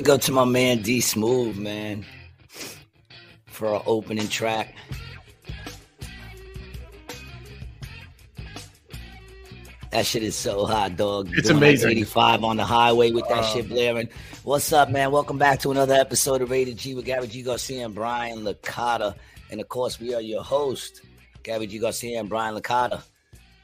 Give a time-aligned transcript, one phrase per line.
[0.00, 2.06] Big up to my man D Smooth, man,
[3.44, 4.74] for our opening track.
[9.90, 11.28] That shit is so hot, dog.
[11.34, 11.90] It's Doing like amazing.
[11.90, 14.08] 85 on the highway with that shit blaring.
[14.42, 15.10] What's up, man?
[15.10, 17.42] Welcome back to another episode of Rated G with Gary G.
[17.42, 19.14] Garcia and Brian Licata.
[19.50, 21.02] And of course, we are your host,
[21.42, 21.78] Gary G.
[21.78, 23.02] Garcia and Brian Licata,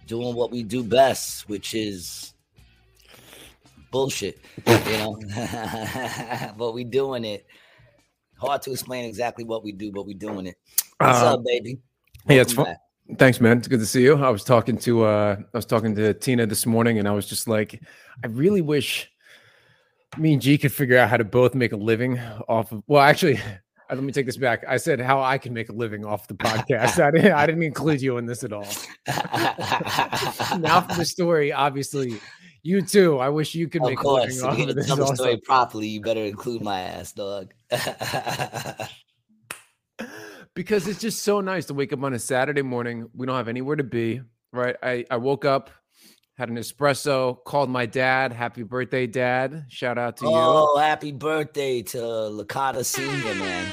[0.07, 2.35] doing what we do best, which is
[3.97, 4.39] bullshit.
[4.67, 5.19] You know,
[6.59, 7.47] but we doing it.
[8.39, 10.57] Hard to explain exactly what we do, but we doing it.
[10.99, 11.79] What's Uh, up, baby?
[12.29, 12.67] yeah, it's fun.
[12.67, 12.79] back.
[13.19, 13.57] Thanks, man.
[13.59, 14.17] It's good to see you.
[14.23, 17.27] I was talking to uh I was talking to Tina this morning and I was
[17.27, 17.81] just like,
[18.23, 19.11] I really wish
[20.19, 23.01] me and G could figure out how to both make a living off of well,
[23.03, 23.41] actually,
[23.91, 24.65] let me take this back.
[24.69, 27.01] I said how I can make a living off the podcast.
[27.03, 28.67] I didn't I didn't include you in this at all.
[30.59, 32.21] now for the story, obviously,
[32.67, 33.19] you too.
[33.19, 35.15] I wish you could of make a course, living if off of this tell the
[35.15, 37.53] story properly, you better include my ass, dog.
[40.55, 43.09] because it's just so nice to wake up on a Saturday morning.
[43.15, 44.21] We don't have anywhere to be,
[44.53, 44.77] right?
[44.83, 45.71] I, I woke up,
[46.37, 48.33] had an espresso, called my dad.
[48.33, 49.67] Happy birthday, dad.
[49.69, 50.33] Shout out to you.
[50.35, 53.73] oh, happy birthday to Licata Senior, man.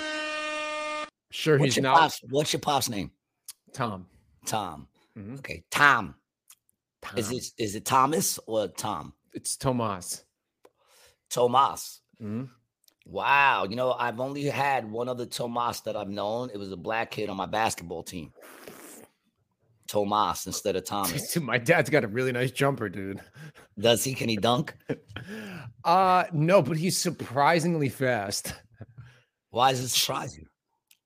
[1.32, 2.20] Sure, What's he's not pops?
[2.30, 3.10] What's your pop's name?
[3.74, 4.06] Tom.
[4.46, 4.88] Tom.
[5.18, 5.40] Mhm.
[5.40, 6.14] Okay, Tom.
[7.04, 7.18] Tom.
[7.18, 9.14] Is it is it Thomas or Tom?
[9.34, 10.24] It's Tomas.
[11.30, 12.02] Tomas.
[12.22, 12.50] Mhm.
[13.06, 13.66] Wow.
[13.70, 16.50] You know, I've only had one other Tomas that I've known.
[16.52, 18.32] It was a black kid on my basketball team.
[19.88, 21.36] Tomas instead of Thomas.
[21.38, 23.22] My dad's got a really nice jumper, dude.
[23.78, 24.14] Does he?
[24.14, 24.76] Can he dunk?
[25.86, 28.54] Uh no, but he's surprisingly fast.
[29.50, 30.46] Why does it surprise you?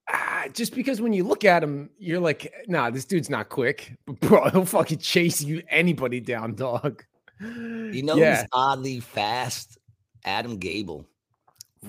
[0.09, 3.93] Ah, just because when you look at him, you're like, nah, this dude's not quick.
[4.05, 7.03] But bro, he'll fucking chase you anybody down, dog.
[7.39, 9.77] You know yeah, who's oddly fast?
[10.25, 11.05] Adam Gable.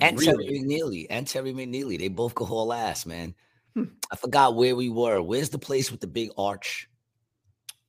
[0.01, 0.63] And Terry really.
[0.63, 1.07] McNeely.
[1.11, 1.99] And Terry McNeely.
[1.99, 3.35] They both go haul ass, man.
[3.75, 3.85] Hmm.
[4.13, 5.23] I forgot where we were.
[5.23, 6.89] Where's the place with the big arch?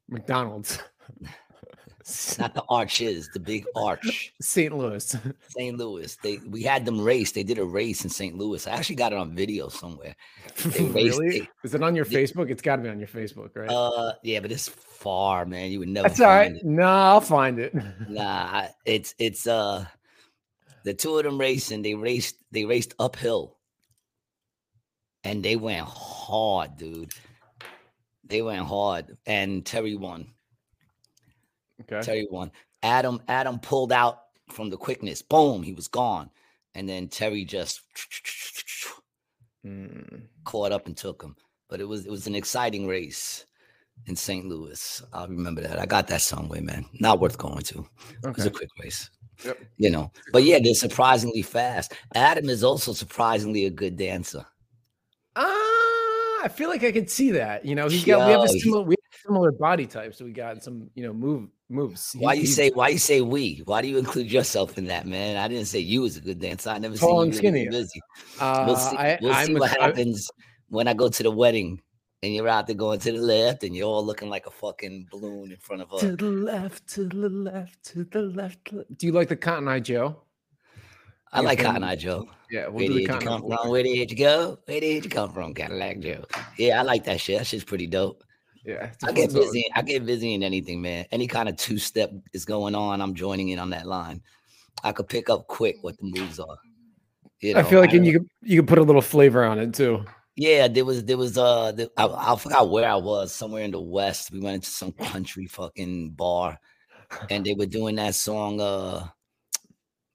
[0.08, 0.80] McDonald's,
[2.40, 4.34] Not the arches, the big arch.
[4.42, 4.76] St.
[4.76, 5.16] Louis.
[5.50, 5.78] St.
[5.78, 6.18] Louis.
[6.24, 7.32] They we had them race.
[7.32, 8.38] They did a race in St.
[8.38, 8.66] Louis.
[8.68, 10.16] I actually got it on video somewhere.
[10.80, 11.40] Really?
[11.42, 12.50] they- Is it on your they- Facebook?
[12.50, 13.70] It's got to be on your Facebook, right?
[13.70, 15.72] Uh yeah, but it's far, man.
[15.72, 16.52] You would never That's all right.
[16.56, 16.66] it.
[16.66, 17.74] No, I'll find it.
[18.10, 19.86] Nah, it's it's uh
[20.84, 23.58] the two of them racing, they raced they raced uphill.
[25.24, 27.12] And they went hard, dude.
[28.24, 29.18] They went hard.
[29.26, 30.28] And Terry won.
[31.82, 32.02] Okay.
[32.02, 32.52] Terry won.
[32.84, 35.22] Adam Adam pulled out from the quickness.
[35.22, 36.30] Boom, he was gone.
[36.76, 37.82] And then Terry just
[39.66, 41.36] Mm, caught up and took him.
[41.70, 43.46] But it was it was an exciting race
[44.08, 44.46] in St.
[44.46, 45.04] Louis.
[45.12, 45.80] I remember that.
[45.80, 46.86] I got that somewhere, man.
[47.00, 47.86] Not worth going to.
[48.24, 49.10] It was a quick race.
[49.44, 49.58] Yep.
[49.78, 51.94] You know, but yeah, they're surprisingly fast.
[52.16, 54.46] Adam is also surprisingly a good dancer.
[55.36, 57.66] Ah, I feel like I could see that.
[57.66, 60.32] You know, he's got we have a similar we have similar body type, so we
[60.32, 62.16] got some, you know, move moves.
[62.18, 63.62] Why He- you he's say why you say we?
[63.66, 65.38] Why do you include yourself in that, man?
[65.38, 66.70] I didn't say you was a good dancer.
[66.72, 67.70] I never seen Tall you and really skinny.
[67.70, 68.02] busy.
[68.40, 68.98] Uh, We'll see.
[68.98, 70.30] I, we'll I'm see a- what I- happens
[70.70, 71.82] when I go to the wedding
[72.22, 75.08] and you're out there going to the left and you're all looking like a fucking
[75.12, 76.02] balloon in front of us.
[76.02, 78.72] to the left, to the left, to the left.
[78.98, 80.22] Do you like the Cotton Eye Joe?
[81.32, 82.28] I your like Cotton Eye Joe.
[82.52, 83.70] Yeah, we'll Where do did you Cotton come from?
[83.70, 84.58] Where did you go?
[84.66, 86.26] Where did you come from, Cadillac Joe?
[86.58, 87.38] Yeah, I like that shit.
[87.38, 88.24] That shit's pretty dope.
[88.66, 89.42] Yeah, I a I fun get song.
[89.42, 89.66] busy.
[89.76, 91.06] I get busy in anything, man.
[91.12, 93.02] Any kind of two step is going on.
[93.02, 94.22] I'm joining in on that line.
[94.84, 96.58] I could pick up quick what the moves are.
[97.42, 99.74] You I feel like and you could you could put a little flavor on it
[99.74, 100.06] too.
[100.36, 103.72] yeah, there was there was uh the, I, I forgot where I was somewhere in
[103.72, 104.32] the west.
[104.32, 106.60] We went into some country fucking bar,
[107.30, 109.08] and they were doing that song uh,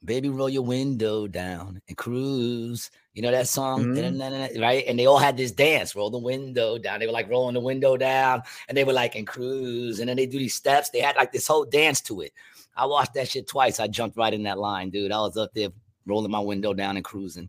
[0.04, 4.60] "Baby Roll Your Window Down and Cruise." You know that song, Mhm.
[4.60, 4.84] Right?
[4.86, 7.00] And they all had this dance, roll the window down.
[7.00, 10.16] They were like rolling the window down, and they were like and cruise, and then
[10.16, 10.90] they do these steps.
[10.90, 12.32] They had like this whole dance to it.
[12.76, 13.78] I watched that shit twice.
[13.78, 15.12] I jumped right in that line, dude.
[15.12, 15.68] I was up there
[16.06, 17.48] rolling my window down and cruising.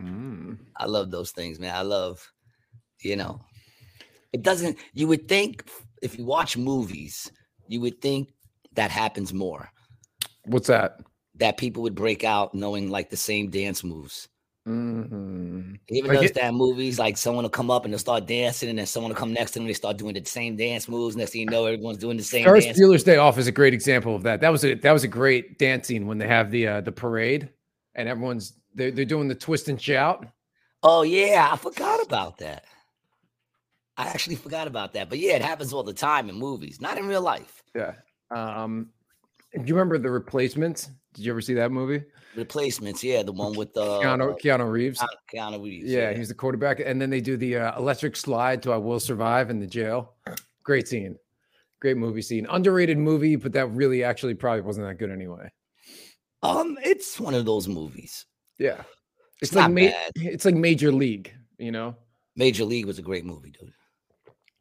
[0.00, 0.58] Mm.
[0.76, 1.74] I love those things, man.
[1.74, 2.32] I love,
[3.00, 3.40] you know,
[4.32, 5.64] it doesn't, you would think
[6.02, 7.30] if you watch movies,
[7.68, 8.32] you would think
[8.72, 9.70] that happens more,
[10.46, 11.00] What's that?
[11.36, 14.28] That people would break out knowing like the same dance moves.
[14.66, 15.78] Mhm.
[15.90, 18.78] You ever notice that movies, like someone will come up and they'll start dancing, and
[18.78, 21.16] then someone will come next to them and they start doing the same dance moves.
[21.16, 22.78] Next thing you know, everyone's doing the same Ferris dance.
[22.80, 24.40] Bueller's Day Off is a great example of that.
[24.40, 26.92] That was a that was a great dance scene when they have the uh, the
[26.92, 27.50] parade
[27.94, 30.26] and everyone's they're, they're doing the twist and shout.
[30.82, 32.64] Oh yeah, I forgot about that.
[33.96, 35.08] I actually forgot about that.
[35.08, 37.62] But yeah, it happens all the time in movies, not in real life.
[37.74, 37.94] Yeah.
[38.30, 38.90] Um,
[39.52, 40.90] Do you remember the replacements?
[41.14, 42.04] Did you ever see that movie?
[42.36, 45.02] Replacements, yeah, the one with uh, Keanu, Keanu Reeves.
[45.32, 45.90] Keanu Reeves.
[45.90, 48.98] Yeah, he's the quarterback, and then they do the uh, electric slide to "I Will
[49.00, 50.14] Survive" in the jail.
[50.64, 51.16] Great scene,
[51.80, 52.46] great movie scene.
[52.50, 55.50] Underrated movie, but that really actually probably wasn't that good anyway.
[56.42, 58.26] Um, it's one of those movies.
[58.58, 58.82] Yeah,
[59.40, 60.10] it's, It's like not ma- bad.
[60.16, 61.32] it's like Major League.
[61.58, 61.94] You know,
[62.34, 63.72] Major League was a great movie, dude.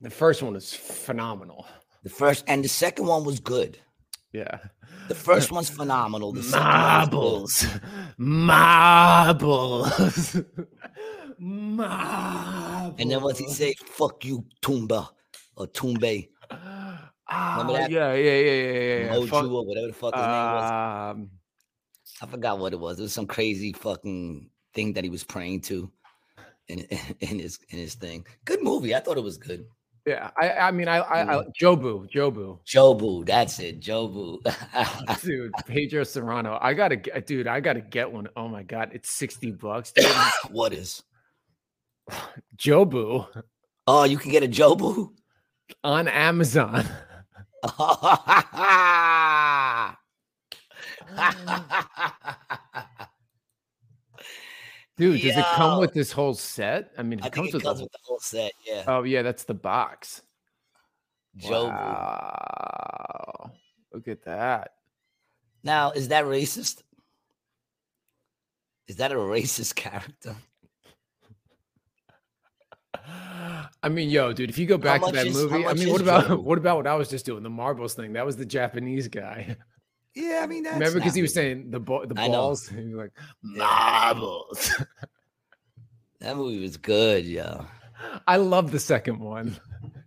[0.01, 1.65] the first one was phenomenal.
[2.03, 3.79] The first and the second one was good.
[4.33, 4.57] Yeah,
[5.09, 6.31] The first one's phenomenal.
[6.33, 7.81] The second one was good.
[8.17, 10.35] marbles,
[11.37, 12.95] marbles.
[12.99, 13.73] And then what's he say?
[13.85, 15.09] Fuck you, Tumba
[15.55, 17.89] or Tumbe, Ah, that?
[17.91, 19.15] yeah, yeah, yeah, yeah, yeah.
[19.15, 20.71] Moju Fuck- or whatever the fuck his name was.
[21.15, 21.29] um,
[22.21, 22.99] I forgot what it was.
[22.99, 25.91] It was some crazy fucking thing that he was praying to
[26.67, 26.79] in
[27.19, 28.25] in his in his thing.
[28.45, 28.95] Good movie.
[28.95, 29.65] I thought it was good.
[30.05, 31.55] Yeah, I, I mean, I, I, I mm.
[31.55, 33.79] Jobu, Jobu, Jobu, that's it.
[33.79, 34.39] Jobu.
[35.23, 36.57] dude, Pedro Cerrano.
[36.61, 38.27] I gotta, get, dude, I gotta get one.
[38.35, 40.05] Oh my god, it's sixty bucks, dude.
[40.51, 41.03] what is?
[42.57, 43.27] Jobu
[43.85, 45.11] Oh, you can get a Jobu.
[45.83, 46.85] on Amazon.
[47.63, 48.19] Oh.
[54.97, 56.91] Dude, does it come with this whole set?
[56.97, 58.51] I mean, it I comes it with comes the with the whole set.
[58.65, 60.21] Yeah, Oh yeah, that's the box.
[61.39, 61.69] Jobu.
[61.69, 63.51] Wow.
[63.91, 64.71] Look at that.
[65.63, 66.83] Now, is that racist?
[68.87, 70.35] Is that a racist character?
[73.81, 76.01] I mean, yo, dude, if you go back to that is- movie, I mean, what
[76.01, 76.43] about Jobu?
[76.43, 77.43] what about what I was just doing?
[77.43, 78.13] The marbles thing.
[78.13, 79.57] That was the Japanese guy.
[80.15, 82.33] Yeah, I mean, that's Remember, because he was saying the ball, the I know.
[82.33, 82.67] balls.
[82.69, 83.11] He was like
[83.41, 84.71] marbles.
[86.19, 87.65] that movie was good, yo.
[88.27, 89.57] I love the second one.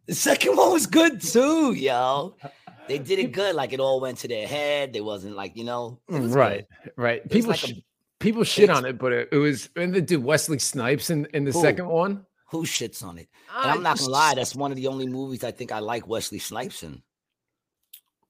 [0.06, 2.36] The second one was good too, yo.
[2.88, 3.56] They did it good.
[3.56, 4.92] Like it all went to their head.
[4.92, 6.92] They wasn't like you know, Right, good.
[6.96, 7.20] right.
[7.24, 7.80] was People like a sh-
[8.20, 11.42] people shit on it, but it, it was and the dude Wesley Snipes in in
[11.44, 11.60] the Who?
[11.60, 12.24] second one.
[12.52, 13.26] Who shits on it?
[13.52, 16.06] And I'm not gonna lie, that's one of the only movies I think I like
[16.06, 17.02] Wesley Snipes in.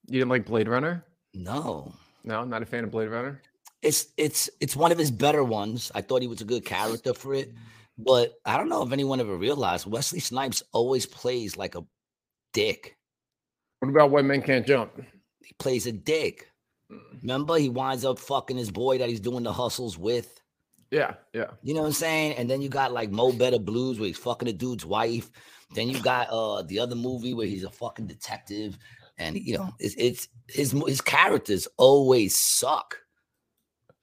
[0.07, 1.05] You didn't like Blade Runner?
[1.37, 1.93] No,
[2.25, 3.41] No, not a fan of Blade Runner.
[3.83, 5.93] it's it's it's one of his better ones.
[5.95, 7.53] I thought he was a good character for it,
[7.99, 11.85] but I don't know if anyone ever realized Wesley Snipes always plays like a
[12.53, 12.97] dick.
[13.81, 14.93] What about White Men Can't Jump?
[15.45, 16.51] He plays a dick.
[17.23, 20.41] Remember, he winds up fucking his boy that he's doing the hustles with.
[20.91, 21.51] Yeah, yeah.
[21.63, 22.37] You know what I'm saying?
[22.37, 25.31] And then you got like Mo Better Blues where he's fucking a dude's wife.
[25.75, 28.79] Then you got uh the other movie where he's a fucking detective,
[29.19, 32.99] and you know it's it's his his characters always suck.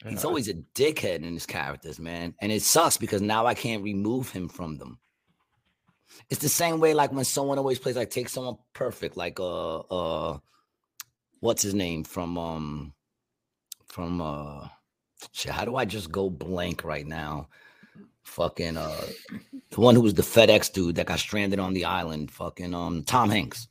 [0.06, 0.28] He's Yeah.
[0.28, 4.30] always a dickhead in his characters, man, and it sucks because now I can't remove
[4.32, 5.00] him from them.
[6.30, 9.80] It's the same way like when someone always plays like take someone perfect, like uh
[9.80, 10.38] uh
[11.40, 12.94] what's his name from um
[13.88, 14.68] from uh
[15.32, 17.48] shit, how do I just go blank right now?
[18.24, 19.06] Fucking uh
[19.72, 23.04] the one who was the FedEx dude that got stranded on the island, fucking um
[23.04, 23.68] Tom Hanks.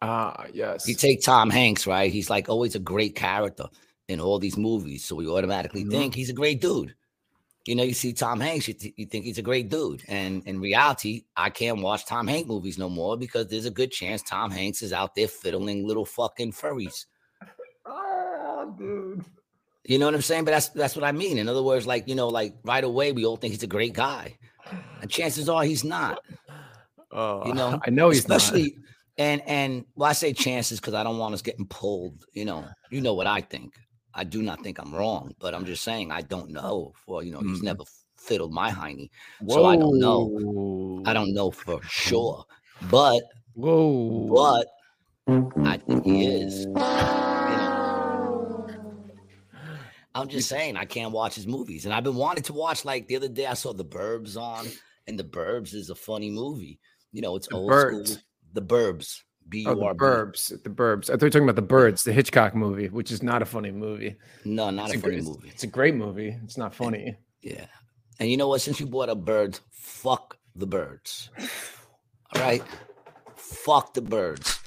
[0.00, 0.86] Ah, yes.
[0.86, 2.12] You take Tom Hanks, right?
[2.12, 3.64] He's like always a great character
[4.08, 5.04] in all these movies.
[5.04, 5.90] So we automatically Mhm.
[5.90, 6.94] think he's a great dude.
[7.66, 10.02] You know, you see Tom Hanks, you, th- you think he's a great dude.
[10.08, 13.90] And in reality, I can't watch Tom Hanks movies no more because there's a good
[13.90, 17.04] chance Tom Hanks is out there fiddling little fucking furries.
[17.84, 19.24] Oh, dude.
[19.84, 20.44] You know what I'm saying?
[20.44, 21.38] But that's that's what I mean.
[21.38, 23.94] In other words, like, you know, like right away we all think he's a great
[23.94, 24.36] guy.
[25.00, 26.20] And chances are he's not.
[27.10, 28.76] Oh, You know, I know he's especially
[29.18, 32.24] and and well, I say chances because I don't want us getting pulled.
[32.32, 33.74] You know, you know what I think.
[34.14, 36.92] I do not think I'm wrong, but I'm just saying I don't know.
[37.04, 37.64] For you know, he's Mhm.
[37.64, 37.84] never
[38.16, 39.10] fiddled my hiney.
[39.40, 39.52] not.
[39.54, 41.02] so I don't know.
[41.06, 42.44] I don't know for sure,
[42.90, 43.22] but
[43.54, 44.28] Whoa.
[44.28, 44.66] but
[45.64, 46.64] I think he is.
[46.64, 48.66] You know.
[50.14, 52.84] I'm just saying I can't watch his movies, and I've been wanting to watch.
[52.84, 54.66] Like the other day, I saw The Burbs on,
[55.06, 56.80] and The Burbs is a funny movie.
[57.12, 58.12] You know, it's The old Birds.
[58.14, 58.22] school.
[58.52, 59.22] The Burbs.
[59.48, 60.62] B Oh, the Burbs.
[60.62, 61.08] The Burbs.
[61.08, 63.46] I thought you were talking about the Birds, the Hitchcock movie, which is not a
[63.46, 64.16] funny movie.
[64.44, 65.48] No, not It's a a, funny great, movie.
[65.48, 66.36] it's a great movie.
[66.44, 67.16] It's not funny.
[67.42, 67.66] Yeah.
[68.20, 68.60] And you know what?
[68.60, 71.30] Since you brought up birds, fuck the birds.
[72.34, 72.62] All right.
[73.36, 74.58] Fuck the birds.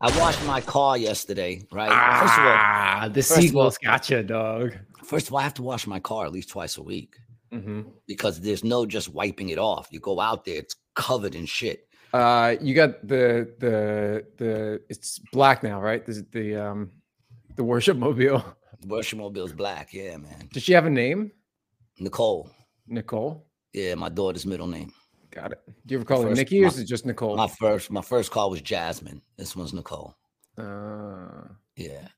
[0.00, 1.88] I washed my car yesterday, right?
[2.20, 4.74] First of all, Ah, the all- sequels gotcha, dog.
[5.04, 7.16] first of all, I have to wash my car at least twice a week
[7.52, 9.88] hmm because there's no just wiping it off.
[9.90, 11.85] You go out there, it's covered in shit.
[12.16, 16.04] Uh, you got the the the it's black now, right?
[16.06, 16.90] The the um
[17.56, 18.42] the worship mobile.
[18.86, 19.92] Worship mobile's black.
[19.92, 20.48] Yeah, man.
[20.52, 21.32] Does she have a name?
[21.98, 22.50] Nicole.
[22.86, 23.46] Nicole.
[23.72, 24.92] Yeah, my daughter's middle name.
[25.30, 25.60] Got it.
[25.84, 27.36] Do you ever call her Nikki or is it just Nicole?
[27.36, 29.20] My first, my first car was Jasmine.
[29.36, 30.14] This one's Nicole.
[30.56, 32.08] Uh, Yeah.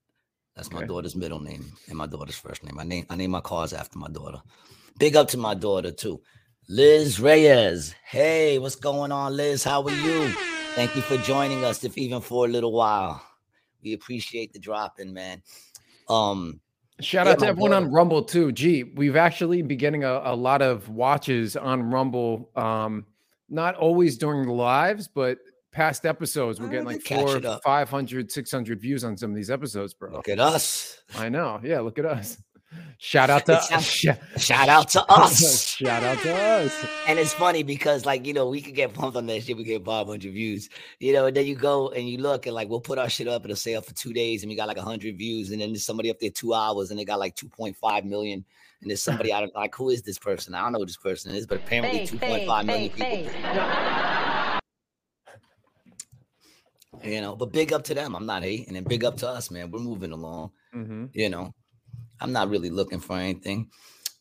[0.54, 2.78] That's my daughter's middle name and my daughter's first name.
[2.80, 4.40] I name I name my cars after my daughter.
[4.98, 6.20] Big up to my daughter too.
[6.70, 7.94] Liz Reyes.
[8.04, 9.64] Hey, what's going on, Liz?
[9.64, 10.28] How are you?
[10.74, 13.22] Thank you for joining us, if even for a little while.
[13.82, 15.42] We appreciate the drop in, man.
[16.10, 16.60] Um,
[17.00, 18.52] Shout Yeah, out to everyone on Rumble too.
[18.52, 22.50] Gee, we've actually been getting a, a lot of watches on Rumble.
[22.54, 23.06] Um,
[23.48, 25.38] not always during the lives, but
[25.72, 26.60] past episodes.
[26.60, 30.12] We're getting like four, it 500, 600 views on some of these episodes, bro.
[30.12, 31.02] look at us.
[31.14, 31.60] I know.
[31.62, 32.36] Yeah, look at us.
[32.98, 34.06] Shout out to Shout- sh-
[34.38, 35.64] Shout out to us.
[35.78, 36.86] Shout out to us.
[37.06, 39.56] And it's funny because, like, you know, we could get pumped on that shit.
[39.56, 42.68] We get 500 views, you know, and then you go and you look and, like,
[42.68, 43.44] we'll put our shit up.
[43.44, 45.50] It'll say up for two days and we got like 100 views.
[45.50, 48.44] And then there's somebody up there two hours and they got like 2.5 million.
[48.80, 50.54] And there's somebody out of like, who is this person?
[50.54, 53.30] I don't know who this person is, but apparently 2.5 million people,
[57.04, 58.14] you know, but big up to them.
[58.14, 58.76] I'm not hating.
[58.76, 59.70] And big up to us, man.
[59.70, 61.54] We're moving along hmm you know
[62.20, 63.70] i'm not really looking for anything.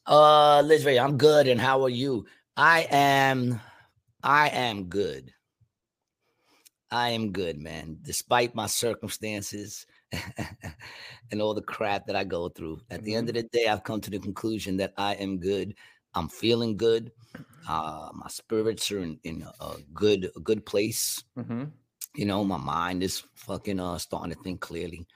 [0.05, 2.25] Uh liz ray i'm good and how are you?
[2.55, 3.59] I am
[4.23, 5.33] i am good.
[6.89, 9.85] I am good man despite my circumstances
[11.31, 12.79] and all the crap that i go through.
[12.89, 15.75] At the end of the day i've come to the conclusion that i am good.
[16.13, 17.11] I'm feeling good.
[17.67, 21.23] Uh my spirits are in, in a good a good place.
[21.35, 21.65] Hmm
[22.17, 25.07] you know my mind is fucking uh starting to think clearly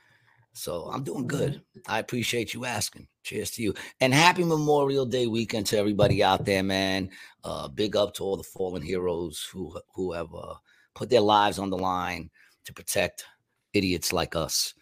[0.53, 1.61] so i'm doing good.
[1.87, 3.07] I appreciate you asking.
[3.23, 3.73] Cheers to you.
[3.99, 7.09] And happy memorial day weekend to everybody out there man.
[7.43, 10.55] Uh big up to all the fallen heroes who who have uh
[10.93, 12.29] put their lives on the line
[12.65, 13.25] to protect
[13.73, 14.73] idiots like us.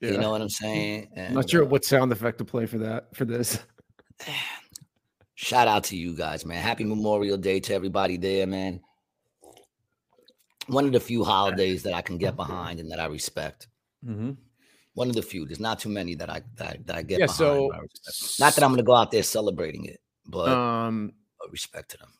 [0.00, 0.10] Yeah.
[0.12, 1.08] you know what i'm saying?
[1.16, 3.58] I'm and, not sure uh, what sound effect to play for that for this.
[5.36, 6.62] shout out to you guys man.
[6.62, 8.80] Happy memorial day to everybody there man.
[10.66, 13.68] One of the few holidays that i can get behind and that i respect.
[14.04, 14.32] Mm-hmm.
[14.94, 15.44] One of the few.
[15.44, 17.26] There's not too many that I that, I- that I get Yeah.
[17.26, 17.38] behind.
[17.38, 18.40] So, or I respect.
[18.40, 21.12] not that I'm gonna go out there celebrating it, but um,
[21.50, 22.12] respect to them.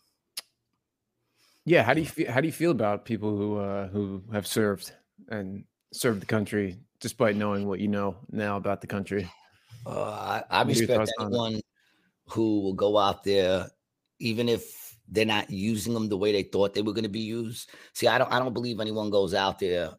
[1.64, 2.30] Yeah, how do you feel?
[2.30, 4.92] How do you feel about people who uh, who have served
[5.28, 9.30] and served the country, despite knowing what you know now about the country?
[9.86, 11.28] Uh, I, I What are your respect thoughts on it?
[11.30, 11.60] anyone
[12.28, 13.68] who will go out there,
[14.18, 17.20] even if they're not using them the way they thought they were going to be
[17.20, 17.70] used.
[17.92, 18.30] See, I don't.
[18.32, 19.90] I don't believe anyone goes out there.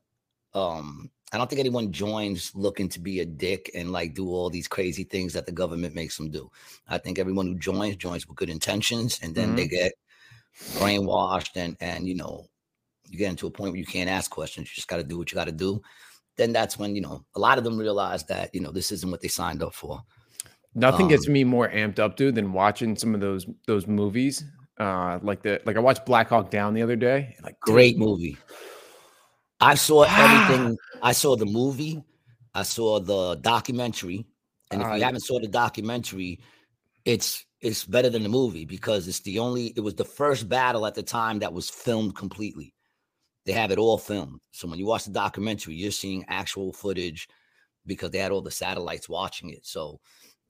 [0.53, 4.49] Um, I don't think anyone joins looking to be a dick and like do all
[4.49, 6.49] these crazy things that the government makes them do.
[6.87, 9.93] I think everyone who joins joins with good intentions, and then they get
[10.73, 12.45] brainwashed, and and you know,
[13.09, 14.69] you get into a point where you can't ask questions.
[14.69, 15.81] You just got to do what you got to do.
[16.37, 19.11] Then that's when you know a lot of them realize that you know this isn't
[19.11, 20.01] what they signed up for.
[20.73, 24.43] Nothing gets Um, me more amped up, dude, than watching some of those those movies.
[24.77, 27.35] Uh, like the like I watched Black Hawk Down the other day.
[27.41, 28.37] Like, dude, Great movie.
[29.59, 30.77] I saw everything.
[31.01, 32.03] I saw the movie.
[32.53, 34.25] I saw the documentary.
[34.71, 36.39] And if you haven't saw the documentary,
[37.05, 40.85] it's it's better than the movie because it's the only it was the first battle
[40.85, 42.73] at the time that was filmed completely.
[43.45, 44.41] They have it all filmed.
[44.51, 47.27] So when you watch the documentary, you're seeing actual footage
[47.85, 49.65] because they had all the satellites watching it.
[49.65, 49.99] So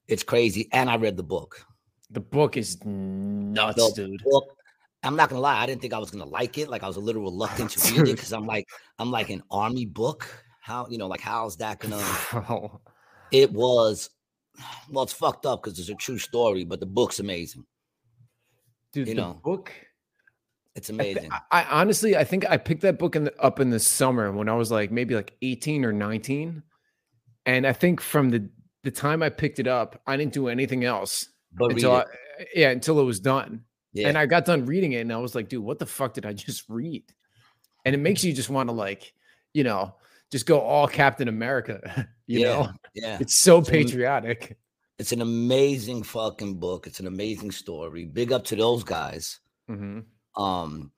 [0.07, 0.69] it's crazy.
[0.71, 1.65] And I read the book.
[2.09, 4.23] The book is nuts, The dude.
[4.23, 4.54] book,
[5.05, 6.69] I'm not gonna lie, I didn't think I was gonna like it.
[6.69, 8.67] Like I was a little reluctant to read it because I'm like,
[8.99, 10.27] I'm like an army book.
[10.61, 12.01] How you know, like how's that gonna?
[13.31, 14.11] It was,
[14.89, 17.65] well, it's fucked up because it's a true story, but the book's amazing.
[18.93, 19.71] Dude, You the know, book.
[20.75, 21.31] It's amazing.
[21.31, 24.31] I- I honestly, I think I picked that book in the, up in the summer
[24.31, 26.61] when I was like maybe like 18 or 19,
[27.45, 28.49] and I think from the
[28.83, 32.05] the time I picked it up, I didn't do anything else but until I,
[32.53, 33.63] yeah until it was done.
[33.95, 36.13] Yeah, And I got done reading it, and I was like, dude, what the fuck
[36.13, 37.03] did I just read?
[37.85, 39.13] And it makes you just want to like,
[39.53, 39.95] you know,
[40.31, 42.07] just go all Captain America.
[42.27, 43.17] You yeah, know, yeah.
[43.21, 44.57] it's so So- patriotic.
[44.97, 46.87] It's an amazing fucking book.
[46.87, 48.05] It's an amazing story.
[48.05, 49.39] Big up to those guys.
[49.67, 49.99] hmm
[50.37, 50.91] um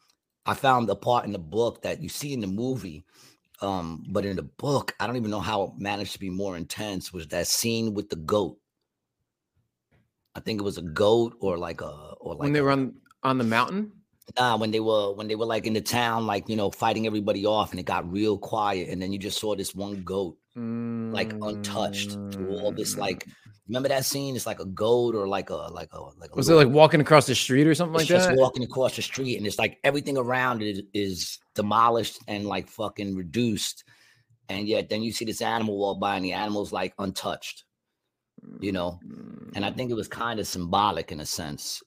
[0.45, 3.03] i found a part in the book that you see in the movie
[3.61, 6.55] um but in the book i don't even know how it managed to be more
[6.57, 8.57] intense was that scene with the goat
[10.37, 12.71] i think it was a goat or like a or like when they a- were
[12.77, 13.91] on on the mountain.
[14.37, 17.05] nah, when they were when they were like in the town like you know fighting
[17.07, 20.37] everybody off and it got real quiet and then you just saw this one goat
[21.19, 22.99] like untouched through all this Mm.
[22.99, 23.27] like
[23.67, 26.47] remember that scene it's like a goat or like a like a like a was
[26.49, 28.37] it like walking across the street or something like just that?
[28.37, 33.15] walking across the street and it's like everything around it is demolished and like fucking
[33.15, 33.83] reduced
[34.49, 37.63] and yet then you see this animal walk by and the animal's like untouched
[38.59, 38.99] you know?
[39.55, 41.81] And i think it was kind of symbolic in a sense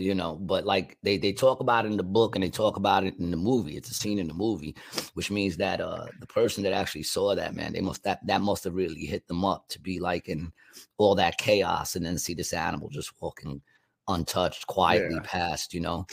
[0.00, 0.36] you know?
[0.36, 3.18] But like they they talk about it in the book and they talk about it
[3.18, 3.76] in the movie.
[3.76, 4.76] It's a scene in the movie
[5.14, 8.40] which means that uh the person that actually saw that man they must that that
[8.40, 10.52] must have really hit them up to be like in
[10.98, 13.60] all that chaos and then see this animal just walking
[14.06, 15.22] untouched quietly Yeah.
[15.24, 16.06] past you know?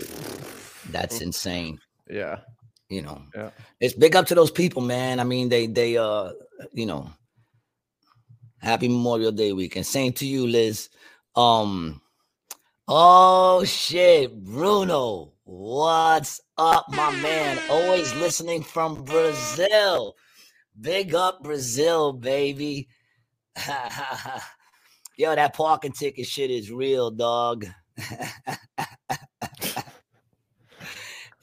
[0.89, 1.79] That's insane.
[2.09, 2.39] Yeah.
[2.89, 3.21] you know?
[3.35, 3.51] Yeah.
[3.79, 5.19] it's big up to those people man.
[5.19, 6.31] I mean they they uh
[6.73, 7.09] you know
[8.65, 9.85] happy memorial day weekend.
[9.85, 10.89] Same to you liz.
[11.35, 12.01] Um
[12.87, 17.59] oh shit bruno what's up my man?
[17.69, 20.15] Always listening from brazil.
[20.81, 22.89] Big up brazil baby.
[25.17, 27.67] Yo that parking ticket shit is real dog.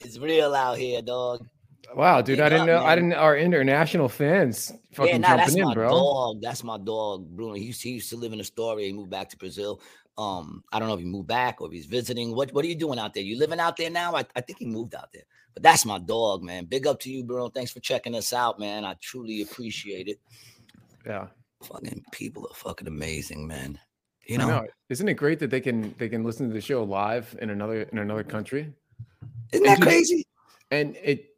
[0.05, 1.47] It's real out here dog
[1.95, 2.85] Wow, dude, Big I didn't up, know.
[2.85, 3.13] I didn't.
[3.13, 5.89] Our international fans fucking yeah, nah, that's jumping in, my bro.
[5.89, 6.41] dog.
[6.41, 7.53] That's my dog, Bruno.
[7.53, 8.87] He used, he used to live in Astoria.
[8.87, 9.81] He moved back to Brazil.
[10.17, 12.35] Um, I don't know if he moved back or if he's visiting.
[12.35, 13.23] What What are you doing out there?
[13.23, 14.15] You living out there now?
[14.15, 15.23] I, I think he moved out there.
[15.53, 16.65] But that's my dog, man.
[16.65, 17.49] Big up to you, Bruno.
[17.49, 18.85] Thanks for checking us out, man.
[18.85, 20.19] I truly appreciate it.
[21.05, 21.27] Yeah,
[21.63, 23.79] Fucking people are fucking amazing, man.
[24.25, 24.67] You know, know.
[24.89, 27.83] Isn't it great that they can they can listen to the show live in another
[27.83, 28.73] in another country,
[29.51, 30.25] isn't that dude, crazy?
[30.71, 31.32] and it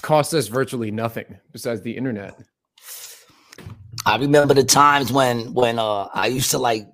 [0.00, 2.38] costs us virtually nothing besides the internet.
[4.06, 6.86] I remember the times when when uh I used to like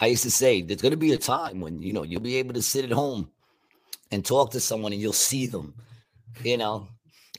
[0.00, 2.54] I used to say there's gonna be a time when you know you'll be able
[2.54, 3.30] to sit at home
[4.10, 5.74] and talk to someone and you'll see them,
[6.42, 6.88] you know.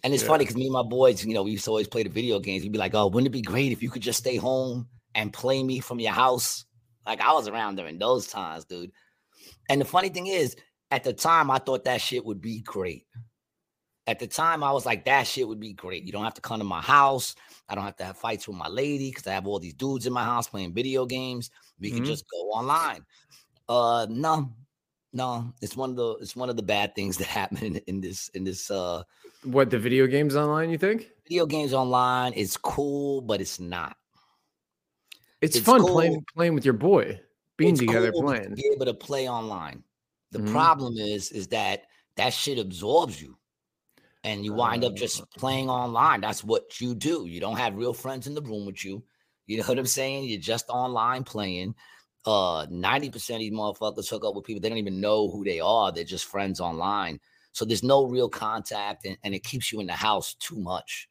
[0.03, 0.29] And it's Yeah.
[0.29, 2.39] funny because me and my boys, you know, we used to always play the video
[2.39, 2.63] games.
[2.63, 5.33] We'd be like, oh, wouldn't it be great if you could just stay home and
[5.33, 6.65] play me from your house?
[7.05, 8.91] Like I was around during those times, dude.
[9.69, 10.55] And the funny thing is,
[10.91, 13.05] at the time, I thought that shit would be great.
[14.09, 16.03] At the time, I was like, that shit would be great.
[16.03, 17.35] You don't have to come to my house.
[17.69, 20.07] I don't have to have fights with my lady because I have all these dudes
[20.07, 21.51] in my house playing video games.
[21.79, 22.07] We can Mhm.
[22.07, 23.05] just go online.
[23.67, 24.51] Uh no,
[25.13, 28.01] no, it's one of the it's one of the bad things that happen in, in
[28.01, 29.03] this in this uh
[29.43, 30.71] What the video games online?
[30.71, 32.33] You think video games online.
[32.33, 33.95] is cool, but it's not.
[35.41, 35.93] it's, It's fun cool.
[35.93, 37.21] playing playing with your boy,
[37.57, 38.55] being It's together cool to playing?
[38.55, 39.83] Be able to play online.
[40.31, 40.51] The Mhm.
[40.51, 43.38] problem is, is that that shit absorbs you,
[44.23, 45.25] and you wind up just Uh.
[45.37, 46.21] playing online.
[46.21, 47.25] That's what you do.
[47.25, 49.03] You don't have real friends in the room with you.
[49.47, 50.25] You know what I'm saying?
[50.25, 51.75] You're just online playing.
[52.25, 55.59] Uh, 90% of these motherfuckers hook up with people they don't even know who they
[55.59, 55.91] are.
[55.91, 57.19] They're just friends online.
[57.53, 61.09] So there's no real contact, and, and it keeps you in the house too much.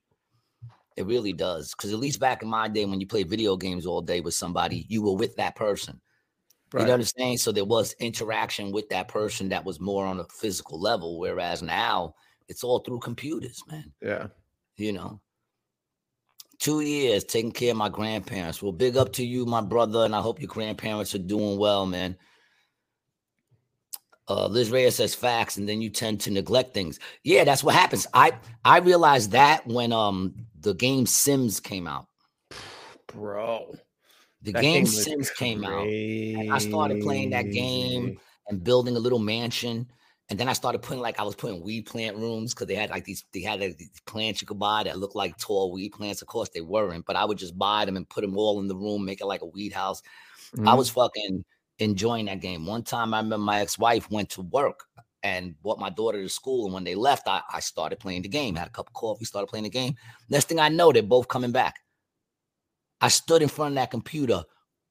[0.97, 1.73] It really does.
[1.75, 4.35] Because at least back in my day, when you play video games all day with
[4.35, 6.01] somebody, you were with that person.
[6.77, 6.87] You Right.
[6.87, 7.39] know what I'm saying?
[7.39, 11.63] So there was interaction with that person that was more on a physical level, whereas
[11.63, 12.15] now
[12.49, 13.93] it's all through computers, man.
[14.01, 14.29] Yeah.
[14.77, 15.21] You know.
[16.59, 18.63] Two years taking care of my grandparents.
[18.63, 21.87] Well, big up to you, my brother, and I hope your grandparents are doing well,
[21.87, 22.17] man.
[24.29, 26.99] Uh, Liz Reyes says facts, and then you tend to neglect things.
[27.23, 28.07] Yeah, that's what happens.
[28.13, 28.33] I
[28.65, 32.07] I realized that when um the game Sims came out.
[33.07, 33.75] Bro.
[34.43, 35.87] The game Sims came out.
[35.87, 38.19] I started playing that game.
[38.49, 39.87] and building a little mansion.
[40.31, 42.91] And then I started putting like I was putting weed plant rooms because they had
[42.91, 45.91] like these they had like, these plants you could buy that looked like tall weed
[45.91, 46.21] plants.
[46.21, 48.69] Of course they weren't, but I would just buy them and put them all in
[48.69, 50.03] the room, make it like a weed house.
[50.67, 50.77] I Mhm.
[50.77, 51.45] was fucking
[51.79, 52.67] enjoying that game.
[52.67, 54.85] One time I remember my ex-wife went to work
[55.23, 56.67] and brought my daughter to school.
[56.67, 59.25] And when they left, I, I started playing the game, had a cup of coffee,
[59.25, 59.95] started playing the game.
[60.29, 61.77] Next thing I know, they're both coming back.
[63.01, 64.45] I stood in front of that computer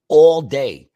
[0.08, 0.90] all day,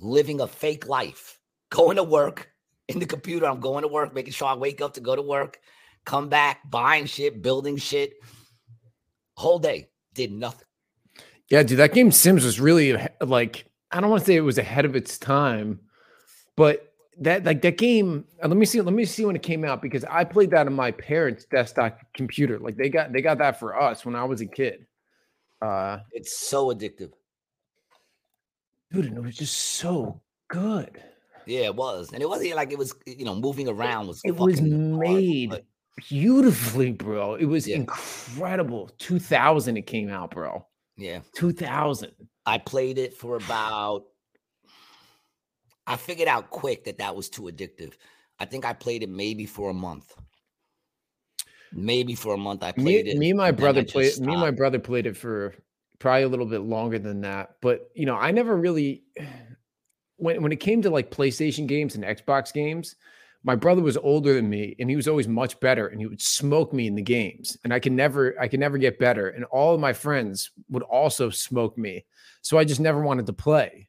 [0.00, 1.38] living a fake life,
[1.70, 2.50] going to work
[2.88, 3.46] in the computer.
[3.46, 5.60] I'm going to work, making sure I wake up to go to work,
[6.04, 8.14] come back, buying shit, building shit.
[9.36, 10.66] Whole day, did nothing.
[11.48, 14.58] Yeah, dude, that game Sims was really like I don't want to say it was
[14.58, 15.80] ahead of its time,
[16.56, 18.24] but that like that game.
[18.42, 18.80] uh, Let me see.
[18.80, 21.98] Let me see when it came out because I played that on my parents' desktop
[22.14, 22.58] computer.
[22.58, 24.86] Like they got they got that for us when I was a kid.
[25.62, 27.12] Uh, It's so addictive.
[28.92, 31.02] dude, and it was just so good.
[31.48, 32.12] Yeah, it was.
[32.12, 35.00] And it wasn't like it was, you know, moving around was It was fucking hard,
[35.00, 35.64] made but
[36.08, 37.34] beautifully, bro.
[37.36, 37.76] It was Yeah.
[37.76, 38.90] incredible.
[38.98, 40.66] Two thousand, it came out, bro.
[40.96, 41.20] yeah.
[41.34, 42.12] Two thousand.
[42.44, 44.04] I played it for about
[45.86, 47.94] I figured out quick that that was too addictive.
[48.38, 50.14] I think I played it maybe for a month.
[51.72, 53.16] Maybe for a month I me, played it.
[53.16, 55.54] me and my and brother played me and my brother played it for
[55.98, 59.02] probably a little bit longer than that but you know i never really
[60.18, 62.96] when, when it came to like playstation games and xbox games
[63.44, 66.20] my brother was older than me and he was always much better and he would
[66.20, 69.44] smoke me in the games and i could never i could never get better and
[69.46, 72.04] all of my friends would also smoke me
[72.42, 73.88] so i just never wanted to play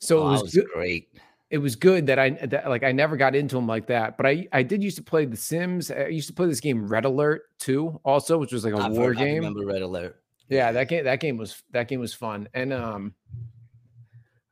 [0.00, 1.08] so Oh, it was was good great.
[1.50, 4.16] it was good that I that, like I never got into them like that.
[4.16, 5.90] But I I did used to play The Sims.
[5.90, 8.92] I used to play this game Red Alert too, also, which was like a I've
[8.92, 9.34] war heard- I game.
[9.44, 10.16] remember Red Alert.
[10.48, 12.48] Yeah, that game that game was that game was fun.
[12.54, 13.14] And um,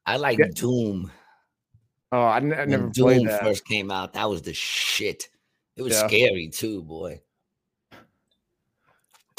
[0.09, 0.47] I like Yeah.
[0.55, 1.11] Doom.
[2.13, 3.43] oh, I, n- I When never Doom played that.
[3.43, 4.15] first came out.
[4.15, 5.29] That was the shit.
[5.77, 6.07] It was Yeah.
[6.07, 7.21] scary too, boy.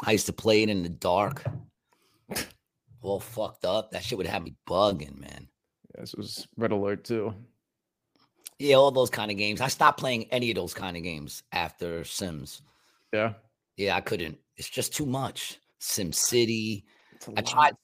[0.04, 1.44] I used to play it in the dark,
[3.02, 3.92] all fucked up.
[3.92, 5.50] That shit would have me bugging, man.
[5.98, 7.34] This was Red Alert too.
[8.60, 9.60] Yeah, all those kind of games.
[9.62, 12.62] I stopped playing any of those kind of games after Sims.
[13.12, 13.34] Yeah,
[13.76, 14.38] Yeah, I couldn't.
[14.56, 15.58] It's just too much.
[15.80, 16.86] Sim City
[17.36, 17.76] a I lot, tried-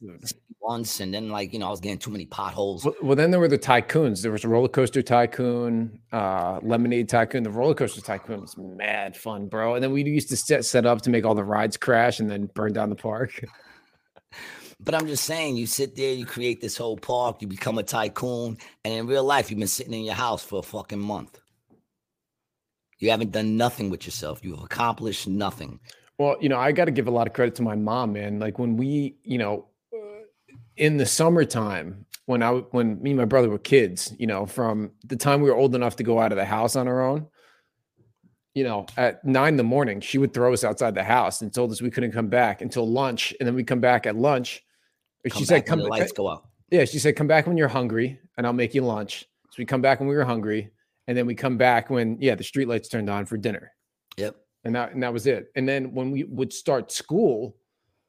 [0.62, 2.84] once, and then like you know, I was getting too many potholes.
[2.86, 4.22] Well, well, then there were the tycoons.
[4.22, 7.44] There was a roller coaster tycoon, uh, lemonade tycoon.
[7.44, 9.76] The roller coaster tycoon was mad fun, bro.
[9.76, 12.30] And then we used to set set up to make all the rides crash and
[12.30, 13.46] then burn down the park.
[14.80, 17.84] But I'm just saying, you sit there, you create this whole park, you become a
[17.84, 21.40] tycoon, and in real life, you've been sitting in your house for a fucking month.
[23.00, 24.44] You haven't done nothing with yourself.
[24.44, 25.80] You've accomplished nothing.
[26.18, 28.40] Well, you know, I got to give a lot of credit to my mom, man.
[28.40, 29.68] Like when we, you know,
[30.78, 34.92] in the summertime, when I when me and my brother were kids, you know, from
[35.06, 37.28] the time we were old enough to go out of the house on our own,
[38.54, 41.54] you know, at nine in the morning, she would throw us outside the house and
[41.54, 44.64] told us we couldn't come back until lunch, and then we come back at lunch.
[45.30, 46.48] Come she said, when "Come the back." lights go out.
[46.72, 49.66] Yeah, she said, "Come back when you're hungry, and I'll make you lunch." So we
[49.66, 50.72] come back when we were hungry,
[51.08, 53.72] and then we come back when yeah, the street lights turned on for dinner.
[54.66, 55.52] And that and that was it.
[55.56, 57.56] And then when we would start school,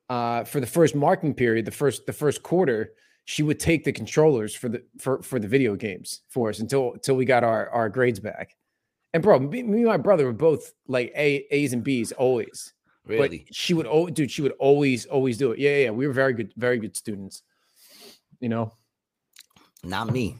[0.08, 2.94] uh, for the first marking period, the first the first quarter,
[3.26, 6.94] she would take the controllers for the for for the video games for us until
[6.94, 8.56] until we got our our grades back.
[9.12, 12.72] And bro, me, me and my brother were both like A A's and B's always.
[13.04, 13.44] Really.
[13.46, 15.58] But she would oh dude, she would always always do it.
[15.58, 15.90] Yeah, yeah, yeah.
[15.90, 17.42] We were very good, very good students.
[18.40, 18.72] You know.
[19.84, 20.36] Not me.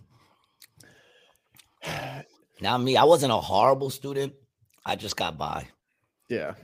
[2.61, 2.97] Not me.
[2.97, 4.33] I wasn't a horrible student.
[4.85, 5.69] I just got by.
[6.29, 6.55] Yeah.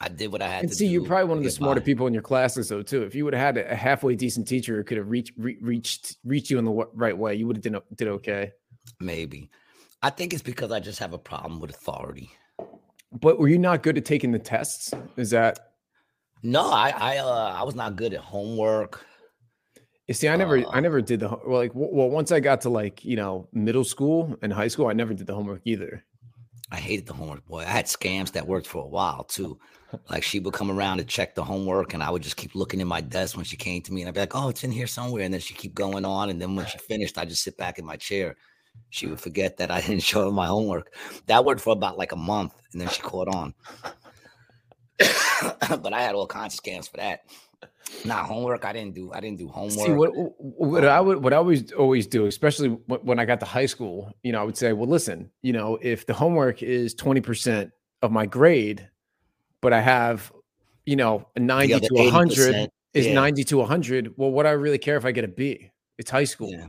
[0.00, 0.92] I did what I had And to see, do.
[0.92, 1.84] you're probably one of the get smarter by.
[1.84, 3.02] people in your classes, though, too.
[3.02, 6.16] If you would have had a halfway decent teacher who could have reached re- reached
[6.24, 8.52] reached you in the wa- right way, you would have did, did okay.
[9.00, 9.50] Maybe.
[10.02, 12.30] I think it's because I just have a problem with authority.
[13.12, 14.92] But were you not good at taking the tests?
[15.16, 15.58] Is that
[16.42, 19.06] No, I I uh I was not good at homework.
[20.08, 20.28] you see?
[20.28, 21.58] I never, I Uh, never did the well.
[21.60, 24.92] Like, well, once I got to like you know middle school and high school, I
[24.92, 26.04] never did the homework either.
[26.70, 27.60] I hated the homework, boy.
[27.60, 29.58] I had scams that worked for a while too.
[30.10, 32.80] Like she would come around to check the homework, and I would just keep looking
[32.80, 34.72] in my desk when she came to me, and I'd be like, "Oh, it's in
[34.72, 37.42] here somewhere." And then she keep going on, and then when she finished, I just
[37.44, 38.36] sit back in my chair.
[38.90, 40.92] She would forget that I didn't show her my homework.
[41.26, 43.54] That worked for about like a month, and then she caught on.
[44.98, 47.20] but I had all kinds of scams for that.
[48.04, 48.64] Nah, homework.
[48.64, 49.12] I didn't do.
[49.12, 49.86] I didn't do homework.
[49.86, 53.46] See what what I would what I always always do, especially when I got to
[53.46, 56.94] high school, you know, I would say, well, listen, you know, if the homework is
[56.94, 57.70] twenty percent
[58.02, 58.88] of my grade,
[59.60, 60.32] but I have,
[60.86, 63.14] you know, ninety to hundred is yeah.
[63.14, 64.12] ninety to hundred.
[64.16, 65.70] Well, what I really care if I get a B?
[65.98, 66.66] It's high school, Yeah.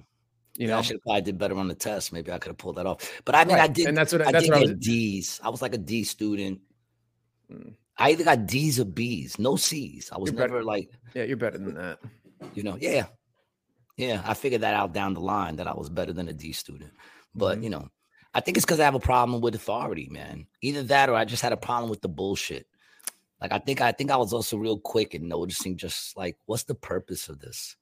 [0.55, 0.77] you know.
[0.77, 2.13] I should have probably did better on the test.
[2.13, 3.21] Maybe I could have pulled that off.
[3.25, 3.87] But I mean, I did.
[3.87, 4.79] and that's what I- I that's did what I was.
[4.79, 5.39] D's.
[5.43, 6.61] I was like a D student.
[7.51, 7.73] Mm.
[7.97, 10.09] I either got D's or B's, no C's.
[10.11, 11.99] I was You're better- never like, Yeah, you're better than that.
[12.53, 13.05] you know, yeah,
[13.97, 14.21] yeah.
[14.25, 16.91] I figured that out down the line that I was better than a D student.
[17.33, 17.63] But Mhm.
[17.63, 17.89] you know,
[18.33, 20.47] I think it's because I have a problem with authority, man.
[20.61, 22.67] Either that or I just had a problem with the bullshit.
[23.41, 26.63] Like I think I think I was also real quick in noticing just like what's
[26.63, 27.75] the purpose of this?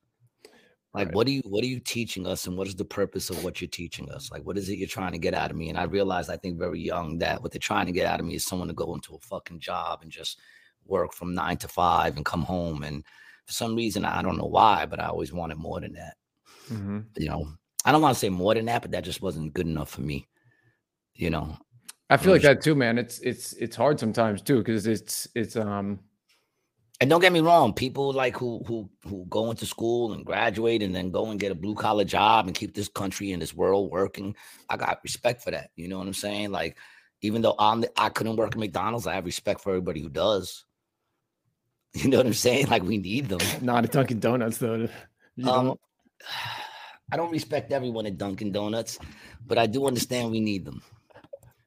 [0.93, 1.15] Like Right.
[1.15, 3.59] what are you what are you teaching us and what is the purpose of what
[3.61, 4.31] you're teaching us?
[4.31, 5.69] Like what is it you're trying to get out of me?
[5.69, 8.25] And I realized I think very young that what they're trying to get out of
[8.27, 10.39] me is someone to go into a fucking job and just
[10.85, 13.03] work from 9 to 5 and come home and
[13.45, 16.17] for some reason I don't know why, but I always wanted more than that.
[16.69, 17.13] Mhm.
[17.17, 17.53] You know,
[17.85, 20.01] I don't want to say more than that, but that just wasn't good enough for
[20.01, 20.27] me.
[21.15, 21.57] You know,
[22.09, 22.97] I feel like that too, man.
[22.97, 25.99] It's it's it's hard sometimes too because it's it's um
[27.01, 30.81] and don't get me wrong, people like who who who go into school and graduate
[30.81, 33.53] and then go and get a blue collar job and keep this country and this
[33.53, 34.35] world working.
[34.69, 35.71] I got respect for that.
[35.75, 36.51] You know what I'm saying?
[36.51, 36.77] Like,
[37.21, 40.09] even though I'm the, I couldn't work at McDonald's, I have respect for everybody who
[40.09, 40.65] does.
[41.95, 42.67] You know what I'm saying?
[42.69, 43.39] Like, we need them.
[43.61, 44.87] not a Dunkin' Donuts though.
[45.35, 45.79] You Um, don't-
[47.11, 48.97] I don't respect everyone at Dunkin' Donuts,
[49.45, 50.81] but I do understand we need them,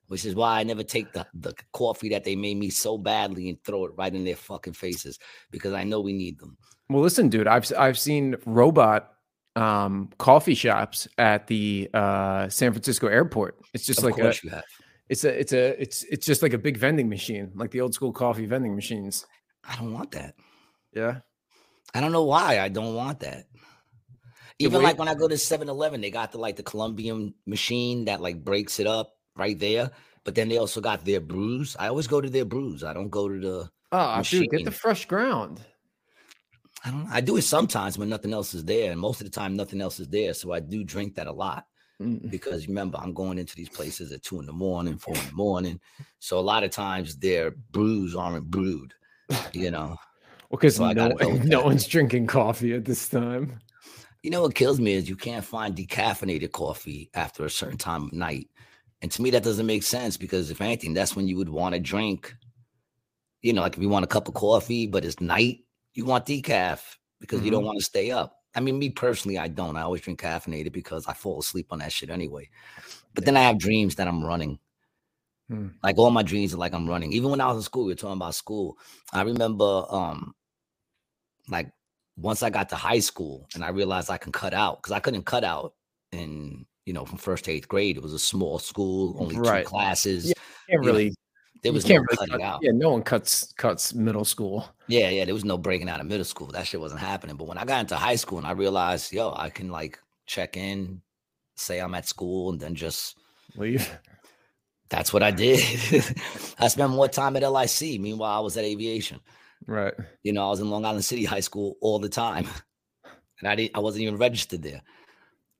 [0.08, 3.48] which is why I never take the, the coffee that they made me so badly
[3.48, 5.18] and throw it right in their fucking faces
[5.50, 6.56] because I know we need them.
[6.88, 9.12] Well, listen, dude, I've I've seen robot
[9.56, 13.58] um coffee shops at the uh San Francisco airport.
[13.74, 14.64] It's just of like a course you have.
[15.08, 17.94] it's a it's a it's it's just like a big vending machine, like the old
[17.94, 19.26] school coffee vending machines.
[19.68, 20.34] I don't want that.
[20.92, 21.20] Yeah.
[21.94, 23.46] I don't know why I don't want that.
[24.58, 28.22] Even like when I go to 7-Eleven, they got the like the Colombian machine that
[28.22, 29.90] like breaks it up right there.
[30.24, 31.76] But then they also got their brews.
[31.78, 32.82] I always go to their brews.
[32.82, 35.60] I don't go to the Oh, dude, get the fresh ground.
[36.84, 38.90] I don't I do it sometimes when nothing else is there.
[38.90, 40.34] And most of the time nothing else is there.
[40.34, 41.66] So I do drink that a lot.
[42.00, 42.30] Mm.
[42.30, 45.32] because remember I'm going into these places at two in the morning, four in the
[45.32, 45.80] morning.
[46.18, 48.92] So a lot of times their brews aren't brewed,
[49.52, 49.96] you know.
[50.48, 53.58] Well, because So no, go no one's drinking coffee at this time.
[54.22, 58.04] You know what kills me is you can't find decaffeinated coffee after a certain time
[58.04, 58.48] of night.
[59.02, 61.74] And to me, that doesn't make sense because if anything, that's when you would want
[61.74, 62.34] to drink.
[63.42, 65.60] You know, like if you want a cup of coffee, but it's night,
[65.94, 66.80] you want decaf
[67.20, 68.38] because you don't want to stay up.
[68.54, 69.76] I mean, me personally, I don't.
[69.76, 72.48] I always drink caffeinated because I fall asleep on that shit anyway.
[73.14, 74.58] But then I have dreams that I'm running.
[75.48, 75.68] Hmm.
[75.82, 77.12] Like all my dreams are like I'm running.
[77.12, 78.78] Even when I was in school, we were talking about school.
[79.12, 80.34] I remember um
[81.48, 81.70] like
[82.16, 85.00] once I got to high school and I realized I can cut out because I
[85.00, 85.74] couldn't cut out
[86.12, 87.96] in you know from first to eighth grade.
[87.96, 89.64] It was a small school, only Right.
[89.64, 90.26] two classes.
[90.28, 91.14] Yeah, Can't you know, really.
[91.62, 92.60] There was can't no really cutting cut- out.
[92.62, 94.68] Yeah, no one cuts cuts middle school.
[94.86, 96.46] Yeah, yeah, there was no breaking out of middle school.
[96.48, 97.36] That shit wasn't happening.
[97.36, 100.56] But when I got into high school and I realized, yo, I can like check
[100.56, 101.02] in,
[101.56, 103.16] say I'm at school, and then just
[103.56, 103.90] Leave.
[104.90, 105.58] that's what I did.
[106.58, 108.00] I spent more time at LIC.
[108.00, 109.18] Meanwhile, I was at aviation.
[109.66, 109.94] Right.
[110.22, 112.46] You know, I was in Long Island City High School all the time.
[113.40, 114.80] And I didn't I wasn't even registered there.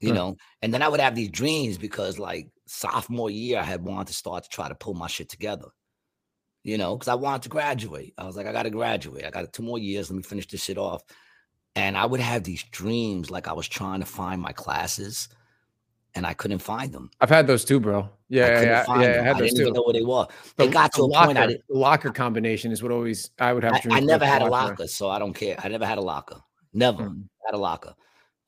[0.01, 3.83] You know, and then I would have these dreams because like sophomore year, I had
[3.83, 5.69] wanted to start to try to pull my shit together.
[6.65, 8.13] You know, because I wanted to graduate.
[8.19, 9.25] I was like, I gotta graduate.
[9.25, 10.11] I got two more years.
[10.11, 11.03] Let me finish this shit off.
[11.77, 15.29] And I would have these dreams like I was trying to find my classes
[16.15, 17.11] and I couldn't find them.
[17.21, 18.01] I've had those too, bro.
[18.03, 19.21] I Yeah, yeah, find yeah.
[19.21, 19.63] I had I those didn't too.
[19.63, 20.27] even know where they were.
[20.57, 23.31] The- It got to the a locker, point I the locker combination is what always
[23.39, 23.75] I would have.
[23.75, 24.71] I, I never had a locker.
[24.71, 25.57] locker, so I don't care.
[25.63, 26.41] I never had a locker.
[26.73, 27.29] Never Mm.
[27.45, 27.95] had a locker.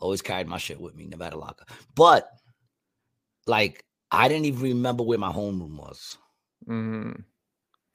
[0.00, 1.06] Always carried my shit with me.
[1.06, 1.64] Nevada locker.
[1.94, 2.28] But
[3.46, 6.16] like, I didn't even remember where my homeroom was.
[6.66, 7.24] Mhm.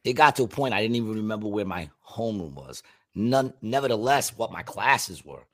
[0.04, 2.84] It got to a point I didn't even remember where my homeroom was.
[3.16, 5.46] None, nevertheless, what my classes were.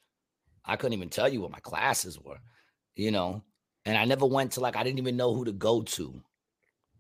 [0.66, 2.40] I couldn't even tell you what my classes were,
[2.96, 3.44] you know.
[3.86, 6.22] And I never went to like I didn't even know who to go to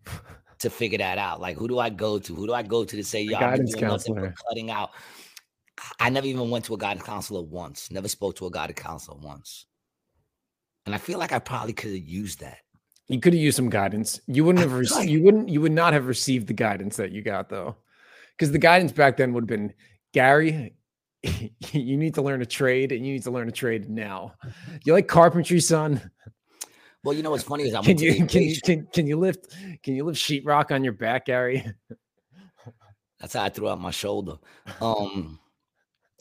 [0.59, 1.39] to figure that out.
[1.41, 2.35] Like, who do I go to?
[2.35, 4.91] Who do I go to to say, yo, guidance doing nothing cutting out?
[5.99, 7.91] I never even went to a guidance counselor once.
[7.91, 9.65] Never spoke to a guidance counselor once.
[10.85, 12.59] And I feel like I probably could have used that.
[13.07, 14.21] You could have used some guidance.
[14.27, 14.73] You wouldn't have.
[14.73, 15.09] Rec- could.
[15.09, 15.49] you wouldn't.
[15.49, 17.75] You would not have received the guidance that you got though,
[18.37, 19.73] because the guidance back then would have been
[20.13, 20.75] Gary.
[21.73, 24.35] You need to learn a trade, and you need to learn a trade now.
[24.85, 26.09] You like carpentry, son?
[27.03, 29.53] Well, you know what's funny is I Can you can you can, can you lift
[29.83, 31.65] can you lift sheetrock on your back, Gary?
[33.19, 34.37] That's how I threw out my shoulder.
[34.79, 35.39] Um,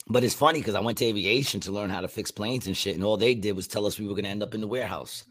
[0.09, 2.75] but it's funny because I went to aviation to learn how to fix planes and
[2.75, 4.67] shit, and all they did was tell us we were gonna end up in the
[4.67, 5.23] warehouse.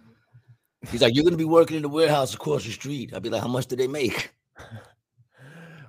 [0.91, 3.43] He's like, "You're gonna be working in the warehouse across the street." I'd be like,
[3.43, 4.31] "How much do they make?"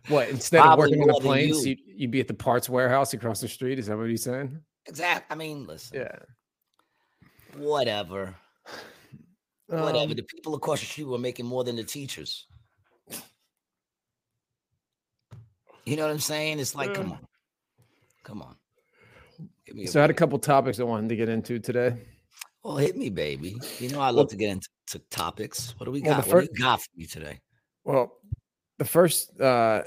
[0.08, 1.76] What instead of working in the planes, you.
[1.86, 3.78] you'd, you'd be at the parts warehouse across the street?
[3.78, 4.60] Is that what he's saying?
[4.88, 5.26] Exactly.
[5.30, 6.18] I mean, listen, Yeah.
[7.56, 8.34] whatever,
[9.68, 9.98] whatever.
[10.00, 12.48] Um, the people across the street were making more than the teachers.
[15.86, 16.60] You know what I'm saying?
[16.60, 17.16] It's like, come Uh.
[17.16, 17.28] on,
[18.24, 18.56] come on.
[19.74, 21.96] Me so I had a couple topics I wanted to get into today.
[22.64, 23.56] Well, hit me, baby.
[23.80, 25.74] You know I love Well- to get into to topics.
[25.78, 26.28] What do we Well, got?
[26.28, 27.40] what do you got for me today?
[27.84, 28.12] Well,
[28.80, 29.84] the first uh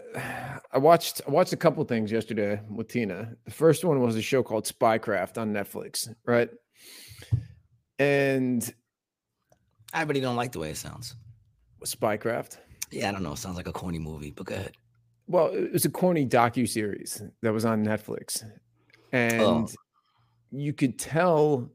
[0.72, 3.36] I watched I watched a couple things yesterday with Tina.
[3.44, 6.50] The first one was a show called Spycraft on Netflix, right?
[7.98, 8.72] And
[9.92, 11.16] I really don't like the way it sounds.
[11.84, 12.58] Spycraft.
[12.90, 13.32] Yeah, I don't know.
[13.32, 14.76] It sounds like a corny movie, but go ahead.
[15.26, 18.44] Well, it was a corny docu series that was on Netflix,
[19.12, 19.16] Oh.
[19.18, 19.74] and
[20.50, 21.70] you could tell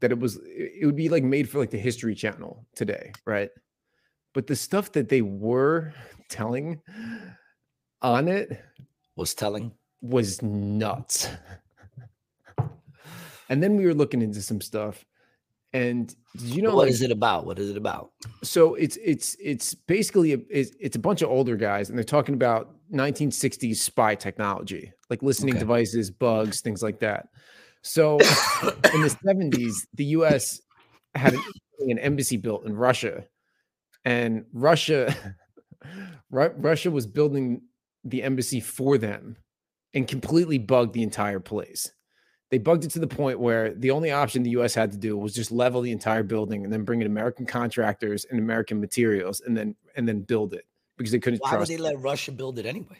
[0.00, 3.12] that it was it it would be like made for like the History Channel today,
[3.26, 3.50] right?
[4.32, 5.92] But the stuff that they were
[6.28, 6.80] telling
[8.00, 8.62] on it
[9.16, 9.72] Was telling.
[10.00, 11.28] was nuts.
[13.48, 15.04] and then we were looking into some stuff,
[15.72, 17.46] and did you know what like, is it about?
[17.46, 18.12] What is it about?
[18.42, 22.04] so it's it's it's basically a, it's, it's a bunch of older guys and they're
[22.04, 25.60] talking about 1960s spy technology like listening Okay.
[25.60, 27.28] devices bugs things like that
[27.82, 28.18] so
[28.94, 30.60] in the 70s the us
[31.14, 31.42] had an,
[31.80, 33.24] an embassy built in russia
[34.04, 35.14] and russia
[36.30, 37.62] Ru- russia was building
[38.04, 39.36] the embassy for them
[39.92, 41.92] and completely bugged the entire place
[42.50, 45.16] they bugged it to the point where the only option the US had to do
[45.16, 49.40] was just level the entire building and then bring in American contractors and American materials
[49.40, 52.58] and then and then build it because they couldn't Why would they let Russia build
[52.58, 52.98] it anyway?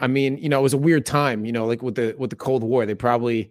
[0.00, 2.30] I mean, you know, it was a weird time, you know, like with the with
[2.30, 3.50] the Cold War, they probably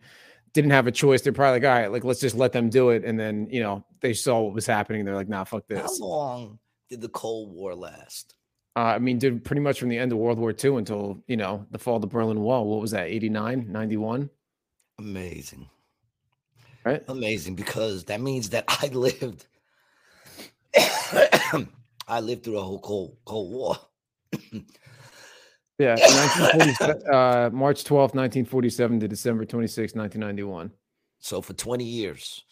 [0.53, 1.21] didn't have a choice.
[1.21, 3.03] They're probably like, all right, like let's just let them do it.
[3.03, 5.05] And then you know they saw what was happening.
[5.05, 5.81] They're like, nah, fuck this.
[5.81, 8.35] How long did the Cold War last?
[8.75, 11.35] Uh, I mean, did pretty much from the end of World War II until you
[11.35, 12.65] know the fall of the Berlin Wall.
[12.65, 13.07] What was that?
[13.07, 14.29] 89, 91?
[14.99, 15.69] Amazing.
[16.85, 17.01] Right.
[17.07, 19.47] Amazing because that means that I lived
[22.07, 23.77] I lived through a whole cold cold war.
[25.79, 25.95] Yeah,
[27.13, 30.71] uh, March 12th, 1947 to December 26, 1991.
[31.19, 32.43] So for 20 years,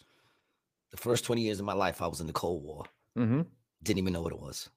[0.90, 2.84] the first 20 years of my life, I was in the Cold War.
[3.14, 3.42] hmm
[3.82, 4.70] Didn't even know what it was.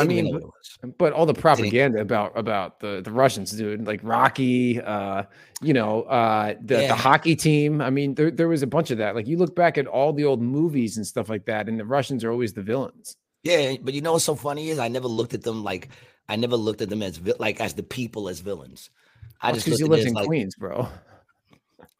[0.00, 0.94] I mean, know what it was.
[0.98, 5.24] But all the propaganda about about the the Russians, dude, like Rocky, uh,
[5.62, 7.80] you know, uh, the the hockey team.
[7.80, 9.14] I mean, there there was a bunch of that.
[9.14, 11.84] Like you look back at all the old movies and stuff like that, and the
[11.84, 13.16] Russians are always the villains.
[13.42, 15.88] Yeah, but you know what's so funny is I never looked at them like
[16.28, 18.90] I never looked at them as like as the people as villains.
[19.40, 20.88] I just because looked you lived in like Queens, bro.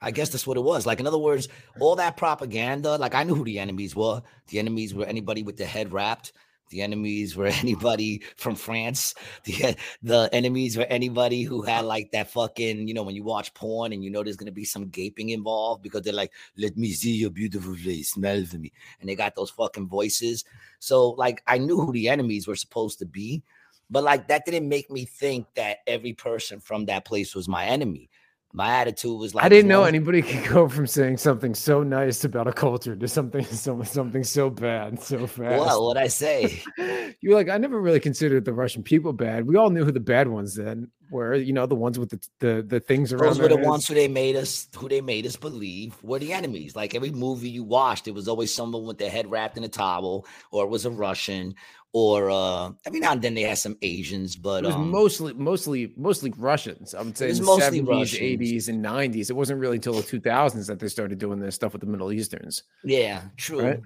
[0.03, 0.87] I guess that's what it was.
[0.87, 2.97] Like in other words, all that propaganda.
[2.97, 4.23] Like I knew who the enemies were.
[4.49, 6.33] The enemies were anybody with their head wrapped.
[6.71, 9.15] The enemies were anybody from France.
[9.45, 13.53] The the enemies were anybody who had like that fucking, you know, when you watch
[13.55, 16.93] porn and you know there's gonna be some gaping involved because they're like, let me
[16.93, 18.73] see your beautiful face, smell for me.
[19.01, 20.45] And they got those fucking voices.
[20.79, 23.43] So like I knew who the enemies were supposed to be,
[23.91, 27.67] but like that didn't make me think that every person from that place was my
[27.67, 28.09] enemy.
[28.53, 31.85] My attitude was like I didn't you know anybody could go from saying something so
[31.85, 35.61] nice about a culture to something so, something so bad so fast.
[35.61, 36.63] What would I say?
[37.21, 39.47] You're like, I never really considered the Russian people bad.
[39.47, 41.35] We all knew who the bad ones then were.
[41.35, 43.29] You know, the ones with the the, the things around.
[43.29, 46.19] Those were the their ones who they made us, who they made us believe were
[46.19, 46.75] the enemies.
[46.75, 49.69] Like every movie you watched, it was always someone with their head wrapped in a
[49.69, 51.55] towel, or it was a Russian,
[51.93, 55.33] or uh, every now and then they had some Asians, but It was um, mostly,
[55.35, 56.95] mostly, mostly Russians.
[56.95, 58.23] I would say was in the mostly seventies, Russians.
[58.23, 59.31] eighties, and nineties.
[59.31, 61.89] It wasn't really until the two thousands that they started doing this stuff with the
[61.89, 62.63] Middle Easterns.
[62.85, 63.81] yeah, true, Right.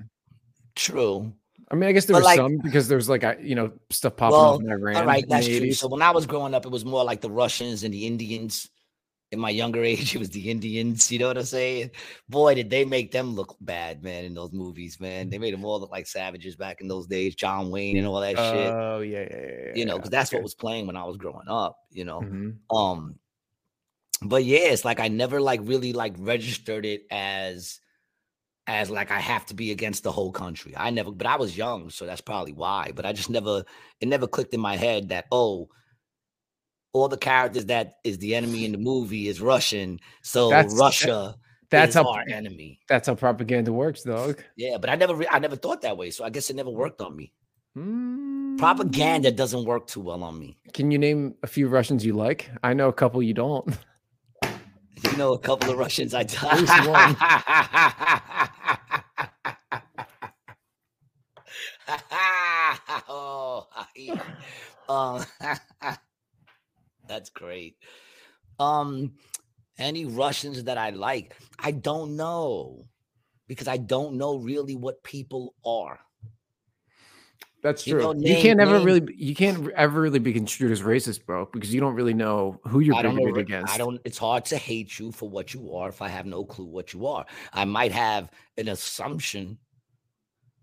[0.77, 1.33] true.
[1.71, 3.73] I mean, I guess there But, was like- some because there's like I- you know
[3.91, 4.97] stuff popping Well, up in Iran.
[4.97, 5.73] All right, that's true.
[5.73, 8.69] So when I was growing up, it was more like the Russians and the Indians.
[9.35, 11.13] In my younger age, it was the Indians.
[11.13, 11.91] You know what I'm saying?
[12.29, 15.29] Boy, did they make them look bad, man, in those movies, man.
[15.29, 17.35] They made them all look like savages back in those days.
[17.35, 18.73] John Wayne and all that shit.
[18.73, 20.39] Oh yeah, yeah, yeah, you know, because that's okay.
[20.39, 22.21] what was playing when I was growing up, you know.
[22.21, 22.57] Mhm.
[22.71, 23.19] Um,
[24.23, 27.81] but yeah, it's like I never like really like registered it as
[28.67, 30.75] as like I have to be against the whole country.
[30.77, 32.93] I never, but I was young, so that's probably why.
[32.95, 33.65] But I just never,
[34.01, 35.69] it never clicked in my head that oh,
[36.95, 40.81] all the characters that is the enemy in the movie is Russian, so That's- that-
[40.81, 41.35] Russia
[41.71, 42.81] That's is how our enemy.
[42.89, 44.41] that's how propaganda works, dog.
[44.57, 46.71] Yeah, but I never, re- I never thought that way, so I guess it never
[46.71, 47.33] worked on me.
[47.77, 48.57] Mm.
[48.59, 50.57] Propaganda doesn't work too well on me.
[50.73, 52.49] Can you name a few Russians you like?
[52.63, 53.77] I know a couple you don't.
[55.03, 56.23] You know, a couple of Russians I
[56.87, 57.17] one.
[63.09, 63.67] oh,
[64.89, 65.25] um,
[67.09, 67.77] that's great.
[68.59, 69.15] Um,
[69.79, 71.37] any Russians that I like?
[71.59, 72.85] I don't know
[73.49, 75.99] because I don't know really what people are.
[77.63, 78.03] That's You true.
[78.03, 81.49] know, you can't ever name- really, you can't ever really be construed as racist, bro,
[81.51, 83.23] because you don't really know who you're I don't know.
[83.23, 83.73] bigoted against.
[83.73, 83.99] I don't.
[84.05, 86.93] It's hard to hate you for what you are if I have no clue what
[86.93, 87.25] you are.
[87.55, 89.57] I might have an assumption.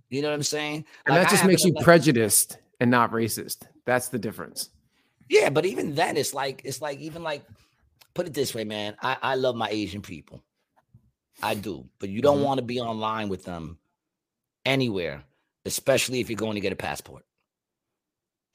[0.10, 0.86] You know what I'm saying?
[1.08, 3.64] and Like, that just makes you prejudiced and not racist.
[3.86, 4.70] That's the difference.
[5.30, 7.44] Yeah, but even then, it's like it's like even like
[8.14, 8.96] put it this way, man.
[9.02, 10.44] I I love my Asian people,
[11.42, 12.44] I do, but you don't Mhm.
[12.46, 13.78] want to be online with them
[14.66, 15.24] anywhere,
[15.66, 17.26] especially if you're going to get a passport.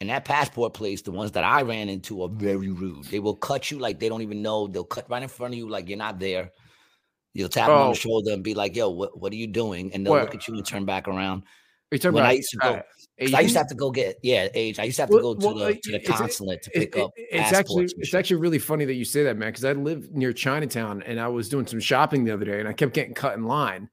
[0.00, 3.04] And that passport place, the ones that I ran into are very rude.
[3.06, 4.66] They will cut you like they don't even know.
[4.66, 6.52] They'll cut right in front of you like you're not there.
[7.32, 7.92] You'll tap them on Oh.
[7.94, 10.22] the shoulder and be like, "Yo, what, what are you doing?" And they'll What?
[10.24, 11.44] look at you and turn back around.
[11.90, 12.82] When I used to go-
[13.18, 14.78] I used to have to go get yeah, age.
[14.78, 16.96] I used to have to Well- go to well, the to the consulate to pick
[16.96, 17.12] it- up.
[17.16, 19.48] it's actually it's actually really funny that you say that, man.
[19.48, 22.68] Because I live near Chinatown and I was doing some shopping the other day, and
[22.68, 23.88] I kept getting cut in line.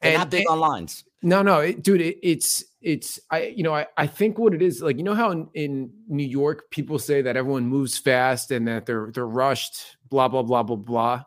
[0.00, 1.04] They're and- not big on lines.
[1.24, 4.60] No, no, it, dude, it, it's it's I you know I I think what it
[4.60, 8.50] is like you know how in, in New York people say that everyone moves fast
[8.50, 11.22] and that they're they're rushed, blah blah blah blah blah,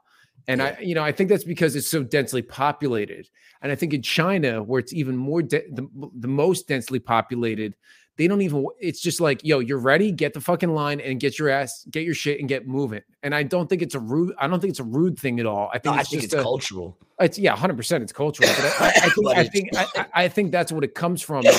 [0.50, 3.30] and I you know I think that's because it's so densely populated,
[3.62, 5.88] and I think in China where it's even more de- the
[6.20, 7.76] the most densely populated,
[8.18, 11.38] they don't even it's just like yo you're ready get the fucking line and get
[11.40, 14.34] your ass get your shit and get moving, and I don't think it's a rude
[14.40, 15.70] I don't think it's a rude thing at all.
[15.74, 16.98] I No, think I it's think just it's a, cultural.
[17.20, 18.04] it's yeah, hundred percent.
[18.04, 20.84] It's cultural, but I, I, I think I think I, I I think that's what
[20.84, 21.44] it comes from.
[21.44, 21.52] You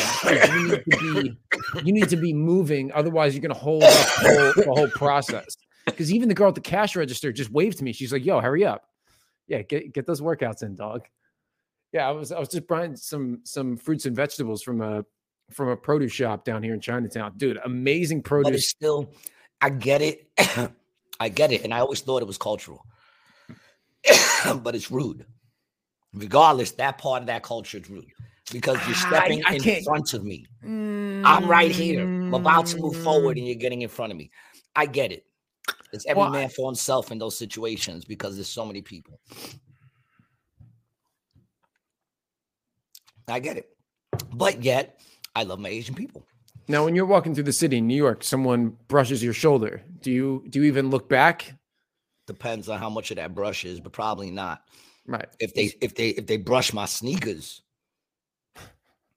[0.69, 1.37] need to be
[1.85, 5.57] you need to be moving, otherwise you're gonna hold up the whole, the whole process.
[5.85, 7.93] Because even the girl at the cash register just waved to me.
[7.93, 8.89] She's like, "Yo, hurry up!"
[9.47, 11.03] Yeah, get get those workouts in, dog.
[11.97, 15.03] Yeah, I was I was just buying some some fruits and vegetables from a
[15.51, 17.33] from a produce shop down here in Chinatown.
[17.39, 18.51] Dude, amazing produce.
[18.51, 19.11] But still,
[19.63, 20.29] I get it.
[21.21, 21.65] I get it.
[21.65, 22.85] And I always thought it was cultural.
[24.63, 25.25] but it's rude.
[26.13, 28.13] Regardless, that part of that culture is rude
[28.53, 29.85] because you're stepping I, I in can't.
[29.87, 30.45] front of me.
[30.63, 32.03] Mm, I'm right here.
[32.03, 34.31] I'm about to move forward and you're getting in front of me.
[34.75, 35.25] I get it.
[35.95, 39.19] It's every well, man for himself in those situations because there's so many people.
[43.29, 43.69] I get it.
[44.33, 45.01] But yet,
[45.35, 46.25] I love my Asian people.
[46.69, 49.83] Now, when you're walking through the city in New York, someone brushes your shoulder.
[50.01, 51.55] Do you do you even look back?
[52.27, 54.63] Depends on how much of that brush is, but probably not.
[55.07, 55.29] Right.
[55.39, 57.63] If they if they if they brush my sneakers,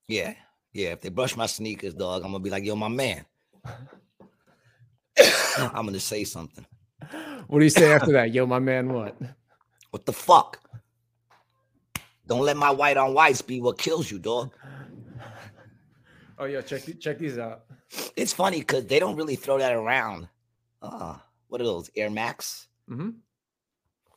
[0.07, 0.36] yeah,
[0.74, 0.89] yeah.
[0.89, 3.26] If they brush my sneakers, dog, I'm gonna be like, yo, my man.
[5.57, 6.66] I'm gonna say something.
[7.47, 8.32] What do you say after that?
[8.32, 9.18] Yo, my man, what?
[9.89, 10.60] What the fuck?
[12.30, 14.53] Don't let my white on whites be what kills you, dog.
[16.41, 17.65] Oh yeah, check check these out.
[18.15, 20.30] It's funny because they don't really throw that around.
[20.82, 21.17] Uh,
[21.49, 22.69] what are those Air Max?
[22.89, 23.09] Mm-hmm.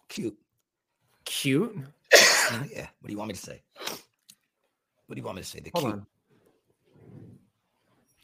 [0.09, 0.37] Cute.
[1.25, 1.77] Cute.
[2.71, 2.87] yeah.
[3.01, 3.61] What do you want me to say?
[5.07, 5.59] What do you want me to say?
[5.59, 5.95] The Hold cute.
[5.95, 6.07] on.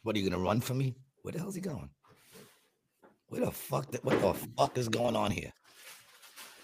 [0.05, 0.95] What are you gonna run for me?
[1.23, 1.91] Where the hell's he going?
[3.31, 3.93] Where the fuck?
[4.05, 5.53] What the fuck is going on here?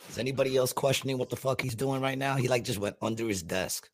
[0.08, 2.36] Is anybody else questioning what the fuck he's doing right now?
[2.36, 3.88] He like just went under his desk.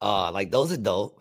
[0.00, 1.20] Uh, like those are dope.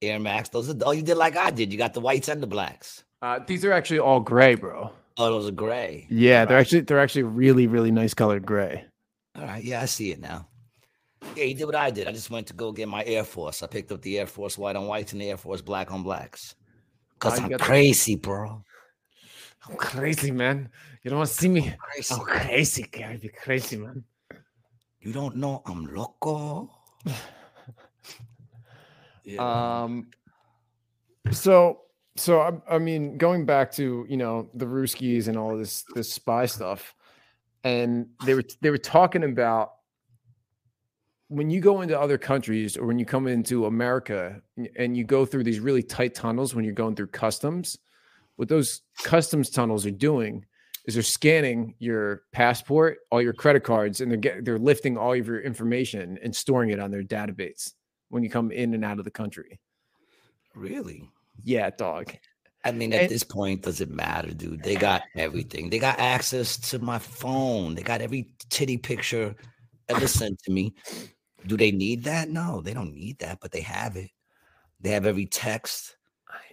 [0.00, 1.72] Air Max, those are oh, you did like I did.
[1.72, 3.04] You got the whites and the blacks.
[3.20, 4.90] Uh, these are actually all gray, bro.
[5.16, 6.06] Oh, those are gray.
[6.10, 6.60] Yeah, all they're right.
[6.60, 8.84] actually they're actually really really nice colored gray.
[9.36, 10.48] All right, yeah, I see it now.
[11.36, 12.08] Yeah, he did what I did.
[12.08, 13.62] I just went to go get my Air Force.
[13.62, 16.02] I picked up the Air Force white on whites and the Air Force black on
[16.02, 16.54] blacks.
[17.18, 18.64] Cause oh, I'm crazy, bro.
[19.68, 20.68] I'm crazy, man.
[21.02, 21.68] You don't want to see me.
[21.68, 22.14] I'm crazy.
[22.14, 23.16] I'm crazy, Gary.
[23.16, 24.04] Be crazy, man.
[25.00, 26.70] You don't know I'm loco.
[29.24, 29.82] yeah.
[29.82, 30.08] Um.
[31.32, 31.80] So,
[32.16, 36.12] so I, I mean, going back to you know the Ruskies and all this this
[36.12, 36.94] spy stuff,
[37.64, 39.72] and they were they were talking about
[41.26, 44.40] when you go into other countries or when you come into America
[44.76, 47.78] and you go through these really tight tunnels when you're going through customs,
[48.36, 50.44] what those customs tunnels are doing
[50.84, 55.12] is they're scanning your passport, all your credit cards, and they're get, they're lifting all
[55.12, 57.72] of your information and storing it on their database
[58.08, 59.60] when you come in and out of the country.
[60.54, 61.08] Really?
[61.42, 62.12] Yeah, dog.
[62.64, 64.62] I mean, at and, this point, does it matter, dude?
[64.62, 65.70] They got everything.
[65.70, 67.74] They got access to my phone.
[67.74, 69.34] They got every titty picture
[69.88, 70.74] ever sent to me.
[71.46, 72.28] Do they need that?
[72.28, 74.10] No, they don't need that, but they have it.
[74.80, 75.96] They have every text,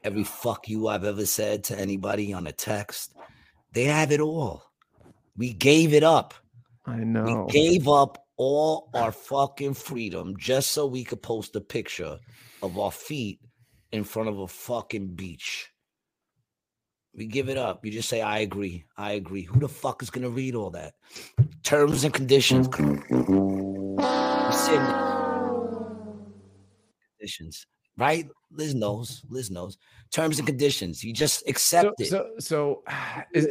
[0.04, 3.14] every fuck you I've ever said to anybody on a text.
[3.74, 4.64] They have it all.
[5.38, 6.34] We gave it up.
[6.86, 7.46] I know.
[7.48, 12.18] We gave up all our fucking freedom just so we could post a picture
[12.62, 13.40] of our feet
[13.92, 15.70] in front of a fucking beach.
[17.16, 17.84] We give it up.
[17.86, 18.86] You just say, I agree.
[18.98, 19.44] I agree.
[19.44, 20.94] Who the fuck is going to read all that?
[21.64, 22.68] Terms and conditions
[27.20, 27.68] conditions,
[27.98, 28.28] right?
[28.52, 29.24] Liz knows.
[29.30, 29.78] Liz knows
[30.12, 31.04] terms and conditions.
[31.04, 32.10] You just accept so, it.
[32.10, 32.84] So, so
[33.34, 33.48] is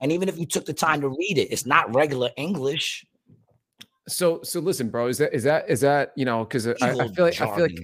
[0.00, 3.06] and even if you took the time to read it, it's not regular English.
[4.08, 5.08] So, so listen, bro.
[5.08, 6.44] Is that is that is that you know?
[6.44, 7.78] Because I, I, feel like I feel like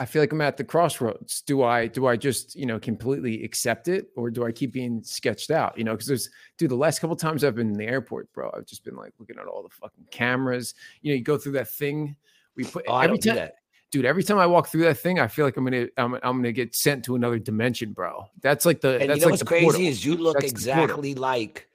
[0.00, 1.42] I feel like I'm at the crossroads.
[1.42, 5.02] Do I do I just you know completely accept it, or do I keep being
[5.02, 5.76] sketched out?
[5.76, 8.50] You know, because there's dude, the last couple times I've been in the airport, bro,
[8.56, 10.74] I've just been like looking at all the fucking cameras.
[11.02, 12.16] You know, you go through that thing
[12.56, 13.50] we put oh, every time.
[13.96, 16.36] Dude, every time I walk through that thing, I feel like I'm gonna I'm, I'm
[16.36, 18.28] gonna get sent to another dimension, bro.
[18.42, 19.80] That's like the and that's you know like what's crazy portal.
[19.80, 21.66] is you look that's exactly like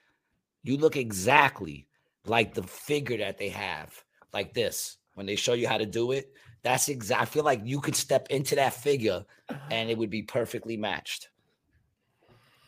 [0.62, 1.88] you look exactly
[2.28, 4.04] like the figure that they have,
[4.34, 6.32] like this when they show you how to do it.
[6.62, 7.24] That's exact.
[7.24, 9.26] I feel like you could step into that figure
[9.72, 11.30] and it would be perfectly matched.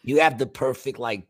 [0.02, 1.28] You have the perfect like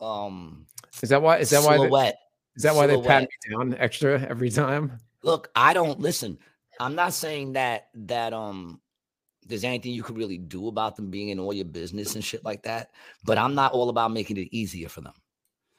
[0.00, 0.64] um
[1.02, 1.90] is that why is that silhouette.
[1.90, 2.12] why
[2.54, 3.02] is that why silhouette.
[3.02, 5.00] they pat me down extra every time?
[5.22, 6.38] Look, I don't listen.
[6.80, 8.80] I'm not saying that that um
[9.46, 12.44] there's anything you could really do about them being in all your business and shit
[12.44, 12.90] like that,
[13.24, 15.14] but I'm not all about making it easier for them.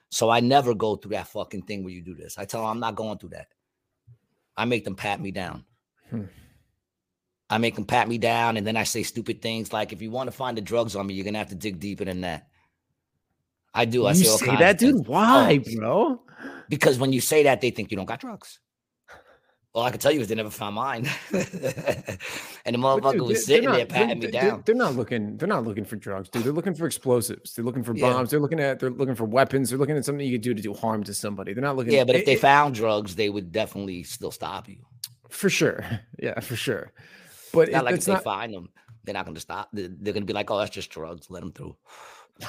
[0.10, 2.38] So I never go through that fucking thing where you do this.
[2.38, 3.48] I tell them I'm not going through that.
[4.58, 5.66] I make them pat me down.
[6.10, 6.26] Hmm.
[7.50, 10.12] I make them pat me down, and then I say stupid things like, "If you
[10.12, 12.48] want to find the drugs on me, you're gonna have to dig deeper than that."
[13.74, 14.06] I do.
[14.06, 15.08] I you say, say that, dude.
[15.08, 16.22] Why, oh, bro?
[16.70, 18.60] Because when you say that, they think you don't got drugs.
[19.74, 21.08] All I can tell you is they never found mine.
[21.32, 24.64] and the motherfucker dude, was sitting they're there patting they're- me down.
[24.66, 25.38] They're not looking.
[25.38, 26.44] They're not looking for drugs, dude.
[26.44, 27.54] They're looking for explosives.
[27.56, 28.12] They're looking for Yeah.
[28.12, 28.32] bombs.
[28.32, 28.80] They're looking at.
[28.80, 29.70] They're looking for weapons.
[29.70, 31.54] They're looking at something you could do to do harm to somebody.
[31.54, 31.94] They're not looking.
[31.94, 34.78] Yeah, but if it- they found drugs, they would definitely still stop you.
[35.30, 35.86] for sure,
[36.20, 36.92] yeah, for sure.
[37.54, 38.70] But It's not it, like if it's they find them,
[39.06, 39.70] they're not going to stop.
[39.72, 41.28] They're, they're going to be like, "Oh, that's just drugs.
[41.30, 41.76] Let them through."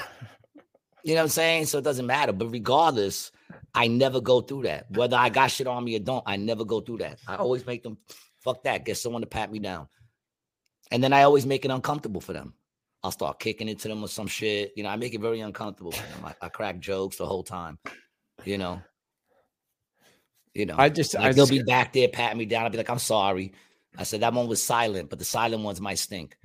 [1.05, 1.65] You know what I'm saying?
[1.65, 2.31] So it doesn't matter.
[2.31, 3.33] But regardless,
[3.73, 4.89] I never go through that.
[4.91, 7.19] Whether I got shit on me or don't, I never go through that.
[7.27, 7.43] I oh.
[7.43, 7.97] always make them
[8.39, 8.85] fuck that.
[8.85, 9.87] Get someone to pat me down,
[10.91, 12.53] and then I always make it uncomfortable for them.
[13.03, 14.71] I'll start kicking into them or some shit.
[14.75, 16.25] You know, I make it very uncomfortable for them.
[16.25, 17.77] I, I crack jokes the whole time.
[18.45, 18.81] You know.
[20.53, 20.75] You know.
[20.77, 21.15] I just.
[21.15, 21.51] Like I they'll just.
[21.51, 22.63] be back there patting me down.
[22.63, 23.53] I'll be like, I'm sorry.
[23.97, 26.35] I said that one was silent, but the silent ones might stink.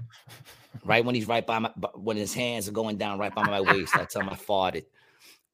[0.84, 3.60] Right when he's right by my, when his hands are going down right by my
[3.60, 4.84] waist, I tell him I farted.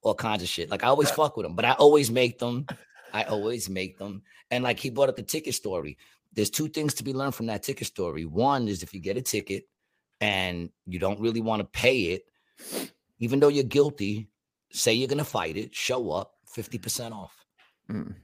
[0.05, 0.69] All kinds of shit.
[0.69, 2.67] Like I always fuck with them, but I always make them.
[3.11, 4.21] I always make them.
[4.51, 5.97] And like he brought up the ticket story.
[6.31, 8.23] There's two things to be learned from that ticket story.
[8.25, 9.67] One is if you get a ticket
[10.21, 12.25] and you don't really want to pay it,
[13.19, 14.27] even though you're guilty,
[14.71, 17.33] say you're gonna fight it, show up, 50% off
[17.89, 18.15] Mm.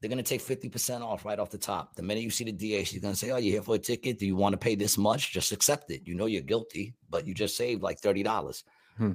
[0.00, 1.94] they're going to take 50% off right off the top.
[1.94, 3.78] The minute you see the DA, she's going to say, Oh, you're here for a
[3.78, 4.18] ticket.
[4.18, 5.32] Do you want to pay this much?
[5.32, 6.02] Just accept it.
[6.06, 8.62] You know you're guilty, but you just saved like $30.
[8.98, 9.12] Hmm.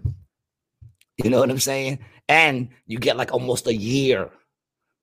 [1.23, 1.99] You know what I'm saying?
[2.27, 4.29] And you get like almost a year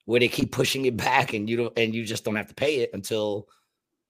[0.06, 2.54] where they keep pushing it back and you don't and you just don't have to
[2.54, 3.46] pay it until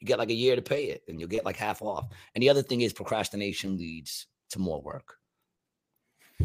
[0.01, 2.09] you get like a year to pay it and you'll get like half off.
[2.35, 5.17] And the other thing is procrastination leads to more work.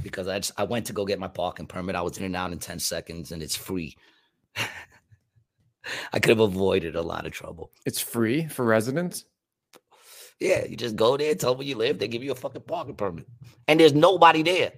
[0.01, 1.95] Because I just I went to go get my parking permit.
[1.95, 3.95] I was in and out in 10 seconds and it's free.
[6.14, 7.72] I could have avoided a lot of trouble.
[7.86, 9.26] It's free for residents.
[10.39, 12.64] Yeah, you just go there, tell them where you live, they give you a fucking
[12.64, 13.28] parking permit.
[13.68, 14.74] And there's nobody there.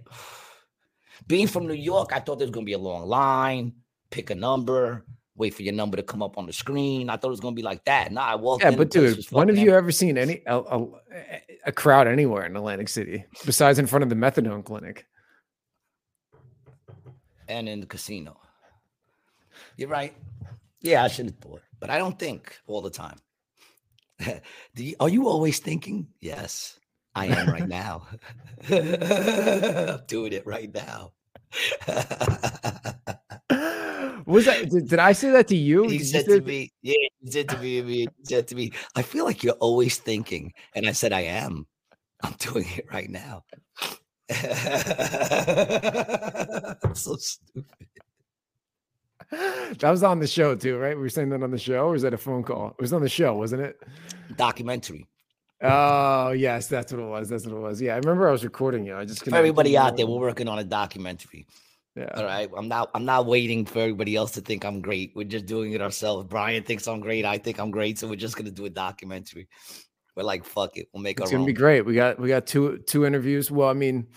[1.28, 3.74] Being from New York, I thought there was gonna be a long line,
[4.10, 5.06] pick a number,
[5.36, 7.10] wait for your number to come up on the screen.
[7.10, 8.12] I thought it was gonna be like that.
[8.12, 10.88] Nah, I walked Yeah, but dude, when have you ever seen any a, a,
[11.68, 15.06] a crowd anywhere in Atlantic City besides in front of the methadone clinic?
[17.48, 18.40] and in the casino.
[19.78, 20.14] You're right.
[20.82, 23.18] Yeah, I should have thought, but I don't think all the time.
[24.76, 26.08] Do you, are you always thinking?
[26.22, 26.80] Yes,
[27.16, 28.08] I am right now.
[28.70, 31.14] I'm doing it right now.
[34.26, 34.70] Was that?
[34.70, 35.88] Did, did I say that to you?
[35.88, 39.02] he Did said to me, "Yeah." He said to me, he said to me, "I
[39.02, 41.66] feel like you're always thinking," and I said, "I am.
[42.24, 43.44] I'm doing it right now."
[44.30, 44.30] I'm
[46.96, 47.66] so stupid.
[49.32, 50.96] that was on the show too, right?
[50.96, 52.70] We were saying that on the show, or was that a phone call?
[52.70, 53.80] It was on the show, wasn't it?
[54.36, 55.08] Documentary.
[55.62, 57.30] Oh yes, that's what it was.
[57.30, 57.82] That's what it was.
[57.82, 58.96] Yeah, I remember I was recording you.
[58.96, 61.48] I just For everybody out there, we're working on a documentary.
[61.96, 62.10] Yeah.
[62.14, 62.50] All right.
[62.58, 65.14] I'm not I'm not waiting for everybody else to think I'm great.
[65.16, 66.28] We're just doing it ourselves.
[66.28, 67.24] Brian thinks I'm great.
[67.24, 67.98] I think I'm great.
[67.98, 69.48] So we're just gonna do a documentary.
[70.16, 70.88] We're like, fuck it.
[70.94, 71.48] We'll make It's gonna own.
[71.48, 71.86] be great.
[71.86, 73.50] We got we got two two interviews.
[73.50, 74.08] Well, I mean,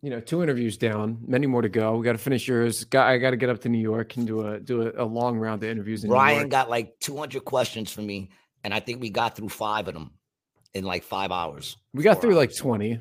[0.00, 1.96] you know, two interviews down, many more to go.
[1.96, 2.84] We got to finish yours.
[2.84, 5.06] Got I got to get up to New York and do a do a, a
[5.06, 8.30] long round of interviews in New Brian got like 200 questions for me,
[8.64, 10.10] and I think we got through five of them
[10.74, 11.76] in like five hours.
[11.92, 12.98] We got through like twenty.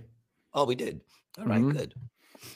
[0.54, 1.02] Oh, we did.
[1.40, 1.72] All right, Mhm.
[1.74, 1.94] good.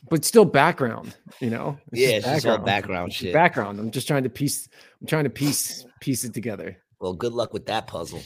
[0.09, 1.15] but still background.
[1.39, 3.33] You know, yeah, it's just all background shit.
[3.33, 3.79] Background.
[3.79, 4.67] I'm just trying to piece.
[5.01, 6.77] I'm trying to piece piece it together.
[6.99, 8.21] well, good luck with that puzzle.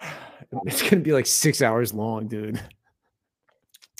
[0.66, 2.60] It's gonna be like six hours long, dude.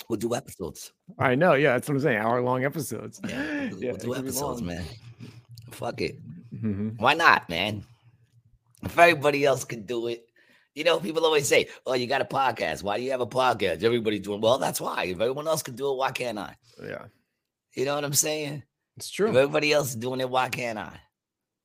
[0.07, 0.93] We'll do episodes.
[1.19, 1.53] I know.
[1.55, 2.17] Yeah, that's what I'm saying.
[2.19, 3.19] Hour long episodes.
[3.27, 4.85] Yeah, we'll, Yeah, we'll do episodes, man.
[5.71, 6.15] Fuck it.
[6.55, 6.97] Mhm.
[6.99, 7.83] Why not, man?
[8.83, 10.25] If everybody else can do it,
[10.75, 12.83] you know, people always say, "Oh, you got a podcast.
[12.83, 13.83] Why do you have a podcast?
[13.83, 14.57] Everybody's doing well.
[14.59, 15.05] That's why.
[15.05, 16.55] If everyone else can do it, why can't I?
[16.83, 17.05] Yeah,
[17.73, 18.63] You know what I'm saying?
[18.95, 19.29] it's true.
[19.29, 20.99] If everybody else is doing it, why can't I?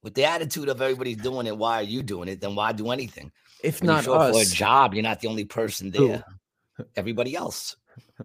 [0.03, 2.41] With the attitude of everybody's doing it, why are you doing it?
[2.41, 3.31] Then why do anything?
[3.63, 6.25] If When not up for a job, you're not the only person there.
[6.97, 7.77] Everybody else.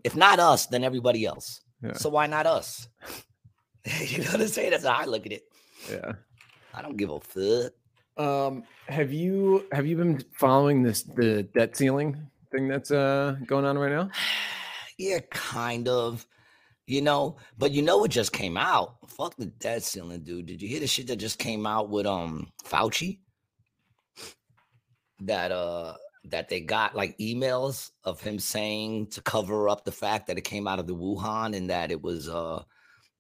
[0.04, 1.62] If not us, then everybody else.
[1.84, 1.94] Yeah.
[1.94, 2.88] So why not us?
[4.02, 4.72] you know what I'm saying?
[4.72, 5.44] That's how I look at it.
[5.92, 6.14] yeah.
[6.74, 7.74] I don't give a fuck.
[8.18, 13.66] Um, have you have you been following this the debt ceiling thing that's uh going
[13.66, 14.10] on right now?
[15.00, 16.26] Yeah, kind of.
[16.88, 18.96] You know, but you know what just came out?
[19.08, 20.48] Fuck the debt ceiling, dude.
[20.48, 23.20] Did you hear the shit that just came out with um Fauci?
[25.20, 25.94] That uh
[26.24, 30.46] that they got like emails of him saying to cover up the fact that it
[30.46, 32.64] came out of the Wuhan and that it was uh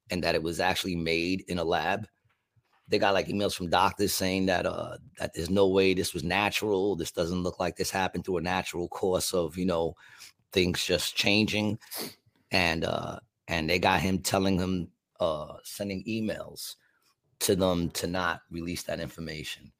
[0.10, 2.08] and that it was actually made in a lab.
[2.88, 6.24] They got like emails from doctors saying that uh that there's no way this was
[6.24, 6.96] natural.
[6.96, 9.96] This doesn't look like this happened through a natural course of, you know,
[10.54, 11.80] things just changing.
[12.52, 16.76] And uh and they got him telling him uh sending emails
[17.40, 19.72] to them to not release that information.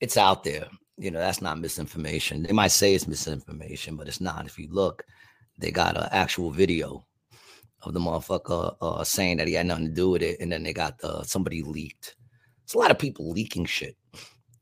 [0.00, 0.66] It's out there.
[0.98, 2.42] You know, that's not misinformation.
[2.42, 4.46] They might say it's misinformation, but it's not.
[4.46, 5.04] If you look,
[5.58, 7.06] they got an actual video
[7.82, 10.62] of the motherfucker uh, saying that he had nothing to do with it, and then
[10.62, 12.16] they got uh, somebody leaked.
[12.64, 13.96] It's a lot of people leaking shit,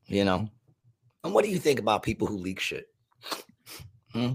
[0.06, 0.48] you know.
[1.24, 2.86] And what do you think about people who leak shit?
[4.12, 4.32] Hmm?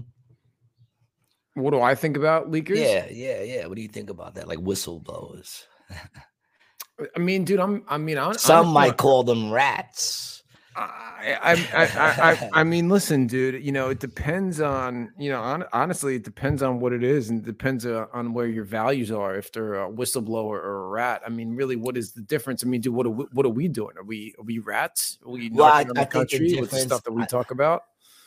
[1.54, 2.76] What do I think about leakers?
[2.76, 3.66] Yeah, yeah, yeah.
[3.66, 4.48] What do you think about that?
[4.48, 5.64] Like whistleblowers.
[7.16, 7.84] I mean, dude, I'm.
[7.88, 10.43] I mean, I'm, some I'm, might call them rats.
[10.76, 13.64] I, I, I, I, I, mean, listen, dude.
[13.64, 15.12] You know, it depends on.
[15.18, 18.34] You know, on, honestly, it depends on what it is, and it depends uh, on
[18.34, 19.36] where your values are.
[19.36, 22.64] If they're a whistleblower or a rat, I mean, really, what is the difference?
[22.64, 23.96] I mean, dude, what are we, what are we doing?
[23.96, 25.18] Are we are we rats?
[25.24, 27.84] Are we well, I, the country the with the stuff that we talk about?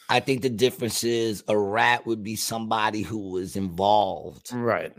[0.10, 4.54] I think the difference is a rat would be somebody who was involved.
[4.54, 4.94] Right.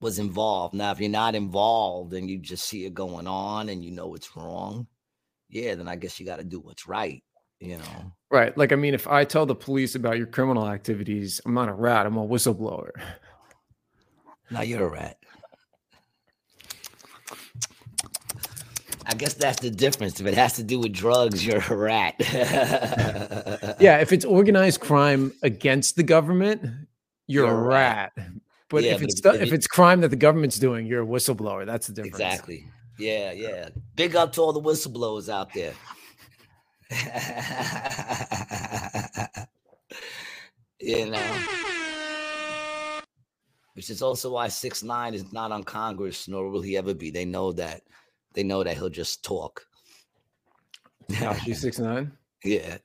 [0.00, 0.74] Was involved.
[0.74, 4.14] Now, if you're not involved and you just see it going on and you know
[4.14, 4.88] it's wrong,
[5.48, 7.22] yeah, then I guess you got to do what's right,
[7.60, 8.12] you know.
[8.30, 8.56] Right.
[8.56, 11.72] Like, I mean, if I tell the police about your criminal activities, I'm not a
[11.72, 12.90] rat, I'm a whistleblower.
[14.50, 15.18] Now you're a rat.
[19.08, 20.20] I guess that's the difference.
[20.20, 22.14] If it has to do with drugs, you're a rat.
[23.80, 26.62] yeah, if it's organized crime against the government,
[27.28, 28.12] you're, you're a rat.
[28.16, 28.28] rat.
[28.68, 31.64] But yeah, if it's if, if, it's crime that the government's doing, you're a whistleblower.
[31.64, 32.16] That's the difference.
[32.16, 32.66] Exactly.
[32.98, 33.68] Yeah, yeah.
[33.94, 35.74] Big up to all the whistleblowers out there.
[40.80, 41.38] you know.
[43.74, 47.10] Which is also why six nine is not on Congress, nor will he ever be.
[47.10, 47.82] They know that
[48.32, 49.66] they know that he'll just talk.
[51.44, 52.12] She's six nine.
[52.44, 52.76] Yeah,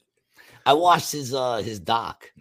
[0.65, 2.31] I watched his uh his doc.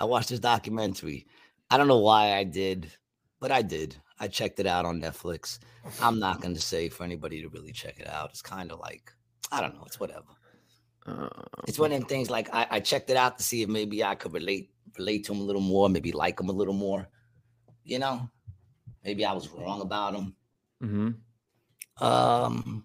[0.00, 1.26] I watched his documentary.
[1.70, 2.90] I don't know why I did,
[3.38, 3.96] but I did.
[4.20, 5.58] I checked it out on Netflix.
[6.00, 8.30] I'm not going to say for anybody to really check it out.
[8.30, 9.12] It's kind of like
[9.50, 9.84] I don't know.
[9.86, 10.26] It's whatever.
[11.06, 11.28] Uh,
[11.66, 12.28] it's one of them things.
[12.30, 15.32] Like I, I checked it out to see if maybe I could relate relate to
[15.32, 17.08] him a little more, maybe like him a little more.
[17.84, 18.28] You know,
[19.04, 20.34] maybe I was wrong about him.
[20.82, 22.04] Mm-hmm.
[22.04, 22.84] Um,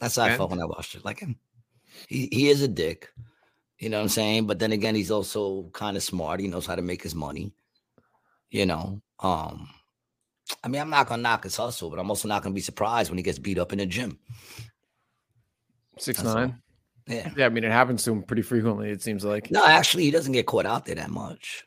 [0.00, 0.32] that's how and?
[0.32, 1.04] I felt when I watched it.
[1.04, 1.36] Like him,
[2.08, 3.08] he he is a dick.
[3.78, 4.46] You know what I'm saying?
[4.46, 6.40] But then again, he's also kind of smart.
[6.40, 7.52] He knows how to make his money.
[8.50, 9.68] You know, um,
[10.62, 13.10] I mean, I'm not gonna knock his hustle, but I'm also not gonna be surprised
[13.10, 14.18] when he gets beat up in the gym.
[15.98, 16.60] Six That's nine.
[17.08, 17.14] All.
[17.14, 17.30] Yeah.
[17.36, 17.46] Yeah.
[17.46, 18.90] I mean, it happens to him pretty frequently.
[18.90, 19.50] It seems like.
[19.50, 21.64] No, actually, he doesn't get caught out there that much.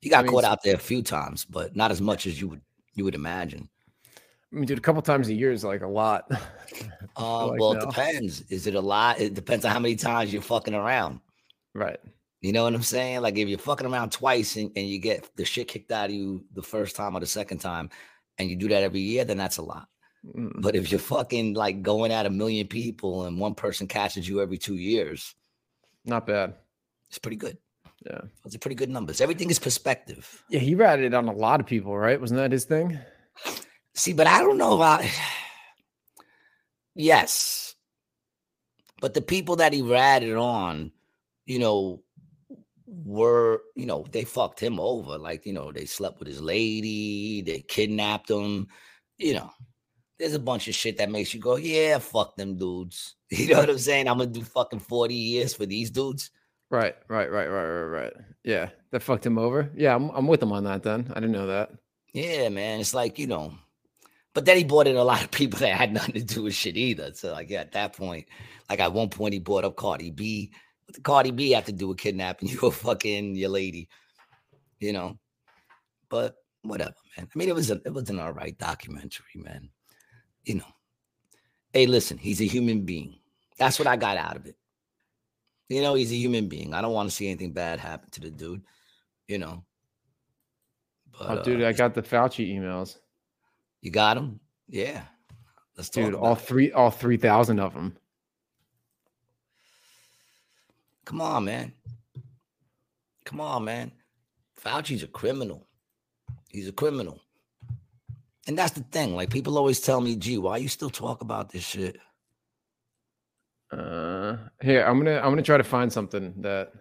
[0.00, 2.40] He got I mean, caught out there a few times, but not as much as
[2.40, 2.62] you would
[2.94, 3.68] you would imagine.
[4.52, 6.24] I mean, dude, a couple times a year is like a lot.
[7.16, 8.42] uh, like, well, it depends.
[8.50, 9.20] Is it a lot?
[9.20, 11.20] It depends on how many times you're fucking around.
[11.74, 12.00] Right.
[12.40, 13.20] You know what I'm saying?
[13.20, 16.14] Like if you're fucking around twice and, and you get the shit kicked out of
[16.14, 17.90] you the first time or the second time,
[18.38, 19.88] and you do that every year, then that's a lot.
[20.26, 20.52] Mm.
[20.62, 24.40] But if you're fucking like going at a million people and one person catches you
[24.40, 25.34] every two years,
[26.04, 26.54] not bad.
[27.08, 27.58] It's pretty good.
[28.06, 29.20] Yeah, those are pretty good numbers.
[29.20, 30.42] Everything is perspective.
[30.48, 32.18] Yeah, he ratted on a lot of people, right?
[32.18, 32.98] Wasn't that his thing?
[33.94, 35.04] See, but I don't know about.
[36.94, 37.74] yes,
[39.02, 40.92] but the people that he ratted on,
[41.44, 42.02] you know,
[42.90, 45.16] were, you know, they fucked him over.
[45.18, 48.66] Like, you know, they slept with his lady, they kidnapped him.
[49.18, 49.50] You know,
[50.18, 53.16] there's a bunch of shit that makes you go, yeah, fuck them dudes.
[53.30, 54.08] You know what I'm saying?
[54.08, 56.32] I'm gonna do fucking 40 years for these dudes.
[56.68, 58.12] Right, right, right, right, right, right.
[58.42, 59.70] Yeah, that fucked him over.
[59.76, 61.06] Yeah, I'm, I'm with him on that then.
[61.10, 61.70] I didn't know that.
[62.12, 62.80] Yeah, man.
[62.80, 63.54] It's like, you know,
[64.34, 66.54] but then he brought in a lot of people that had nothing to do with
[66.54, 67.12] shit either.
[67.14, 68.26] So, like, yeah, at that point,
[68.68, 70.52] like at one point, he brought up Cardi B
[71.02, 73.88] Cardi B have to do with kidnapping you or fucking your lady?
[74.78, 75.18] You know.
[76.08, 77.28] But whatever, man.
[77.32, 79.70] I mean, it was a it was an all right documentary, man.
[80.44, 80.74] You know.
[81.72, 83.18] Hey, listen, he's a human being.
[83.58, 84.56] That's what I got out of it.
[85.68, 86.74] You know, he's a human being.
[86.74, 88.62] I don't want to see anything bad happen to the dude.
[89.28, 89.64] You know.
[91.16, 92.96] But, oh, dude, uh, I got the Fauci emails.
[93.82, 94.40] You got them?
[94.68, 95.02] Yeah.
[95.76, 96.40] Let's dude, all it.
[96.40, 97.96] three, all three thousand of them.
[101.10, 101.72] Come on, man.
[103.24, 103.90] Come on, man.
[104.64, 105.66] Fauci's a criminal.
[106.50, 107.18] He's a criminal.
[108.46, 109.16] And that's the thing.
[109.16, 111.98] Like people always tell me, gee, why you still talk about this shit?
[113.72, 116.74] Uh here, I'm gonna I'm gonna try to find something that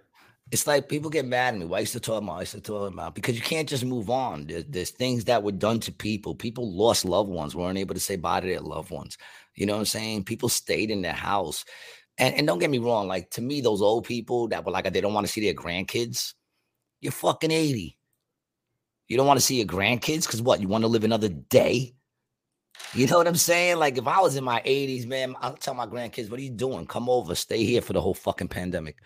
[0.51, 1.65] it's like people get mad at me.
[1.65, 2.41] Why you still talking about?
[2.41, 4.45] I still talking about because you can't just move on.
[4.45, 6.35] There's, there's things that were done to people.
[6.35, 9.17] People lost loved ones, weren't able to say bye to their loved ones.
[9.55, 10.25] You know what I'm saying?
[10.25, 11.65] People stayed in their house.
[12.19, 14.91] And, and don't get me wrong, like to me, those old people that were like
[14.91, 16.33] they don't want to see their grandkids,
[16.99, 17.97] you're fucking 80.
[19.07, 20.61] You don't want to see your grandkids because what?
[20.61, 21.95] You want to live another day?
[22.93, 23.77] You know what I'm saying?
[23.77, 26.51] Like if I was in my 80s, man, I'll tell my grandkids, what are you
[26.51, 26.85] doing?
[26.85, 28.97] Come over, stay here for the whole fucking pandemic.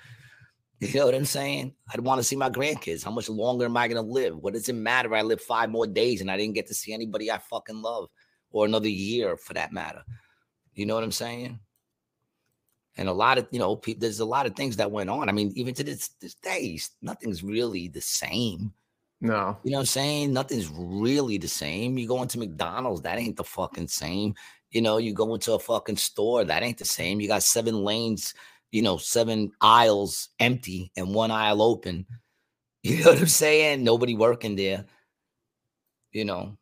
[0.79, 1.75] You know what I'm saying?
[1.93, 3.05] I'd want to see my grandkids.
[3.05, 4.37] How much longer am I gonna live?
[4.37, 5.15] What does it matter?
[5.15, 8.09] I live five more days and I didn't get to see anybody I fucking love,
[8.51, 10.03] or another year for that matter.
[10.73, 11.59] You know what I'm saying?
[12.97, 15.29] And a lot of you know, pe- there's a lot of things that went on.
[15.29, 18.73] I mean, even to this this day, nothing's really the same.
[19.23, 19.57] No.
[19.63, 20.33] You know what I'm saying?
[20.33, 21.97] Nothing's really the same.
[21.97, 24.35] You go into McDonald's, that ain't the fucking same.
[24.71, 27.21] You know, you go into a fucking store, that ain't the same.
[27.21, 28.33] You got seven lanes,
[28.71, 32.05] you know, seven aisles empty and one aisle open.
[32.85, 33.81] You know what I'm saying?
[33.81, 34.83] Nobody working there.
[36.11, 36.57] You know.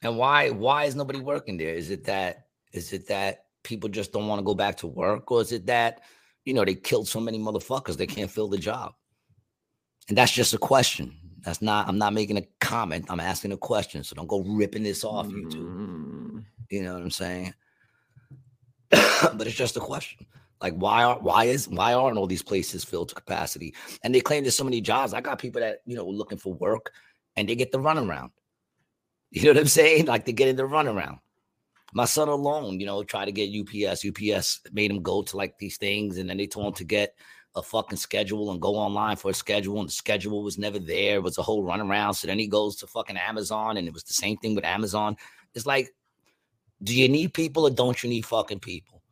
[0.00, 1.74] And why why is nobody working there?
[1.74, 5.30] Is it that is it that people just don't want to go back to work
[5.30, 6.00] or is it that
[6.44, 8.92] you know they killed so many motherfuckers they can't fill the job?
[10.08, 11.16] And that's just a question.
[11.44, 13.06] That's not, I'm not making a comment.
[13.08, 14.04] I'm asking a question.
[14.04, 15.54] So don't go ripping this off YouTube.
[15.54, 16.44] Mm.
[16.70, 17.54] You know what I'm saying?
[18.90, 20.26] but it's just a question.
[20.60, 23.74] Like, why are why is why aren't all these places filled to capacity?
[24.04, 25.12] And they claim there's so many jobs.
[25.12, 26.92] I got people that you know looking for work
[27.36, 28.30] and they get the runaround.
[29.30, 30.06] You know what I'm saying?
[30.06, 31.18] Like they get in the runaround.
[31.92, 34.06] My son alone, you know, tried to get UPS.
[34.06, 37.14] UPS made him go to like these things, and then they told him to get
[37.54, 41.16] a fucking schedule and go online for a schedule, and the schedule was never there.
[41.16, 42.16] It was a whole runaround.
[42.16, 45.16] So then he goes to fucking Amazon, and it was the same thing with Amazon.
[45.54, 45.90] It's like,
[46.82, 49.02] do you need people or don't you need fucking people?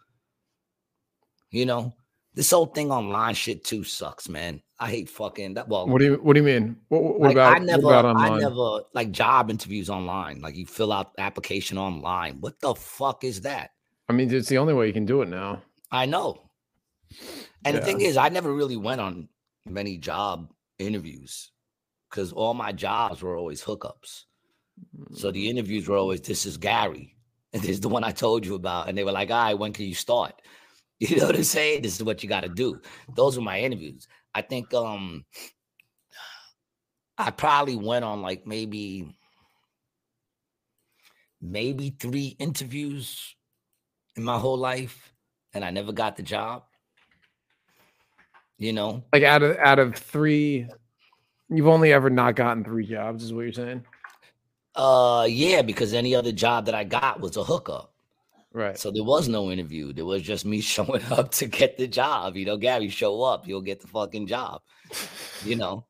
[1.50, 1.92] You know,
[2.34, 4.62] this whole thing online shit too sucks, man.
[4.80, 5.68] I hate fucking that.
[5.68, 6.76] Well, What do you What do you mean?
[6.88, 10.40] What, what like, about I never, what about I never like job interviews online.
[10.40, 12.40] Like you fill out application online.
[12.40, 13.72] What the fuck is that?
[14.08, 15.62] I mean, it's the only way you can do it now.
[15.92, 16.50] I know.
[17.64, 19.28] And the thing is, I never really went on
[19.66, 21.50] many job interviews
[22.10, 24.24] because all my jobs were always hookups.
[25.14, 25.50] So the mm.
[25.50, 27.16] interviews were always, this is Gary.
[27.52, 28.88] And this is the one I told you about.
[28.88, 30.34] And they were like, all right, when can you start?
[31.02, 31.80] You know what I'm saying?
[31.80, 32.78] This is what you got to do.
[33.16, 34.06] Those were my interviews.
[34.34, 35.24] I think um
[37.18, 39.14] I probably went on like maybe
[41.40, 43.36] maybe three interviews
[44.16, 45.12] in my whole life
[45.54, 46.64] and I never got the job.
[48.58, 50.68] You know, Like out of out of three,
[51.48, 53.84] you've only ever not gotten three jobs, is what you're saying,
[54.74, 57.89] uh yeah, because any other job that I got was a hookup.
[58.52, 58.78] Right?
[58.78, 59.92] So there was no interview.
[59.92, 62.36] There was just me showing up to get the job.
[62.36, 64.62] You know, Gary, show up, you'll get the fucking job.
[65.44, 65.86] You know,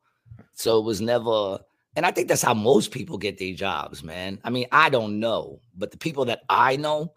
[0.53, 1.59] so it was never,
[1.95, 4.39] and I think that's how most people get their jobs, man.
[4.43, 7.13] I mean, I don't know, but the people that I know,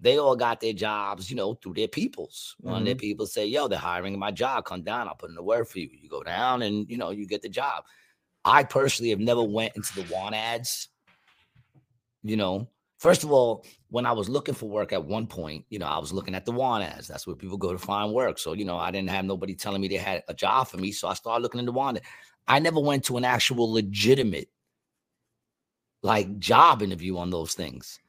[0.00, 2.56] they all got their jobs, you know, through their peoples.
[2.60, 3.00] One of their mm-hmm.
[3.00, 4.66] people say, "Yo, they're hiring my job.
[4.66, 5.08] Come down.
[5.08, 7.42] I'll put in the word for you." You go down, and you know, you get
[7.42, 7.84] the job.
[8.44, 10.88] I personally have never went into the want ads.
[12.22, 12.68] You know,
[13.04, 15.98] first of all, when I was looking for work at one point, you know, I
[15.98, 17.06] was looking at the want ads.
[17.06, 18.38] That's where people go to find work.
[18.38, 20.90] So, you know, I didn't have nobody telling me they had a job for me.
[20.90, 21.98] So I started looking into want.
[21.98, 22.02] ad.
[22.48, 24.48] I never went to an actual legitimate
[26.02, 28.00] like job interview on those things.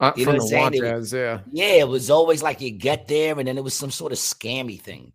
[0.00, 0.62] Uh, you know what I'm the saying?
[0.62, 1.40] want It- ads, yeah.
[1.52, 4.18] Yeah, it was always like you get there and then it was some sort of
[4.18, 5.12] scammy thing.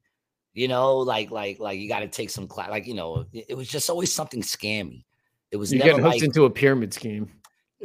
[0.53, 2.69] You know, like like like you got to take some class.
[2.69, 5.03] Like you know, it, it was just always something scammy.
[5.51, 7.32] It was You're never getting hooked like into a pyramid scheme.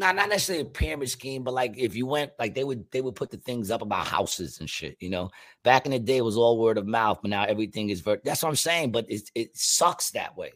[0.00, 3.02] Not not necessarily a pyramid scheme, but like if you went, like they would they
[3.02, 4.96] would put the things up about houses and shit.
[4.98, 5.30] You know,
[5.62, 8.20] back in the day it was all word of mouth, but now everything is ver-
[8.24, 8.90] That's what I'm saying.
[8.90, 10.52] But it it sucks that way.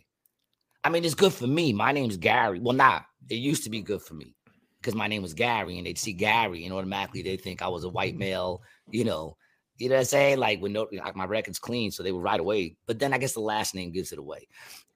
[0.82, 1.72] I mean, it's good for me.
[1.72, 2.58] My name's Gary.
[2.58, 3.04] Well, not.
[3.28, 4.34] It used to be good for me
[4.80, 7.84] because my name was Gary, and they'd see Gary, and automatically they think I was
[7.84, 8.20] a white mm-hmm.
[8.20, 8.62] male.
[8.90, 9.36] You know,
[9.76, 10.38] you know what I'm saying?
[10.38, 12.76] Like when no, like my record's clean, so they would right away.
[12.86, 14.48] But then I guess the last name gives it away.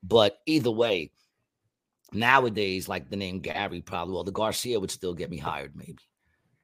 [0.02, 1.10] But either way,
[2.12, 5.98] nowadays, like the name Gary, probably, well, the Garcia would still get me hired, maybe.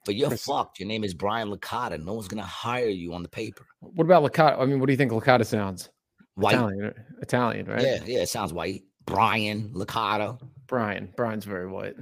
[0.05, 0.81] But you're Chris- fucked.
[0.81, 2.03] Your name is Brian Licata.
[2.03, 3.67] No one's gonna hire you on the paper.
[3.81, 4.61] What about Licata?
[4.61, 5.89] I mean, what do you think Licata sounds?
[6.35, 6.55] White.
[6.55, 6.97] Italian, right?
[7.23, 7.83] Italian, right?
[7.83, 8.83] Yeah, yeah, it sounds white.
[9.07, 10.39] Brian Licata.
[10.67, 11.13] Brian.
[11.17, 11.95] Brian's very white.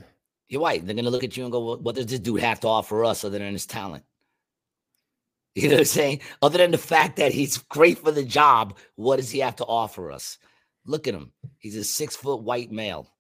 [0.49, 0.85] You're white.
[0.85, 3.05] They're gonna look at you and go, "What, what does this dude have to offer
[3.05, 4.05] us other than his talent?"
[5.55, 6.21] You know what I'm saying?
[6.41, 9.67] Other than the fact that he's great for the job, what does he have to
[9.67, 10.39] offer us?
[10.87, 11.33] Look at him.
[11.59, 13.13] He's a six foot white male.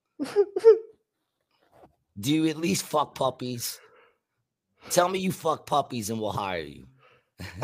[2.20, 3.78] Do you at least fuck puppies?
[4.90, 6.86] Tell me you fuck puppies and we'll hire you.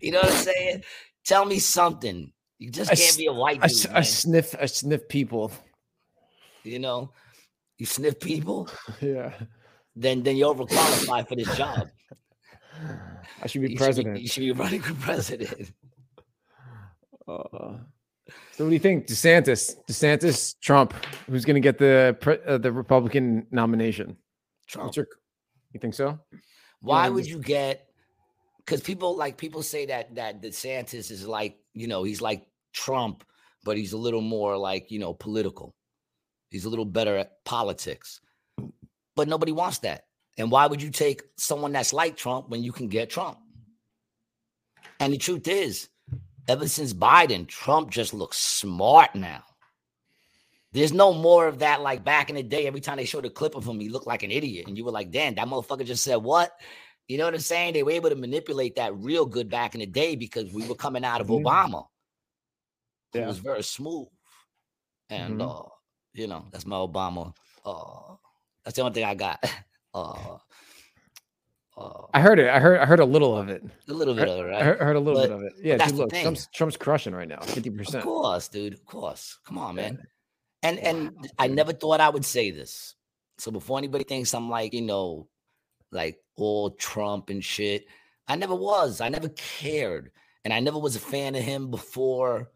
[0.00, 0.84] you know what I'm saying?
[1.24, 2.32] Tell me something.
[2.58, 3.86] You just I can't be a white dude.
[3.92, 4.54] I sniff.
[4.60, 5.50] I sniff people.
[6.64, 7.10] you know,
[7.78, 8.68] you sniff people,
[9.00, 9.32] Yeah.
[9.96, 11.88] then then you're overqualified for this job.
[13.42, 14.20] I should be You should president.
[14.20, 15.72] you should be running for president.
[17.32, 17.78] Uh,
[18.52, 20.94] So what do you think, DeSantis, DeSantis, Trump,
[21.26, 22.16] who's going to get the
[22.46, 24.16] uh, the Republican nomination?
[24.68, 24.94] Trump.
[24.94, 25.06] Your,
[25.72, 26.18] you think so?
[26.80, 27.88] Why would you get?
[28.58, 33.24] Because people like people say that that DeSantis is like you know he's like Trump,
[33.64, 35.74] but he's a little more like you know political.
[36.50, 38.20] He's a little better at politics,
[39.16, 40.04] but nobody wants that.
[40.38, 43.38] And why would you take someone that's like Trump when you can get Trump?
[45.00, 45.88] And the truth is,
[46.48, 49.44] ever since Biden, Trump just looks smart now.
[50.72, 52.66] There's no more of that like back in the day.
[52.66, 54.66] Every time they showed a clip of him, he looked like an idiot.
[54.68, 56.52] And you were like, damn, that motherfucker just said what?
[57.08, 57.74] You know what I'm saying?
[57.74, 60.74] They were able to manipulate that real good back in the day because we were
[60.74, 61.46] coming out of mm-hmm.
[61.46, 61.84] Obama.
[63.12, 63.24] Yeah.
[63.24, 64.08] It was very smooth.
[65.10, 65.66] And mm-hmm.
[65.66, 65.68] uh,
[66.14, 67.34] you know, that's my Obama.
[67.64, 68.16] Uh
[68.64, 69.44] that's the only thing I got.
[69.94, 70.38] Uh
[72.14, 72.48] I heard it.
[72.48, 72.78] I heard.
[72.78, 73.62] I heard a little of it.
[73.88, 74.62] A little bit of it, right?
[74.62, 75.52] I heard, a little but, bit of it.
[75.62, 77.96] Yeah, dude, look, Trump's, Trump's, crushing right now, fifty percent.
[77.96, 78.74] Of course, dude.
[78.74, 79.38] Of course.
[79.46, 80.02] Come on, man.
[80.62, 82.94] And and I never thought I would say this.
[83.38, 85.28] So before anybody thinks I'm like, you know,
[85.90, 87.86] like all Trump and shit,
[88.28, 89.00] I never was.
[89.00, 90.12] I never cared.
[90.44, 92.50] And I never was a fan of him before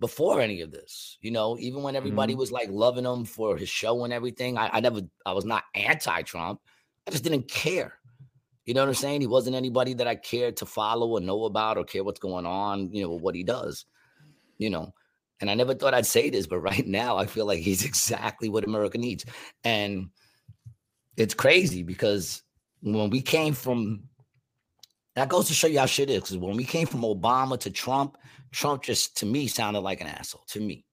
[0.00, 1.18] before any of this.
[1.20, 2.40] You know, even when everybody mm-hmm.
[2.40, 5.64] was like loving him for his show and everything, I, I never I was not
[5.74, 6.60] anti-Trump.
[7.06, 7.98] I just didn't care.
[8.64, 9.20] You know what I'm saying?
[9.20, 12.46] He wasn't anybody that I cared to follow or know about or care what's going
[12.46, 13.84] on, you know, what he does.
[14.58, 14.94] You know,
[15.40, 18.48] and I never thought I'd say this, but right now I feel like he's exactly
[18.48, 19.24] what America needs.
[19.64, 20.10] And
[21.16, 22.42] it's crazy because
[22.82, 24.04] when we came from
[25.14, 26.22] that goes to show you how shit is.
[26.22, 28.16] Because when we came from Obama to Trump,
[28.50, 30.44] Trump just to me sounded like an asshole.
[30.48, 30.84] To me,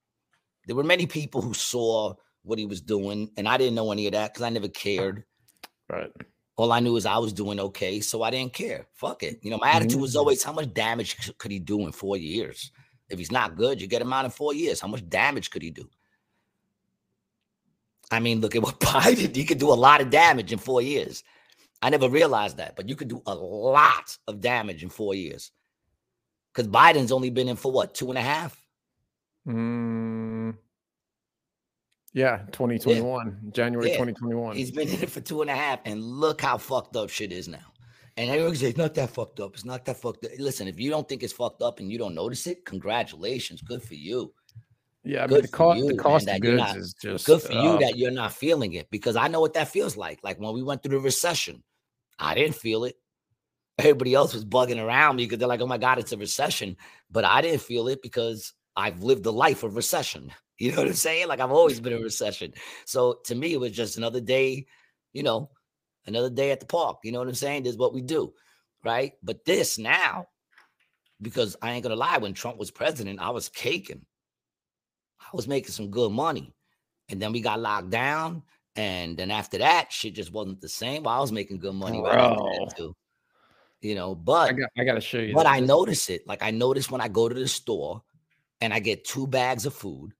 [0.67, 4.07] there were many people who saw what he was doing, and I didn't know any
[4.07, 5.23] of that because I never cared.
[5.89, 6.11] Right.
[6.59, 8.85] All I knew is I was doing okay, so I didn't care.
[8.91, 9.39] Fuck it.
[9.41, 10.19] You know, my attitude was mm.
[10.19, 12.73] always, how much damage could he do in four years?
[13.07, 14.81] If he's not good, you get him out in four years.
[14.81, 15.89] How much damage could he do?
[18.11, 20.81] I mean, look at what Biden, he could do a lot of damage in four
[20.81, 21.23] years.
[21.81, 25.51] I never realized that, but you could do a lot of damage in four years.
[26.53, 28.61] Because Biden's only been in for what, two and a half?
[29.47, 30.57] Mm,
[32.13, 33.51] yeah, 2021, yeah.
[33.51, 33.97] January yeah.
[33.97, 34.55] 2021.
[34.55, 37.31] He's been in it for two and a half, and look how fucked up shit
[37.31, 37.59] is now.
[38.17, 39.53] And everyone says, it's not that fucked up.
[39.53, 40.31] It's not that fucked up.
[40.39, 43.61] Listen, if you don't think it's fucked up and you don't notice it, congratulations.
[43.61, 44.33] Good for you.
[45.05, 47.41] Yeah, I mean, the, co- you, the cost man, of goods not, is just good
[47.41, 50.19] for uh, you that you're not feeling it because I know what that feels like.
[50.21, 51.63] Like when we went through the recession,
[52.19, 52.95] I didn't feel it.
[53.77, 56.75] Everybody else was bugging around me because they're like, oh my God, it's a recession.
[57.09, 60.33] But I didn't feel it because I've lived the life of recession.
[60.59, 61.27] You know what I'm saying?
[61.27, 62.53] Like I've always been in recession.
[62.85, 64.67] So to me, it was just another day,
[65.13, 65.49] you know,
[66.05, 66.99] another day at the park.
[67.03, 67.63] You know what I'm saying?
[67.63, 68.33] This is what we do.
[68.83, 69.13] Right.
[69.23, 70.27] But this now,
[71.21, 74.05] because I ain't gonna lie, when Trump was president, I was caking.
[75.19, 76.53] I was making some good money.
[77.09, 78.43] And then we got locked down.
[78.75, 81.03] And then after that, shit just wasn't the same.
[81.03, 82.95] Well, I was making good money right after that too.
[83.81, 85.33] You know, but I got, I got to show you.
[85.33, 86.27] But I notice it.
[86.27, 88.01] Like I notice when I go to the store
[88.61, 90.13] and I get two bags of food.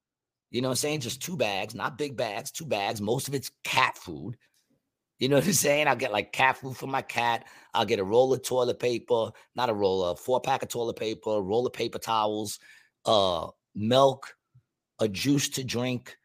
[0.52, 1.02] You know what I'm saying?
[1.02, 3.02] Just two bags, not big bags, two bags.
[3.02, 4.38] Most of it's cat food.
[5.20, 5.88] You know what I'm saying?
[5.88, 7.46] I'll get like cat food for my cat.
[7.74, 10.98] I'll get a roll of toilet paper, not a roll, a four pack of toilet
[10.98, 12.60] paper, roll of paper towels,
[13.06, 14.36] uh, milk,
[15.00, 16.18] a juice to drink,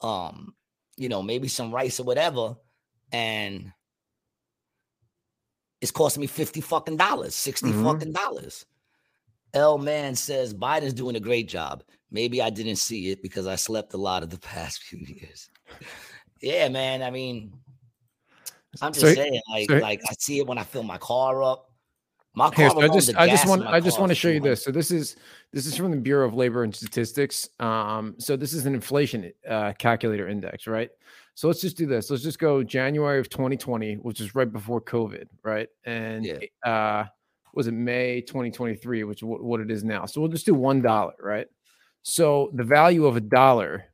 [0.00, 0.54] um,
[0.96, 2.56] you know, maybe some rice or whatever,
[3.12, 3.72] and
[5.80, 7.84] it's costing me 50 fucking dollars, 60 mm-hmm.
[7.84, 8.64] fucking dollars.
[9.52, 11.82] L man says Biden's doing a great job.
[12.10, 15.50] Maybe I didn't see it because I slept a lot of the past few years.
[16.40, 17.02] yeah, man.
[17.02, 17.52] I mean,
[18.82, 21.42] I'm just so, saying, like, so, like I see it when I fill my car
[21.42, 21.70] up.
[22.36, 22.56] My car.
[22.56, 24.64] Here, so I just, I just want, I just want to show you this.
[24.64, 25.16] So this is,
[25.52, 27.48] this is from the Bureau of Labor and Statistics.
[27.60, 30.90] Um, so this is an inflation uh, calculator index, right?
[31.34, 32.10] So let's just do this.
[32.10, 35.68] Let's just go January of 2020, which is right before COVID, right?
[35.84, 36.38] And yeah.
[36.64, 37.06] uh,
[37.54, 40.06] was it May 2023, which is what it is now.
[40.06, 41.46] So we'll just do one dollar, right?
[42.04, 43.86] So the value of a dollar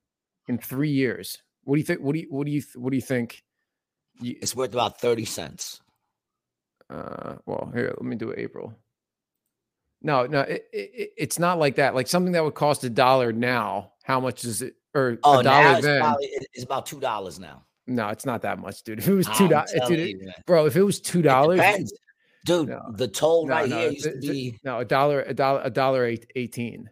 [0.49, 1.39] in three years.
[1.63, 2.01] What do you think?
[2.01, 3.43] What do you what do you what do you think?
[4.21, 5.81] It's worth about 30 cents.
[6.91, 8.75] Uh, well, here, let me do April.
[10.03, 11.95] No, no, it, it, it's not like that.
[11.95, 14.75] Like something that would cost a dollar now, how much is it?
[14.95, 16.01] Or oh, a dollar it's then?
[16.01, 17.63] Probably, it's about two dollars now.
[17.87, 18.99] No, it's not that much, dude.
[18.99, 19.73] If it was two dollars,
[20.47, 21.61] bro, if it was two dollars,
[22.45, 25.33] dude, no, the toll no, right no, here used to be no a dollar, a
[25.33, 26.91] dollar, a dollar eight, eighteen.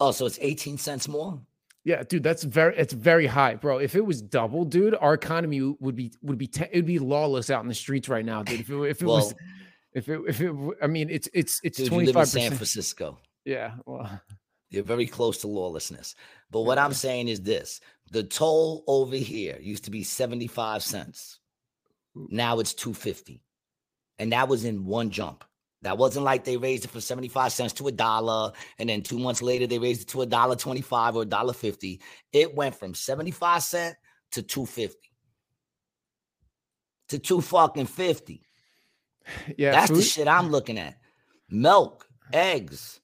[0.00, 1.40] Oh, so it's eighteen cents more.
[1.84, 3.78] Yeah, dude, that's very it's very high, bro.
[3.78, 6.98] If it was double, dude, our economy would be would be te- it would be
[6.98, 8.60] lawless out in the streets right now, dude.
[8.60, 9.34] If it, if it well, was
[9.92, 13.18] if it if it I mean it's it's it's twenty five percent San Francisco.
[13.44, 14.20] Yeah, well,
[14.70, 16.14] You're very close to lawlessness.
[16.50, 17.80] But what I'm saying is this
[18.10, 21.38] the toll over here used to be 75 cents.
[22.14, 23.42] Now it's 250.
[24.18, 25.44] And that was in one jump.
[25.86, 28.50] That wasn't like they raised it from 75 cents to a dollar.
[28.80, 31.52] And then two months later, they raised it to a dollar 25 or a dollar
[31.52, 32.00] 50.
[32.32, 33.96] It went from 75 cent
[34.32, 34.98] to 250
[37.10, 38.42] to two fucking 50.
[39.56, 40.98] Yeah, That's food, the shit I'm looking at.
[41.48, 43.00] Milk, eggs.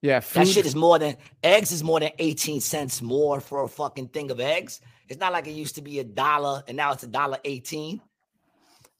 [0.00, 3.68] yeah, That shit is more than eggs is more than 18 cents more for a
[3.68, 4.80] fucking thing of eggs.
[5.08, 8.00] It's not like it used to be a dollar and now it's a dollar 18.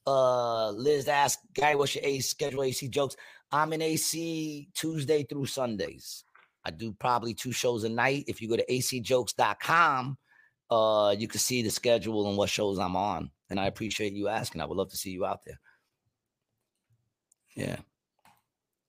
[0.07, 3.17] Uh Liz asked, Gary, what's your AC schedule AC jokes?
[3.51, 6.25] I'm in AC Tuesday through Sundays.
[6.65, 8.25] I do probably two shows a night.
[8.27, 10.19] If you go to acjokes.com,
[10.71, 13.31] uh, you can see the schedule and what shows I'm on.
[13.51, 14.61] And I appreciate you asking.
[14.61, 15.61] I would love to see you out there.
[17.55, 17.77] Yeah.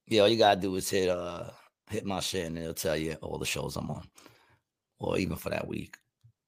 [0.08, 1.50] Yeah, all you gotta do is hit uh
[1.90, 4.08] hit my shit and it'll tell you all the shows I'm on.
[5.00, 5.96] Or even for that week.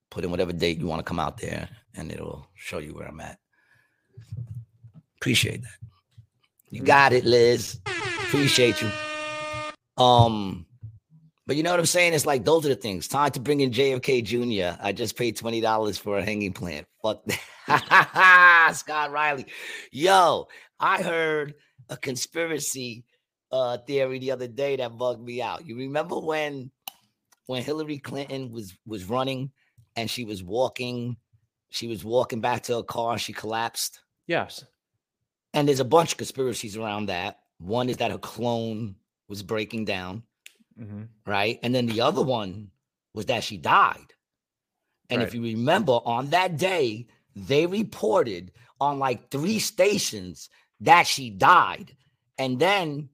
[0.10, 3.08] Put in whatever date you want to come out there and it'll show you where
[3.08, 3.38] I'm at.
[5.20, 5.72] Appreciate that.
[6.70, 7.80] You got it, Liz.
[7.86, 8.90] Appreciate you.
[10.04, 10.66] Um,
[11.46, 12.14] but you know what I'm saying?
[12.14, 13.08] It's like those are the things.
[13.08, 14.80] Time to bring in JFK Jr.
[14.82, 16.86] I just paid twenty dollars for a hanging plant.
[17.02, 18.72] Fuck that.
[18.76, 19.46] Scott Riley.
[19.92, 20.48] Yo,
[20.80, 21.56] I heard
[21.90, 23.04] a conspiracy
[23.52, 25.66] uh theory the other day that bugged me out.
[25.66, 26.72] You remember when
[27.48, 29.52] when Hillary Clinton was was running
[29.96, 31.18] and she was walking,
[31.72, 34.00] she was walking back to her car and she collapsed.
[34.28, 34.64] yes.
[35.54, 37.40] And there's a bunch of conspiracies around that.
[37.58, 38.96] One is that her clone
[39.28, 40.24] was breaking down,
[40.78, 41.60] hmm right?
[41.64, 42.72] And then the other one
[43.14, 44.14] was that she died.
[45.10, 50.50] And if you remember, on that day, they reported on like three stations
[50.82, 51.96] that she died.
[52.38, 53.10] And then,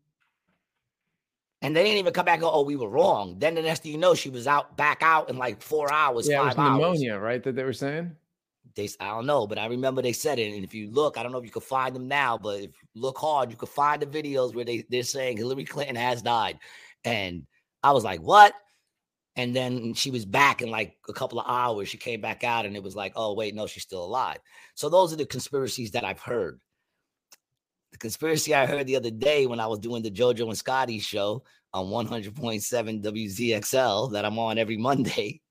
[1.62, 3.40] and they didn't even come back and go, oh, we were wrong.
[3.40, 6.28] Then the next thing you know, she was out back out in like four hours,
[6.28, 6.80] Yeah, five hours.
[6.80, 7.42] pneumonia, right?
[7.42, 8.16] That they were saying.
[8.76, 10.54] They, I don't know, but I remember they said it.
[10.54, 12.72] And if you look, I don't know if you can find them now, but if
[12.94, 16.22] you look hard, you can find the videos where they, they're saying Hillary Clinton has
[16.22, 16.60] died.
[17.06, 17.46] And
[17.82, 18.54] I was like, what?
[19.38, 21.88] And then she was back in like a couple of hours.
[21.90, 24.40] She came back out and it was like, oh, wait, no, she's still alive.
[24.76, 26.60] So those are the conspiracies that I've heard.
[27.92, 31.00] The conspiracy I heard the other day when I was doing the JoJo and Scotty
[31.00, 35.42] show on 100.7 WZXL that I'm on every Monday.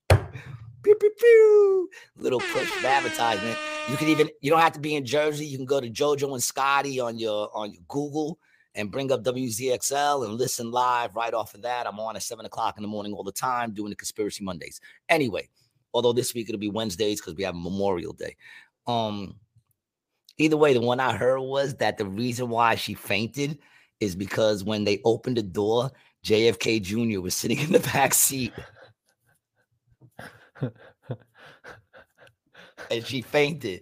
[0.85, 1.89] Pew, pew, pew.
[2.15, 3.57] Little push for advertisement.
[3.89, 5.43] You can even you don't have to be in Jersey.
[5.43, 8.37] You can go to JoJo and Scotty on your on your Google
[8.75, 11.87] and bring up WZXL and listen live right off of that.
[11.87, 14.79] I'm on at seven o'clock in the morning all the time doing the Conspiracy Mondays.
[15.09, 15.49] Anyway,
[15.91, 18.35] although this week it'll be Wednesdays because we have Memorial Day.
[18.85, 19.37] Um,
[20.37, 23.57] either way, the one I heard was that the reason why she fainted
[24.01, 25.89] is because when they opened the door,
[26.23, 27.21] JFK Jr.
[27.21, 28.53] was sitting in the back seat
[30.61, 30.71] and
[33.05, 33.81] she fainted.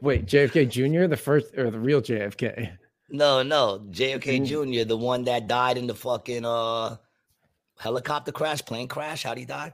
[0.00, 2.76] Wait, JFK Jr., the first or the real JFK?
[3.10, 4.46] No, no, JFK Mm.
[4.82, 6.96] Jr., the one that died in the fucking uh
[7.78, 9.22] helicopter crash, plane crash.
[9.24, 9.72] How'd he die?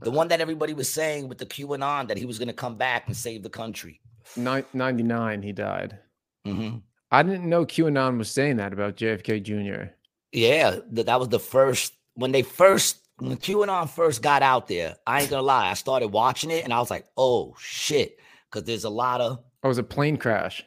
[0.00, 3.04] The one that everybody was saying with the QAnon that he was gonna come back
[3.06, 4.00] and save the country.
[4.36, 5.98] Nin- 99, he died.
[6.44, 6.78] hmm
[7.10, 9.92] I didn't know QAnon was saying that about JFK Jr.
[10.32, 14.96] Yeah, that, that was the first when they first when QAnon first got out there.
[15.06, 18.18] I ain't gonna lie, I started watching it and I was like, oh shit,
[18.50, 20.64] because there's a lot of Oh, it was a plane crash.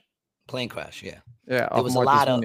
[0.47, 1.03] plane crash.
[1.03, 1.19] Yeah.
[1.47, 2.43] Yeah, off was a lot of-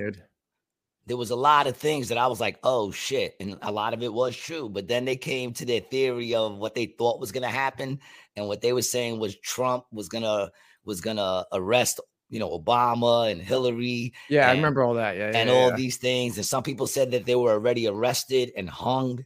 [1.07, 3.35] there was a lot of things that I was like, oh shit.
[3.41, 4.69] And a lot of it was true.
[4.69, 7.99] But then they came to their theory of what they thought was gonna happen.
[8.37, 10.51] And what they were saying was Trump was gonna
[10.85, 12.01] was gonna arrest,
[12.31, 15.17] you know, Obama and Hillary Yeah, I remember all that.
[15.17, 15.77] Yeah, and yeah, all yeah.
[15.77, 16.37] these things.
[16.37, 19.25] And some people said that they were already arrested and hung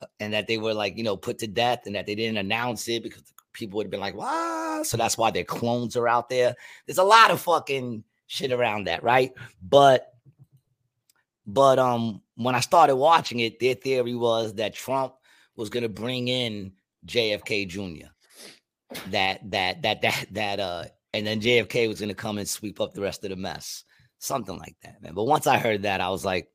[0.00, 2.38] uh, and that they were like, you know, put to death and that they didn't
[2.38, 3.22] announce it because
[3.52, 4.82] people would have been like, wow.
[4.84, 6.54] So that's why their clones are out there.
[6.86, 9.32] There's a lot of fucking shit around that, right?
[9.60, 10.06] But
[11.46, 15.14] but um when I started watching it, their theory was that Trump
[15.56, 16.72] was gonna bring in
[17.06, 18.08] JFK Jr.
[19.08, 22.94] That that that that that uh and then JFK was gonna come and sweep up
[22.94, 23.84] the rest of the mess.
[24.18, 25.14] Something like that, man.
[25.14, 26.48] But once I heard that, I was like,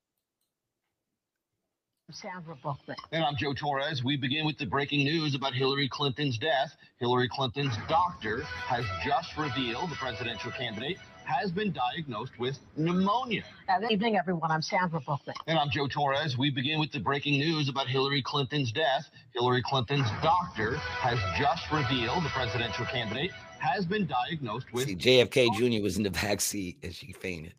[2.11, 2.97] Sandra Bookman.
[3.11, 4.03] And I'm Joe Torres.
[4.03, 6.75] We begin with the breaking news about Hillary Clinton's death.
[6.99, 13.43] Hillary Clinton's doctor has just revealed the presidential candidate has been diagnosed with pneumonia.
[13.79, 14.51] Good evening, everyone.
[14.51, 15.35] I'm Sandra Bookman.
[15.47, 16.37] And I'm Joe Torres.
[16.37, 19.09] We begin with the breaking news about Hillary Clinton's death.
[19.33, 23.31] Hillary Clinton's doctor has just revealed the presidential candidate
[23.65, 25.83] has been diagnosed with see, JFK Jr.
[25.83, 27.53] was in the back seat and she fainted.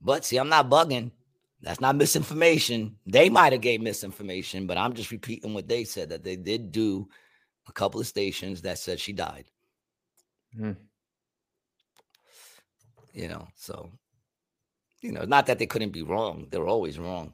[0.00, 1.10] But see, I'm not bugging.
[1.62, 2.96] That's not misinformation.
[3.06, 6.70] They might have gave misinformation, but I'm just repeating what they said that they did
[6.70, 7.08] do
[7.68, 9.46] a couple of stations that said she died.
[10.56, 10.72] Hmm.
[13.12, 13.90] You know, so
[15.00, 16.46] you know, not that they couldn't be wrong.
[16.50, 17.32] They're always wrong.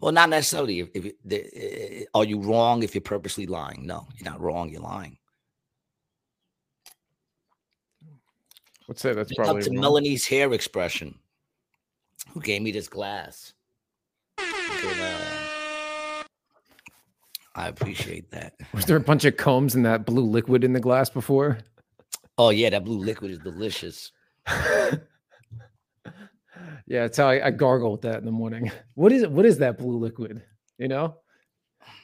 [0.00, 0.80] Well, not necessarily.
[0.80, 3.86] If, if the, uh, are you wrong if you're purposely lying?
[3.86, 4.70] No, you're not wrong.
[4.70, 5.18] You're lying.
[8.88, 9.80] Let's say that's probably up to wrong.
[9.80, 11.18] Melanie's hair expression,
[12.32, 13.54] who gave me this glass.
[14.38, 16.14] Uh,
[17.54, 18.54] I appreciate that.
[18.72, 21.58] Was there a bunch of combs and that blue liquid in the glass before?
[22.36, 24.10] Oh yeah, that blue liquid is delicious.
[24.46, 24.96] yeah,
[26.86, 28.70] that's how I, I gargle with that in the morning.
[28.94, 29.30] What is it?
[29.30, 30.42] What is that blue liquid?
[30.78, 31.16] You know,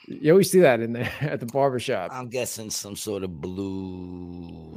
[0.07, 2.11] you always see that in there at the barber shop.
[2.13, 4.71] I'm guessing some sort of blue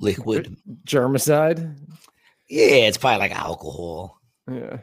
[0.00, 0.56] liquid.
[0.86, 1.76] Germicide.
[2.48, 4.20] Yeah, it's probably like alcohol.
[4.50, 4.78] Yeah.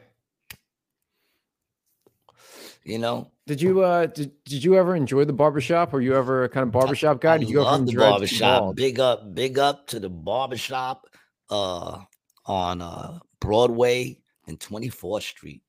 [2.83, 5.91] You know, Did you uh did, did you ever enjoy the barbershop?
[5.91, 7.33] Were you ever a kind of barbershop guy?
[7.33, 8.75] I Did you go from the barbershop.
[8.75, 11.07] Big up, big up to the barbershop
[11.49, 11.99] uh
[12.45, 15.63] on uh Broadway and 24th Street.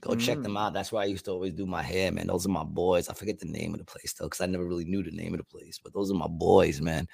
[0.00, 0.42] Go check Mm.
[0.44, 0.72] them out.
[0.72, 2.26] That's where I used to always do my hair, man.
[2.28, 3.08] Those are my boys.
[3.08, 5.34] I forget the name of the place though, because I never really knew the name
[5.34, 5.78] of the place.
[5.82, 7.06] But those are my boys, man.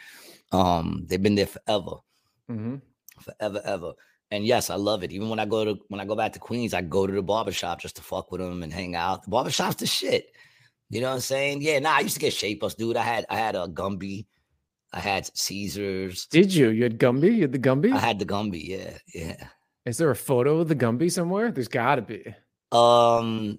[0.53, 1.97] Um, they've been there forever,
[2.49, 2.81] Mhm.
[3.21, 3.93] forever, ever.
[4.31, 5.11] And yes, I love it.
[5.13, 7.23] Even when I go to when I go back to Queens, I go to the
[7.23, 9.23] barbershop just to fuck with them and hang out.
[9.25, 10.31] The barbershop's the shit.
[10.91, 11.63] You know what I'm saying?
[11.63, 12.97] Yeah, nah, I used to get shape ups, dude.
[12.97, 14.27] I had I had a Gumby,
[14.93, 16.69] I had Caesars, Did you?
[16.71, 17.35] You had Gumby?
[17.35, 17.93] You had the Gumby?
[17.93, 19.49] I had the Gumby, yeah, yeah.
[19.85, 21.51] Is there a photo of the Gumby somewhere?
[21.51, 22.35] There's gotta be.
[22.73, 23.59] Um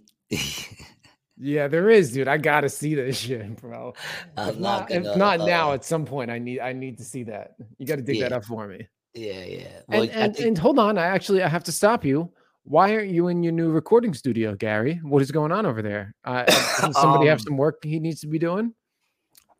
[1.39, 2.28] Yeah, there is, dude.
[2.28, 3.93] I gotta see this shit, bro.
[4.38, 6.97] I'm if not not, gonna, not now, uh, at some point, I need I need
[6.97, 7.55] to see that.
[7.78, 8.88] You got to dig that up for me.
[9.14, 9.80] yeah, yeah.
[9.88, 12.32] Well, And and, think- and hold on, I actually I have to stop you.
[12.64, 14.99] Why aren't you in your new recording studio, Gary?
[15.03, 16.14] What is going on over there?
[16.26, 16.51] Uh,
[16.91, 18.74] somebody have Um, some work he needs to be doing?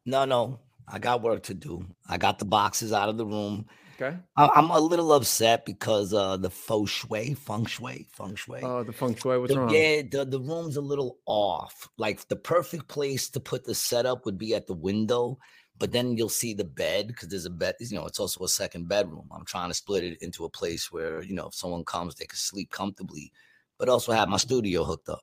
[0.06, 1.86] no, no, I got work to do.
[2.10, 3.66] I got the boxes out of the room.
[4.00, 4.16] Okay.
[4.36, 8.62] I, I'm a little upset because uh the feng shui, feng shui, feng shui.
[8.62, 9.40] Oh, the feng shui.
[9.40, 9.74] What's the, wrong?
[9.74, 11.90] Yeah, the, the room's a little off.
[11.98, 15.40] Like the perfect place to put the setup would be at the window,
[15.80, 18.50] but then you'll see the bed because there's a bed, you know, it's also a
[18.50, 19.28] second bedroom.
[19.32, 22.26] I'm trying to split it into a place where, you know, if someone comes, they
[22.26, 23.32] can sleep comfortably,
[23.80, 25.22] but also have my studio hooked up.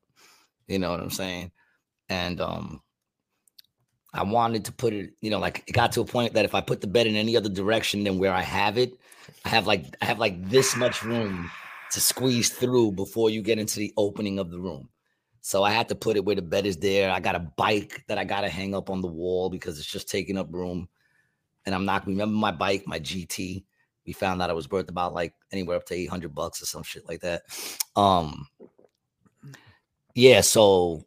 [0.66, 1.52] You know what I'm saying?
[2.08, 2.82] And um
[4.14, 6.54] I wanted to put it, you know, like it got to a point that if
[6.54, 8.92] I put the bed in any other direction than where I have it,
[9.44, 11.50] I have like I have like this much room
[11.92, 14.88] to squeeze through before you get into the opening of the room.
[15.40, 17.10] So I had to put it where the bed is there.
[17.10, 19.90] I got a bike that I got to hang up on the wall because it's
[19.90, 20.88] just taking up room.
[21.66, 23.64] And I'm not remember my bike, my GT.
[24.06, 26.82] We found out it was worth about like anywhere up to 800 bucks or some
[26.82, 27.42] shit like that.
[27.96, 28.46] Um
[30.14, 31.04] yeah, so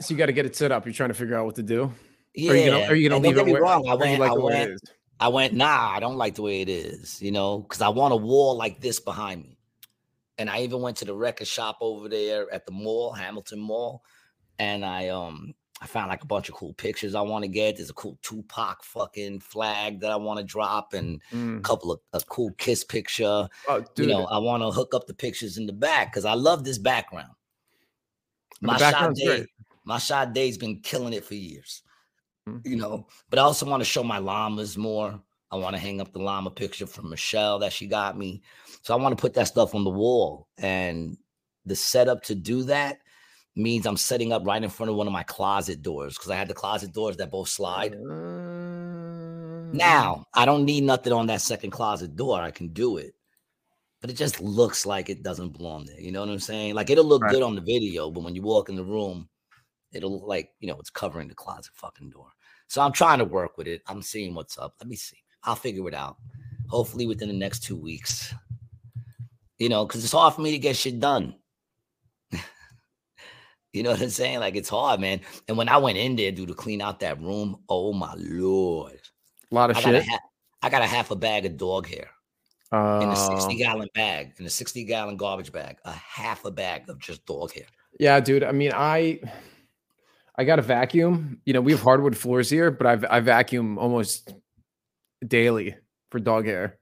[0.00, 0.86] So you got to get it set up.
[0.86, 1.92] You're trying to figure out what to do.
[2.36, 2.52] Yeah.
[2.52, 4.30] Are you gonna Are you gonna don't leave it me where, wrong, I went, like
[4.30, 4.80] I went?
[5.18, 8.12] I went, nah, I don't like the way it is, you know, because I want
[8.12, 9.58] a wall like this behind me.
[10.36, 14.04] And I even went to the record shop over there at the mall, Hamilton Mall,
[14.58, 17.76] and I um I found like a bunch of cool pictures I want to get.
[17.76, 21.62] There's a cool Tupac fucking flag that I want to drop, and a Mm.
[21.62, 23.48] couple of a cool kiss picture.
[23.68, 26.26] Oh, dude, you know, I want to hook up the pictures in the back because
[26.26, 27.32] I love this background.
[28.60, 29.46] My shot day,
[29.84, 31.82] my shot day's been killing it for years
[32.48, 32.60] Mm.
[32.64, 33.06] you know.
[33.30, 35.20] But I also want to show my llamas more.
[35.50, 38.42] I want to hang up the llama picture from Michelle that she got me.
[38.82, 40.48] So I want to put that stuff on the wall.
[40.58, 41.16] And
[41.64, 42.98] the setup to do that
[43.54, 46.36] means I'm setting up right in front of one of my closet doors because I
[46.36, 47.94] had the closet doors that both slide.
[47.94, 47.98] Uh,
[49.72, 52.40] Now I don't need nothing on that second closet door.
[52.40, 53.14] I can do it.
[54.00, 56.00] But it just looks like it doesn't belong there.
[56.00, 56.74] You know what I'm saying?
[56.74, 57.30] Like it'll look Right.
[57.30, 59.28] good on the video, but when you walk in the room,
[59.92, 62.28] it'll look like you know it's covering the closet fucking door.
[62.68, 63.82] So I'm trying to work with it.
[63.86, 64.74] I'm seeing what's up.
[64.80, 65.18] Let me see.
[65.44, 66.16] I'll figure it out.
[66.68, 68.34] Hopefully within the next two weeks.
[69.58, 71.34] You know, because it's hard for me to get shit done.
[73.72, 74.40] you know what I'm saying?
[74.40, 75.20] Like it's hard, man.
[75.48, 79.00] And when I went in there, dude, to clean out that room, oh my lord.
[79.50, 80.08] a lot of I got, a shit.
[80.10, 80.28] ha-
[80.62, 82.10] I got a half a bag of dog hair
[82.72, 82.78] in
[83.08, 86.88] a Uh, 60 gallon bag, in a 60 gallon garbage bag, a half a bag
[86.88, 87.66] of just dog hair.
[88.00, 88.42] Yeah, dude.
[88.42, 89.20] I mean, I
[90.38, 91.40] I got a vacuum.
[91.46, 94.34] You know, we have hardwood floors here, but I've I vacuum almost
[95.26, 95.76] daily
[96.10, 96.78] for dog hair.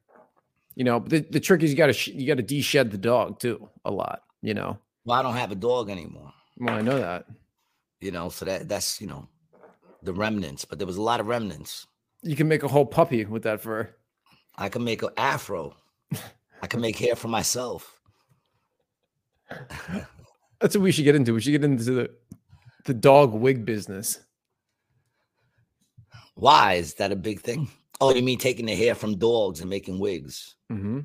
[0.75, 2.91] You know, but the, the trick is you got to sh- you got to de-shed
[2.91, 4.23] the dog too a lot.
[4.43, 7.27] You know, Well, I don't have a dog anymore, well I know that.
[8.01, 9.29] you know, so that that's, you know,
[10.03, 11.87] the remnants, but there was a lot of remnants.
[12.23, 13.89] You can make a whole puppy with that fur.
[14.57, 15.77] I can make an afro.
[16.61, 18.01] I can make hair for myself.
[20.61, 21.35] That's what we should get into.
[21.35, 22.11] We should get into the
[22.85, 24.21] the dog wig business.
[26.35, 27.69] Why is that a big thing?
[28.01, 30.57] Oh, you mean taking the hair from dogs and making wigs?
[30.71, 31.01] Mm-hmm.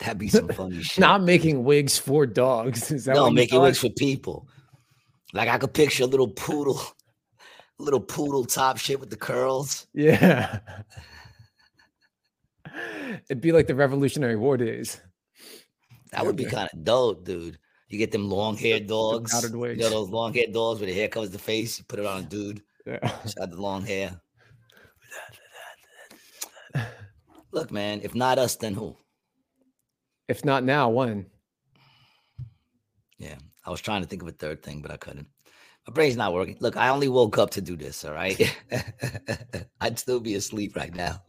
[0.00, 1.00] That'd be some funny shit.
[1.00, 2.90] Not making wigs for dogs.
[2.90, 4.48] Is that no, making wigs for people.
[5.32, 6.80] Like I could picture a little poodle,
[7.78, 9.86] little poodle top shit with the curls.
[9.92, 10.60] Yeah.
[13.28, 15.00] It'd be like the Revolutionary War days.
[16.12, 17.58] That would be kind of dope, dude.
[17.88, 19.32] You get them long haired dogs.
[19.42, 21.78] You know those long haired dogs where the hair covers the face.
[21.78, 22.62] You put it on a dude.
[22.86, 22.98] Yeah.
[23.36, 24.20] The long hair.
[27.52, 28.96] Look, man, if not us, then who?
[30.28, 31.26] If not now, when?
[33.16, 35.26] Yeah, I was trying to think of a third thing, but I couldn't.
[35.86, 36.58] My brain's not working.
[36.60, 38.04] Look, I only woke up to do this.
[38.04, 38.38] All right,
[39.80, 41.22] I'd still be asleep right now.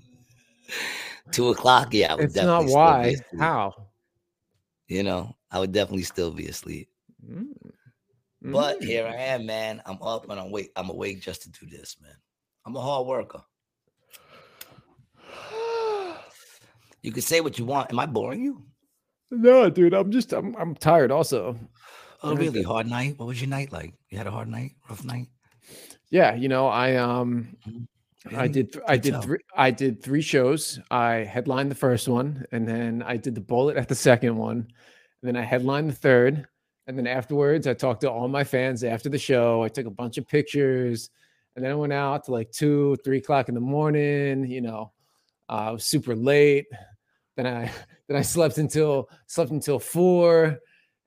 [1.31, 1.93] Two o'clock.
[1.93, 3.45] Yeah, I would It's not definitely still be why.
[3.45, 3.88] How?
[4.89, 6.89] You know, I would definitely still be asleep.
[7.23, 7.53] Mm.
[8.41, 8.83] But Mm.
[8.83, 9.81] here I am, man.
[9.85, 10.71] I'm up and I'm awake.
[10.75, 12.15] I'm awake just to do this, man.
[12.65, 13.43] I'm a hard worker.
[17.01, 17.91] You can say what you want.
[17.91, 18.65] Am I boring you?
[19.31, 21.55] No, dude, I'm just I'm I'm tired also.
[22.21, 22.61] Oh, really?
[22.61, 23.17] Hard night?
[23.17, 23.93] What was your night like?
[24.09, 24.71] You had a hard night?
[24.89, 25.27] Rough night?
[26.09, 27.55] Yeah, you know, I um
[28.35, 30.79] I did th- I did three I did three shows.
[30.91, 34.57] I headlined the first one and then I did the bullet at the second one.
[34.57, 34.67] And
[35.23, 36.47] then I headlined the third.
[36.87, 39.63] And then afterwards I talked to all my fans after the show.
[39.63, 41.09] I took a bunch of pictures
[41.55, 44.91] and then I went out to like two, three o'clock in the morning, you know.
[45.47, 46.67] Uh, I was super late.
[47.35, 47.71] Then I
[48.07, 50.59] then I slept until slept until four.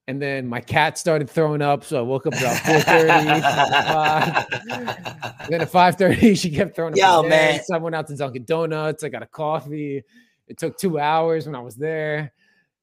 [0.08, 5.48] And then my cat started throwing up, so I woke up about 4:30.
[5.48, 6.98] Then at 5:30, she kept throwing up.
[6.98, 7.60] Yo, man.
[7.64, 9.04] So I went out to Dunkin' Donuts.
[9.04, 10.02] I got a coffee.
[10.48, 12.32] It took two hours when I was there.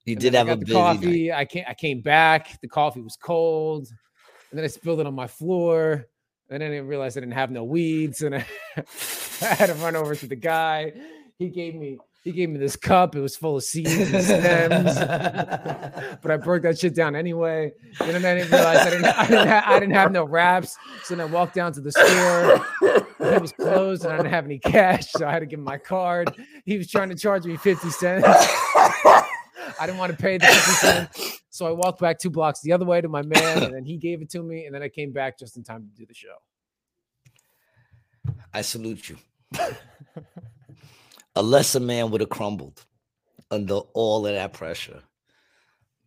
[0.06, 0.96] You And did then I have a the busy night.
[0.96, 1.34] coffee.
[1.34, 1.66] I came.
[1.68, 2.62] I came back.
[2.62, 3.90] The coffee was cold,
[4.52, 6.08] and then I spilled it on my floor.
[6.50, 8.46] And then I didn't realize I didn't have no weeds, and I,
[9.42, 10.94] I had to run over to the guy.
[11.38, 12.00] He gave me.
[12.30, 13.16] He gave me this cup.
[13.16, 14.96] It was full of seeds and stems,
[16.22, 17.74] but I broke that shit down anyway.
[18.00, 19.06] And then I didn't realize I didn't.
[19.06, 20.78] I didn't, ha- I didn't have no wraps.
[21.06, 22.64] So then I walked down to the store.
[23.20, 25.66] It was closed, and I didn't have any cash, so I had to give him
[25.66, 26.36] my card.
[26.66, 28.28] He was trying to charge me fifty cents.
[28.28, 31.42] I didn't want to pay the 50 cents.
[31.50, 33.98] So I walked back two blocks the other way to my man, and then he
[33.98, 34.66] gave it to me.
[34.66, 36.36] And then I came back just in time to do the show.
[38.54, 39.18] I salute you.
[41.36, 42.86] A lesser man would have crumbled
[43.52, 45.02] under all of that pressure.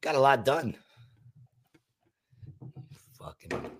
[0.00, 0.76] Got a lot done.
[3.18, 3.70] Fucking.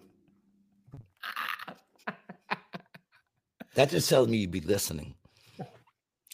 [3.75, 5.15] That just tells me you'd be listening.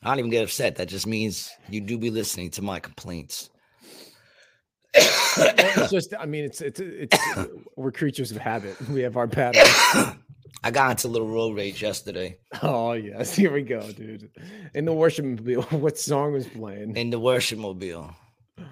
[0.02, 0.76] I don't even get upset.
[0.76, 3.50] That just means you do be listening to my complaints.
[4.94, 7.16] Well, it's just, I mean, it's, it's, it's,
[7.76, 8.76] we're creatures of habit.
[8.88, 9.68] We have our patterns.
[10.64, 13.34] I got into a little road rage yesterday Oh, yes.
[13.36, 14.30] Here we go, dude.
[14.74, 16.96] In the worship mobile, what song was playing?
[16.96, 18.14] in the worship mobile.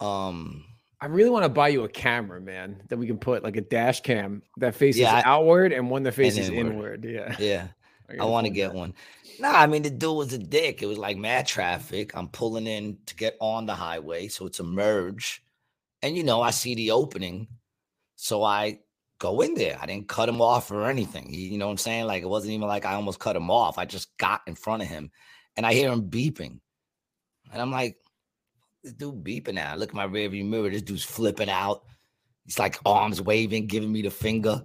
[0.00, 0.64] Um,
[1.00, 3.60] I really want to buy you a camera, man, that we can put like a
[3.60, 6.72] dash cam that faces Yeah, I- outward and one that faces inward.
[6.72, 7.04] inward.
[7.04, 7.36] Yeah.
[7.40, 7.66] yeah.
[8.10, 8.78] I gotta want to get that.
[8.78, 8.94] one.
[9.40, 10.82] Nah, I mean the dude was a dick.
[10.82, 12.12] It was like mad traffic.
[12.16, 15.42] I'm pulling in to get on the highway, so it's a merge,
[16.02, 17.48] and you know I see the opening,
[18.16, 18.78] so I
[19.18, 19.78] go in there.
[19.80, 21.32] I didn't cut him off or anything.
[21.32, 22.06] You you know what I'm saying?
[22.06, 23.78] Like it wasn't even like I almost cut him off.
[23.78, 25.10] I just got in front of him,
[25.56, 26.60] and I hear him beeping,
[27.52, 27.96] and I'm like,
[28.82, 29.72] this dude beeping now.
[29.72, 30.70] I look at my rearview mirror.
[30.70, 31.82] This dude's flipping out.
[32.44, 34.64] He's like arms waving, giving me the finger.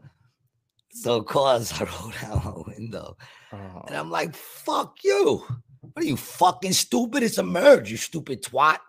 [0.89, 3.17] So of course I roll down my window.
[3.51, 3.83] Oh.
[3.87, 5.43] And I'm like, fuck you.
[5.81, 7.23] What are you fucking stupid?
[7.23, 8.79] It's a merge, you stupid twat.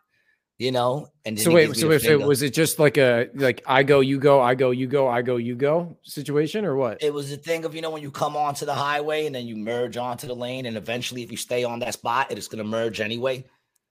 [0.58, 1.08] You know?
[1.24, 4.18] And So wait, so if it was it just like a like I go, you
[4.18, 7.02] go, I go, you go, I go, you go situation, or what?
[7.02, 9.46] it was a thing of, you know, when you come onto the highway and then
[9.46, 12.64] you merge onto the lane, and eventually if you stay on that spot, it's gonna
[12.64, 13.44] merge anyway.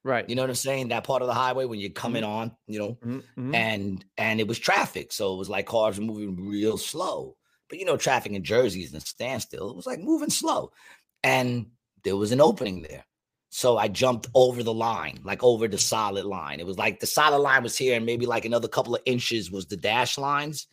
[0.06, 0.28] Right.
[0.30, 0.90] You know what I'm saying?
[0.90, 3.56] That part of the highway when you're coming on, you know, Mhm, mhm.
[3.56, 5.12] and and it was traffic.
[5.12, 7.36] So it was like cars were moving real slow.
[7.70, 9.70] But you know, traffic in Jersey is a standstill.
[9.70, 10.72] It was like moving slow.
[11.24, 11.68] And
[12.04, 13.06] there was an opening there.
[13.56, 16.60] So I jumped over the line, like over the solid line.
[16.60, 19.52] It was like the solid line was here, and maybe like another couple of inches
[19.52, 20.66] was the dash lines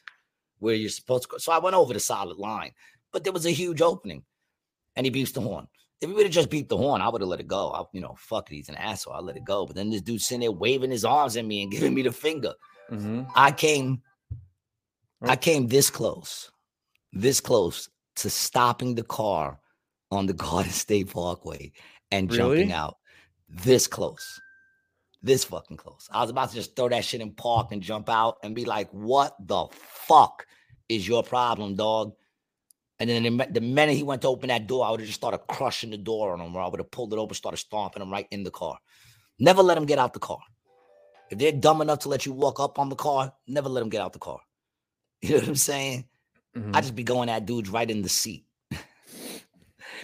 [0.60, 1.36] where you're supposed to go.
[1.36, 2.70] So I went over the solid line,
[3.12, 4.22] but there was a huge opening.
[4.96, 5.68] And he beeps the horn.
[6.00, 7.70] If he would have just beeped the horn, I would have let it go.
[7.70, 9.12] I, you know, fuck it, he's an asshole.
[9.12, 9.66] I let it go.
[9.66, 12.12] But then this dude sitting there waving his arms at me and giving me the
[12.12, 12.54] finger.
[12.90, 13.30] Mhm.
[13.36, 14.00] I came,
[15.20, 16.50] I came this close,
[17.12, 19.60] this close to stopping the car
[20.10, 21.72] on the Garden State Parkway
[22.10, 22.96] and jumping out.
[23.48, 24.40] This close.
[25.22, 26.08] This fucking close.
[26.10, 28.64] I was about to just throw that shit in park and jump out and be
[28.64, 30.46] like, "What the fuck
[30.88, 32.14] is your problem, dog?"
[32.98, 35.18] And then the, the minute he went to open that door, I would have just
[35.20, 38.02] started crushing the door on him, or I would have pulled it open, started stomping
[38.02, 38.78] him right in the car.
[39.38, 40.40] Never let him get out the car.
[41.30, 43.88] If they're dumb enough to let you walk up on the car, never let them
[43.88, 44.40] get out the car.
[45.22, 46.08] You know what I'm saying?
[46.56, 46.74] Mhm.
[46.74, 48.46] I just be going at dudes right in the seat.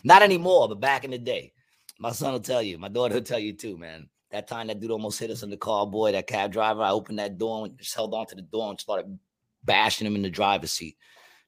[0.04, 1.52] Not anymore, but back in the day.
[1.98, 4.08] My son will tell you, my daughter will tell you too, man.
[4.30, 6.90] That time that dude almost hit us in the car, boy, that cab driver, I
[6.90, 9.18] opened that door and just held on to the door and started
[9.64, 10.96] bashing him in the driver's seat.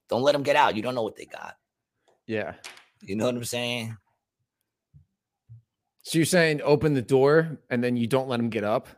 [0.09, 0.75] Don't let them get out.
[0.77, 1.57] You don't know what they got.
[2.27, 2.55] yeah.
[3.01, 3.97] You know what I'm saying?
[6.03, 8.89] So you're saying open the door and then you don't let him get up?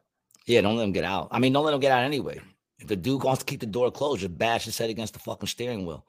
[0.47, 1.29] Yeah, don't let them get out.
[1.31, 2.41] I mean, don't let them get out anyway.
[2.79, 5.19] If the dude wants to keep the door closed, just bash his head against the
[5.19, 6.07] fucking steering wheel.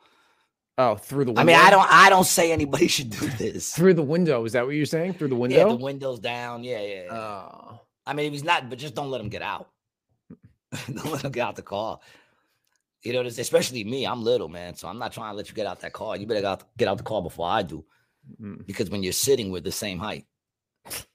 [0.78, 1.42] Oh, through the window.
[1.42, 3.74] I mean, I don't I don't say anybody should do this.
[3.76, 4.46] through the window.
[4.46, 5.14] Is that what you're saying?
[5.14, 5.58] Through the window?
[5.58, 6.64] Yeah, the windows down.
[6.64, 7.04] Yeah, yeah.
[7.06, 7.14] yeah.
[7.14, 7.80] Oh.
[8.06, 9.70] I mean, if he's not, but just don't let him get out.
[10.88, 12.00] don't let him get out the car.
[13.04, 13.42] You know, what I'm saying?
[13.44, 14.06] especially me.
[14.06, 16.16] I'm little, man, so I'm not trying to let you get out that car.
[16.18, 17.84] You better get out, get out the car before I do,
[18.40, 18.66] Mm.
[18.68, 20.26] because when you're sitting, we're the same height.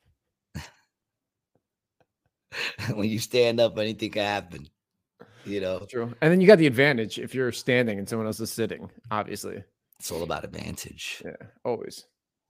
[2.94, 4.68] when you stand up, anything can happen.
[5.46, 6.14] You know, True.
[6.20, 9.62] And then you got the advantage if you're standing and someone else is sitting, obviously.
[9.98, 11.22] it's all about advantage.
[11.24, 12.04] Yeah, always.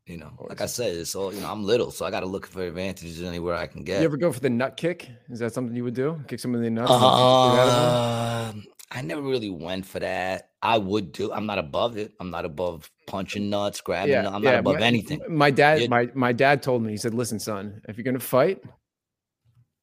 [0.06, 1.50] You know, like I said, it's all you know.
[1.50, 3.98] I'm little, so I got to look for advantages anywhere I can get.
[4.00, 5.10] You ever go for the nut kick?
[5.28, 6.22] Is that something you would do?
[6.28, 6.92] Kick someone in the nuts?
[6.92, 8.62] and get out of them?
[8.66, 10.50] Uh, I never really went for that.
[10.62, 11.32] I would do.
[11.32, 12.12] I'm not above it.
[12.20, 14.12] I'm not above punching nuts, grabbing.
[14.12, 15.20] yeah, nut- I'm yeah, not above my, anything.
[15.28, 16.92] My dad, my my dad told me.
[16.92, 18.62] He said, "Listen, son, if you're gonna fight,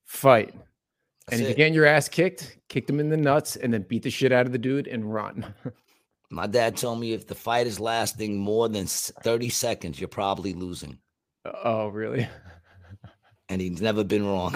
[0.06, 0.56] fight,
[1.32, 4.04] and if you're getting your ass kicked, kick them in the nuts, and then beat
[4.04, 5.54] the shit out of the dude and run."
[6.30, 10.54] My dad told me if the fight is lasting more than 30 seconds, you're probably
[10.54, 10.98] losing,
[11.64, 12.28] oh, really?
[13.50, 14.56] and he's never been wrong.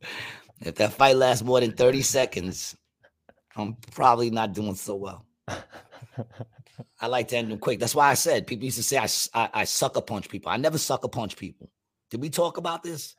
[0.60, 2.76] if that fight lasts more than 30 seconds,
[3.56, 5.26] I'm probably not doing so well.
[7.00, 7.78] I like to end them quick.
[7.78, 10.50] That's why I said people used to say I, I, I sucker punch people.
[10.50, 11.70] I never sucker punch people.
[12.10, 13.14] Did we talk about this?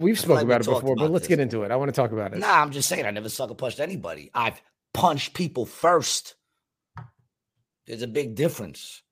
[0.00, 1.28] We've spoken about it before, but let's this.
[1.28, 1.70] get into it.
[1.70, 2.38] I want to talk about it.
[2.38, 4.30] Nah, I'm just saying I never sucker punched anybody.
[4.34, 4.60] I've
[4.94, 6.36] punched people first.
[7.86, 9.02] There's a big difference.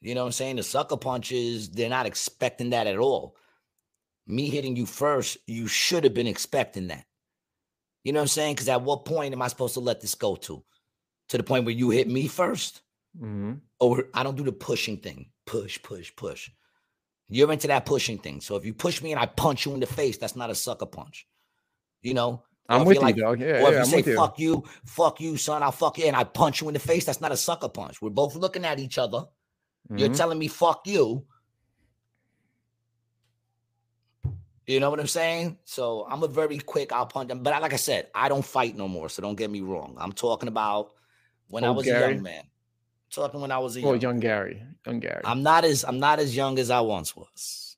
[0.00, 0.56] You know what I'm saying?
[0.56, 3.36] The sucker punches, they're not expecting that at all.
[4.26, 7.04] Me hitting you first, you should have been expecting that.
[8.02, 8.54] You know what I'm saying?
[8.56, 10.64] Because at what point am I supposed to let this go to?
[11.28, 12.82] To the point where you hit me first?
[13.16, 13.60] Mhm.
[13.78, 15.30] Or I don't do the pushing thing.
[15.46, 16.50] Push, push, push.
[17.34, 18.40] You're into that pushing thing.
[18.42, 20.54] So if you push me and I punch you in the face, that's not a
[20.54, 21.26] sucker punch.
[22.02, 22.42] You know?
[22.68, 23.40] I'm with you're like, dog.
[23.40, 24.16] Yeah, or if yeah, you I'm say with you.
[24.16, 27.04] fuck you, fuck you, son, I'll fuck you, and I punch you in the face,
[27.04, 28.00] that's not a sucker punch.
[28.02, 29.24] We're both looking at each other.
[29.94, 30.16] You're Mhm.
[30.16, 31.26] telling me fuck you.
[34.66, 35.58] You know what I'm saying?
[35.64, 37.42] So I'm a very quick, I'll punch them.
[37.42, 39.08] But I, like I said, I don't fight no more.
[39.08, 39.96] So don't get me wrong.
[39.98, 40.92] I'm talking about
[41.48, 42.44] when I was a young man.
[43.12, 45.20] Talking when I was a young, young Gary, young Gary.
[45.24, 47.76] I'm not as I'm not as young as I once was.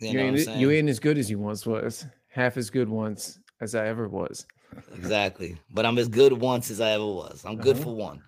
[0.00, 2.06] You, you, know what I'm ain't, you ain't as good as you once was.
[2.28, 4.46] Half as good once as I ever was.
[4.94, 5.58] exactly.
[5.70, 7.44] But I'm as good once as I ever was.
[7.44, 7.84] I'm good Uh-huh.
[7.84, 8.22] for one.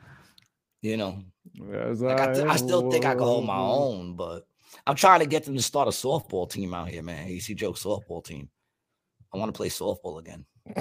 [0.83, 1.23] You know,
[1.59, 4.47] Like I, th- I still think I can hold my own, but
[4.87, 7.29] I'm trying to get them to start a softball team out here, man.
[7.29, 8.49] AC Joke softball team.
[9.33, 10.45] I want to play softball again.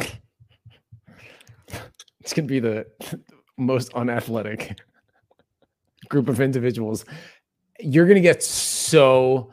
[2.22, 2.86] It's gonna be the
[3.58, 4.80] most unathletic
[6.10, 7.06] group of individuals.
[7.80, 9.52] You're gonna get so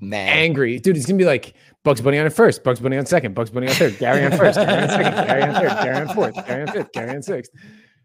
[0.00, 0.96] Man, angry, dude.
[0.96, 1.54] It's gonna be like
[1.84, 4.58] Bugs Bunny on first, Bugs Bunny on second, Bugs Bunny on third, Gary on first,
[4.58, 7.52] Gary on second, Gary on third, Gary on fourth, Gary on fifth, Gary on sixth.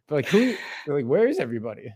[0.07, 0.55] But like, who?
[0.87, 1.93] Like, where is everybody?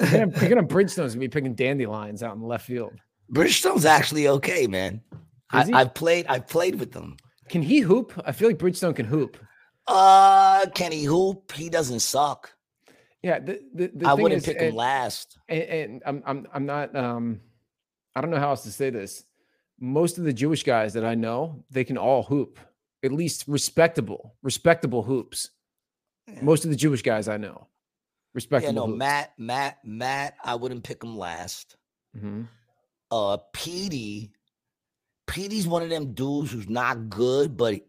[0.00, 2.92] You're gonna, you're gonna Bridgestone's gonna be picking dandelions out in the left field.
[3.32, 5.00] Bridgestone's actually okay, man.
[5.50, 6.26] I, I've played.
[6.26, 7.16] I've played with them.
[7.48, 8.12] Can he hoop?
[8.24, 9.36] I feel like Bridgestone can hoop.
[9.86, 11.52] Uh, can he hoop?
[11.52, 12.52] He doesn't suck.
[13.22, 15.38] Yeah, the the, the I thing wouldn't is, pick him last.
[15.48, 17.40] and, and I'm I'm I'm not um
[18.14, 19.24] I don't know how else to say this.
[19.80, 22.58] Most of the Jewish guys that I know, they can all hoop,
[23.04, 25.50] at least respectable, respectable hoops.
[26.26, 26.40] Yeah.
[26.42, 27.66] Most of the Jewish guys I know, Yeah,
[28.34, 28.72] respectable.
[28.74, 28.98] no, hoops.
[28.98, 30.34] Matt, Matt, Matt.
[30.42, 31.76] I wouldn't pick him last.
[32.16, 32.48] Mhm.
[33.10, 34.32] uh Petey,
[35.26, 37.80] Petey's one of them dudes who's not good, but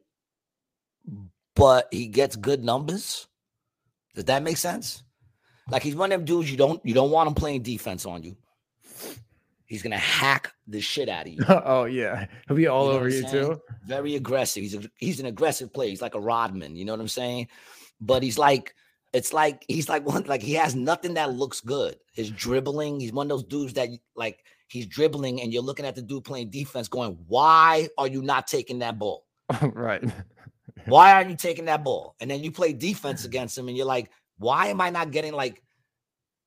[1.55, 3.27] but he gets good numbers.
[4.15, 5.03] Does that make sense?
[5.69, 8.23] Like he's one of them dudes you don't you don't want him playing defense on
[8.23, 8.35] you.
[9.65, 11.39] He's gonna hack the shit out of you.
[11.49, 13.61] oh yeah, he'll be all You know over you too.
[13.85, 14.63] Very aggressive.
[14.63, 15.89] He's a, he's an aggressive player.
[15.89, 16.75] He's like a Rodman.
[16.75, 17.49] You know what I'm saying?
[17.99, 18.73] But he's like
[19.13, 21.97] it's like he's like one like he has nothing that looks good.
[22.13, 22.99] His dribbling.
[22.99, 26.23] He's one of those dudes that like he's dribbling and you're looking at the dude
[26.23, 29.25] playing defense, going, "Why are you not taking that ball?"
[29.61, 30.03] right.
[30.85, 32.15] Why aren't you taking that ball?
[32.19, 35.33] And then you play defense against him, and you're like, why am I not getting
[35.33, 35.61] like,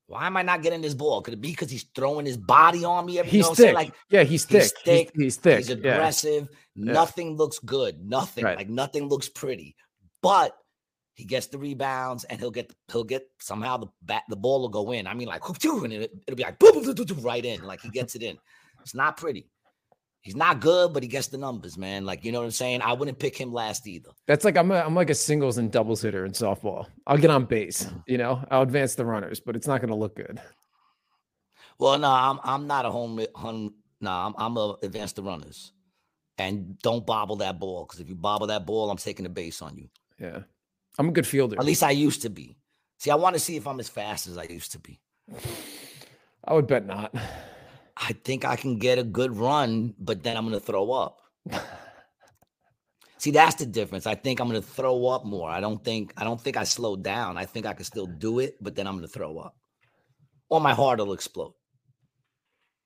[0.06, 1.22] why am I not getting this ball?
[1.22, 3.18] Could it be because he's throwing his body on me?
[3.20, 3.68] Every, you He's know I'm saying?
[3.68, 3.74] thick.
[3.76, 4.62] Like yeah, he's thick.
[4.62, 5.58] he's thick, He's, he's thick.
[5.58, 5.74] he's yeah.
[5.76, 6.48] aggressive.
[6.74, 8.04] Nothing looks good.
[8.04, 8.56] Nothing Right.
[8.56, 9.76] like nothing looks pretty.
[10.22, 10.56] But
[11.14, 14.68] he gets the rebounds and he'll get he'll get somehow the bat the ball will
[14.68, 15.06] go in.
[15.06, 17.62] I mean, like and it, it'll be like boom, boom, boom, right in.
[17.62, 18.36] Like he gets it in.
[18.82, 19.46] It's not pretty.
[20.22, 22.04] He's not good, but he gets the numbers, man.
[22.04, 22.82] Like you know what I'm saying.
[22.82, 24.10] I wouldn't pick him last either.
[24.26, 26.86] That's like I'm a, I'm like a singles and doubles hitter in softball.
[27.06, 28.44] I'll get on base, you know.
[28.50, 30.40] I'll advance the runners, but it's not going to look good.
[31.78, 33.74] Well, no, I'm I'm not a home home.
[34.02, 35.72] No, I'm I'm a advance the runners,
[36.36, 39.62] and don't bobble that ball because if you bobble that ball, I'm taking the base
[39.62, 39.88] on you.
[40.18, 40.40] Yeah,
[40.98, 41.56] I'm a good fielder.
[41.58, 42.58] At least I used to be.
[42.98, 45.00] See, I want to see if I'm as fast as I used to be.
[46.44, 47.14] I would bet not.
[48.00, 51.20] I think I can get a good run, but then I'm going to throw up.
[53.18, 54.06] See, that's the difference.
[54.06, 55.50] I think I'm going to throw up more.
[55.50, 57.36] I don't think I don't think I slowed down.
[57.36, 59.54] I think I can still do it, but then I'm going to throw up,
[60.48, 61.52] or my heart will explode.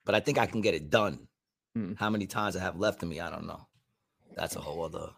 [0.05, 1.29] But I think I can get it done.
[1.77, 1.93] Hmm.
[1.95, 3.69] How many times I have left in me, I don't know.
[4.35, 5.09] That's a whole other,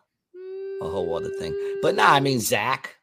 [0.83, 1.55] a whole other thing.
[1.81, 2.97] But nah, I mean Zach.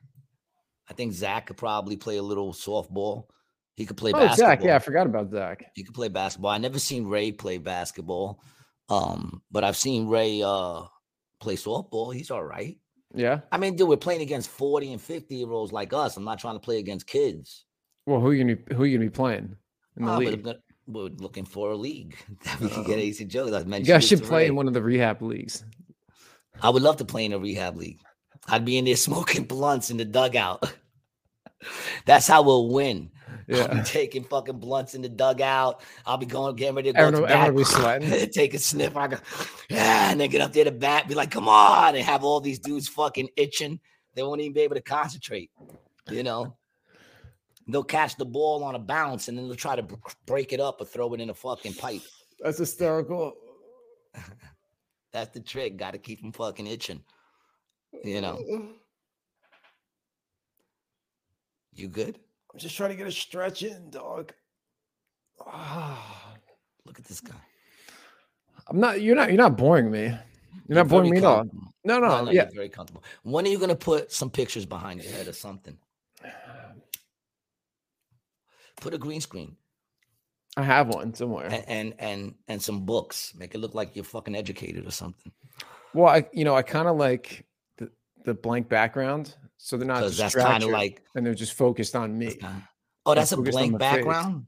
[0.88, 3.26] I think Zach could probably play a little softball.
[3.76, 4.50] He could play Oh, basketball.
[4.52, 4.64] Zach.
[4.64, 5.72] Yeah, I forgot about Zach.
[5.74, 6.52] He could play basketball.
[6.52, 8.41] I never seen Ray play basketball.
[8.90, 10.84] Um, but I've seen Ray uh
[11.40, 12.14] play softball.
[12.14, 12.78] He's all right.
[13.16, 13.41] Yeah.
[13.52, 16.18] I mean, dude, we're playing against 40 and 50 year olds like us.
[16.18, 17.66] I'm not trying to play against kids.
[18.06, 19.56] Well, who are you gonna be, who you gonna be playing
[19.98, 20.44] in the but league?
[20.44, 23.45] Gonna- we're looking for a league that we can get AC Joe.
[23.56, 25.64] I You mentioned guys it should play in one of the rehab leagues.
[26.62, 28.00] I would love to play in a rehab league.
[28.50, 30.62] I'd be in there smoking blunts in the dugout.
[32.06, 33.12] That's how we'll win.
[33.49, 33.84] I'll be Yeah.
[33.84, 35.82] taking fucking blunts in the dugout.
[36.06, 37.56] I'll be going, getting ready to go Everyone, to bat.
[37.56, 38.30] be sweating.
[38.32, 38.95] take a sniff.
[38.95, 39.18] I go,
[39.70, 42.40] yeah, and then get up there to bat, be like, come on, and have all
[42.41, 43.80] these dudes fucking itching.
[44.15, 45.52] They won't even be able to concentrate.
[46.10, 46.56] You know,
[47.68, 49.95] they'll catch the ball on a bounce and then they'll try to br-
[50.26, 52.02] break it up or throw it in a fucking pipe.
[52.40, 53.34] That's hysterical.
[55.14, 55.78] That's the trick.
[55.78, 57.02] Got to keep them fucking itching.
[58.03, 58.40] You know,
[61.74, 62.20] you good?
[62.53, 64.34] I'm just trying to get a stretch in, dog.
[65.45, 66.35] Ah.
[66.85, 67.35] Look at this guy.
[68.67, 69.01] I'm not.
[69.01, 69.30] You're not.
[69.30, 70.15] You're not boring me.
[70.67, 71.45] You're not boring me at all.
[71.84, 72.07] No, no.
[72.07, 72.47] No, no, yeah.
[72.53, 73.03] very comfortable.
[73.23, 75.77] When are you gonna put some pictures behind your head or something?
[78.80, 79.55] Put a green screen.
[80.55, 81.47] I have one somewhere.
[81.47, 83.34] and and and, and some books.
[83.38, 85.31] Make it look like you're fucking educated or something.
[85.93, 87.45] Well, I you know I kind of like
[87.77, 87.89] the
[88.23, 89.35] the blank background,
[89.65, 92.26] so they're not that's kind of distracted like and they're just focused on me.
[92.26, 92.69] that's kinda-
[93.06, 93.95] oh, that's a blank my face.
[93.95, 94.45] background.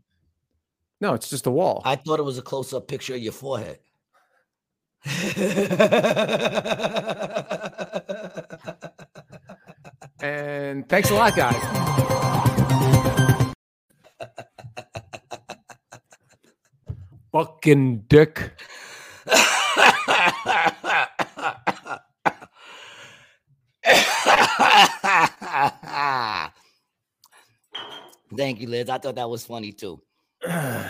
[0.99, 1.81] No, it's just a wall.
[1.85, 3.79] I thought it was a close up picture of your forehead.
[10.21, 11.55] and thanks a lot, guys.
[17.31, 18.61] Fucking dick.
[28.35, 28.89] Thank you, Liz.
[28.89, 30.01] I thought that was funny too.
[30.47, 30.89] I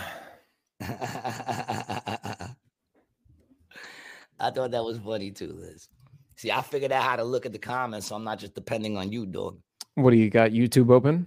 [4.50, 5.88] thought that was funny too, Liz.
[6.36, 8.96] See, I figured out how to look at the comments, so I'm not just depending
[8.98, 9.58] on you, dog.
[9.94, 10.50] What do you got?
[10.50, 11.26] YouTube open?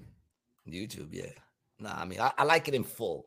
[0.67, 1.31] YouTube, yeah.
[1.79, 3.25] Nah, I mean, I, I like it in full.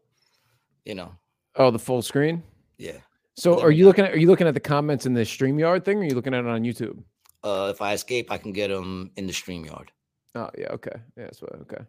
[0.84, 1.12] You know,
[1.56, 2.43] Oh, the full screen.
[2.78, 2.98] yeah.
[3.34, 4.12] So, are you looking at?
[4.12, 5.97] Are you looking at the comments in the StreamYard thing?
[5.98, 7.02] Or are you looking at it on YouTube?
[7.44, 9.89] Uh, if I escape, I can get them in the StreamYard.
[10.35, 10.69] Oh, yeah.
[10.69, 10.94] Okay.
[11.16, 11.24] Yeah.
[11.24, 11.52] That's what.
[11.62, 11.85] Okay.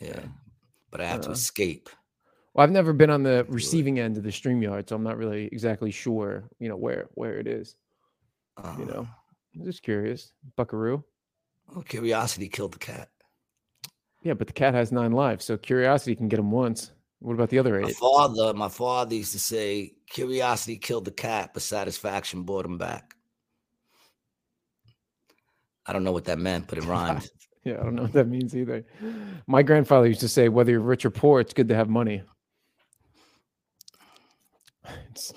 [0.00, 0.20] Yeah,
[0.90, 1.88] but I have to Uh, escape.
[2.52, 5.46] Well, I've never been on the receiving end of the StreamYard, so I'm not really
[5.46, 6.48] exactly sure.
[6.58, 7.76] You know where where it is.
[8.56, 9.08] Uh, You know,
[9.54, 10.32] I'm just curious.
[10.56, 11.02] Buckaroo.
[11.72, 13.10] well, curiosity killed the cat.
[14.22, 16.92] Yeah, but the cat has nine lives, so curiosity can get him once.
[17.20, 17.82] What about the other eight?
[17.84, 22.78] My father, my father used to say, "Curiosity killed the cat, but satisfaction brought him
[22.78, 23.13] back."
[25.86, 27.28] I don't know what that meant, but it rhymed.
[27.64, 28.84] Yeah, I don't know what that means either.
[29.46, 32.22] My grandfather used to say, whether you're rich or poor, it's good to have money.
[35.10, 35.32] It's,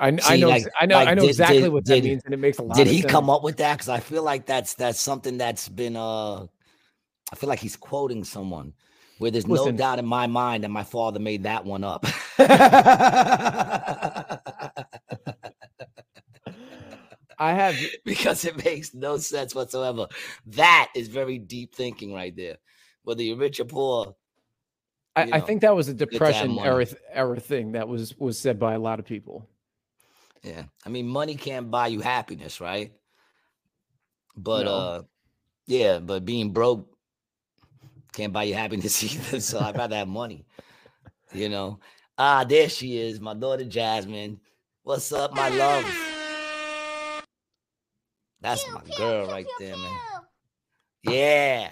[0.00, 2.04] I, I know, like- I know, like I know did- exactly did- what that did-
[2.04, 2.76] means, and it makes a lot.
[2.76, 3.10] Did he sense.
[3.10, 3.74] come up with that?
[3.74, 6.46] Because I feel like that's that's something that's been uh
[7.32, 8.72] I feel like he's quoting someone
[9.18, 9.72] where there's Listen.
[9.74, 12.06] no doubt in my mind that my father made that one up.
[17.42, 20.06] I have, because it makes no sense whatsoever.
[20.46, 22.56] That is very deep thinking right there.
[23.02, 24.14] Whether you're rich or poor,
[25.16, 28.58] I, you I think that was a depression era era thing that was was said
[28.58, 29.48] by a lot of people.
[30.42, 30.64] yeah.
[30.86, 32.92] I mean, money can't buy you happiness, right?
[34.36, 34.74] But No.
[34.74, 35.02] uh
[35.66, 36.88] yeah, but being broke
[38.12, 39.40] can't buy you happiness either.
[39.40, 40.46] So I'd rather have money.
[41.32, 41.80] You know.
[42.18, 44.38] Ah, there she is, my daughter Jasmine.
[44.84, 46.11] What's up, my love?
[48.42, 49.98] That's my girl right there, man.
[51.04, 51.70] Yeah.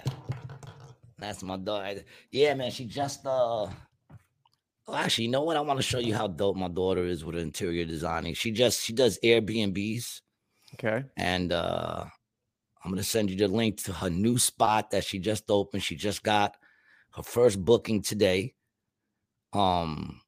[1.19, 2.05] That's my daughter.
[2.31, 2.71] Yeah, man.
[2.71, 5.57] She just uh oh, actually, you know what?
[5.57, 8.35] I want to show you how dope my daughter is with interior designing.
[8.35, 10.21] She just she does Airbnbs
[10.75, 11.05] Okay.
[11.17, 12.05] and uh
[12.85, 15.83] I'm gonna send you the link to her new spot that she just opened.
[15.83, 16.57] She just got
[17.17, 18.55] her first booking today.
[19.53, 20.21] Um,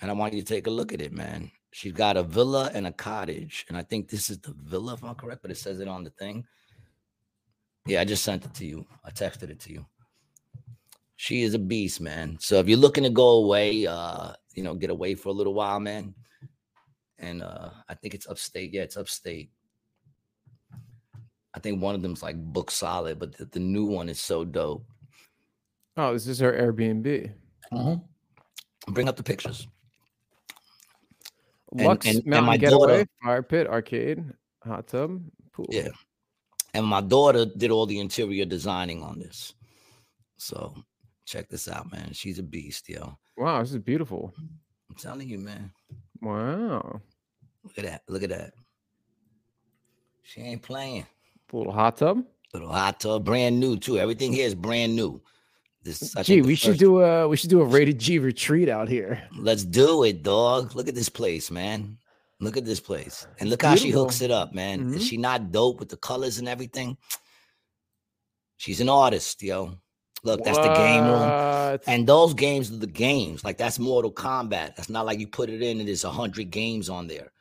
[0.00, 1.50] and I want you to take a look at it, man.
[1.72, 5.02] She's got a villa and a cottage, and I think this is the villa, if
[5.02, 6.44] I'm correct, but it says it on the thing.
[7.86, 8.86] Yeah, I just sent it to you.
[9.04, 9.86] I texted it to you.
[11.16, 12.36] She is a beast, man.
[12.40, 15.54] So if you're looking to go away, uh, you know, get away for a little
[15.54, 16.14] while, man.
[17.18, 18.72] And uh, I think it's upstate.
[18.72, 19.50] Yeah, it's upstate.
[21.54, 24.44] I think one of them's like book solid, but the, the new one is so
[24.44, 24.84] dope.
[25.96, 27.32] Oh, this is her Airbnb.
[28.88, 29.68] Bring up the pictures.
[31.72, 34.24] And- Lux and- and Mountain my Getaway, daughter- fire pit, arcade,
[34.62, 35.22] hot tub,
[35.52, 35.66] pool.
[35.70, 35.88] Yeah.
[36.74, 39.54] And my daughter did all the interior designing on this.
[40.36, 40.74] So
[41.24, 42.12] check this out, man.
[42.12, 43.18] She's a beast, yo.
[43.36, 44.34] Wow, this is beautiful.
[44.38, 45.72] I'm telling you, man.
[46.20, 47.00] Wow.
[47.64, 48.02] Look at that.
[48.08, 48.54] Look at that.
[50.22, 51.06] She ain't playing.
[51.52, 52.24] A little hot tub.
[52.54, 53.98] Little hot tub, brand new too.
[53.98, 55.22] Everything here is brand new.
[55.84, 58.88] This, I Gee, we should do a we should do a rated G retreat out
[58.88, 59.20] here.
[59.36, 60.76] Let's do it, dog.
[60.76, 61.98] Look at this place, man.
[62.40, 63.26] Look at this place.
[63.40, 64.94] And look how she hooks it up, man.
[64.94, 65.08] Is Mhm.
[65.08, 66.96] she not dope with the colors and everything?
[68.58, 69.74] She's an artist, yo.
[70.24, 71.78] Look, that's the game room.
[71.88, 73.42] And those games are the games.
[73.42, 74.76] Like that's Mortal Kombat.
[74.76, 77.32] That's not like you put it in and there's a hundred games on there.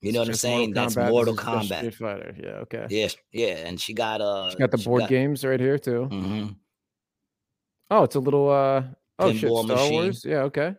[0.00, 0.72] You know what I'm saying?
[0.72, 1.78] That's Kombat, Mortal is just Kombat.
[1.78, 2.34] Street Fighter.
[2.40, 2.48] Yeah.
[2.64, 2.86] Okay.
[2.90, 3.66] Yes, yeah.
[3.66, 6.08] And she got uh She got the board games right here too.
[6.12, 6.56] mhm.
[7.92, 8.84] Oh, it's a little uh
[9.18, 9.92] oh shit, Star machine.
[9.92, 10.24] Wars.
[10.24, 10.74] Yeah, okay.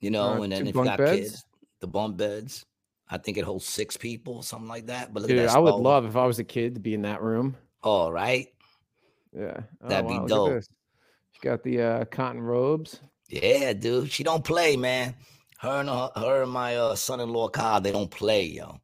[0.00, 1.20] You know, Uh, and then if you got beds?
[1.20, 1.44] kids,
[1.80, 2.64] the bump beds.
[3.10, 5.12] I think it holds six people, something like that.
[5.12, 5.56] But look Dude, at that.
[5.56, 7.56] I would love if I was a kid to be in that room.
[7.82, 8.48] All right.
[9.36, 9.60] Yeah.
[9.82, 10.62] Oh, That'd be wow, at dope.
[11.32, 13.00] She got the uh cotton robes.
[13.28, 14.10] Yeah, dude.
[14.10, 15.14] She don't play, man.
[15.58, 18.80] Her and her, her and my uh, son-in-law Kyle, they don't play, yo.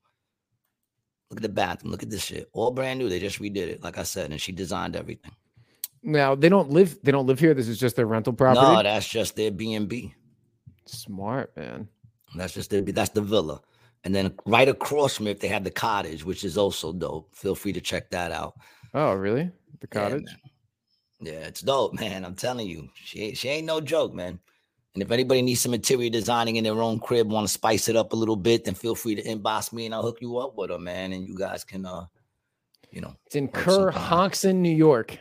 [1.31, 1.91] Look at the bathroom.
[1.91, 2.49] Look at this shit.
[2.53, 3.09] All brand new.
[3.09, 5.33] They just redid it, like I said, and she designed everything.
[6.03, 7.55] Now they don't live they don't live here.
[7.55, 8.61] This is just their rental property.
[8.67, 10.15] No, that's just their B and B.
[10.87, 11.89] Smart, man.
[12.37, 13.61] That's just their, that's the villa.
[14.05, 17.35] And then right across from it, they have the cottage, which is also dope.
[17.35, 18.55] Feel free to check that out.
[18.95, 19.51] Oh, really?
[19.81, 20.25] The cottage?
[20.25, 20.37] man.
[21.21, 22.25] Yeah, it's dope, man.
[22.25, 24.39] I'm telling you, she ain't- she ain't no joke, man.
[24.95, 27.97] And if anybody needs some interior designing in their own crib, want to spice it
[27.97, 30.57] up a little bit, then feel free to inbox me and I'll hook you up
[30.57, 31.13] with her, man.
[31.13, 32.07] And you guys can, uh,
[32.91, 35.19] you know, It's in Kerhonkson, New York.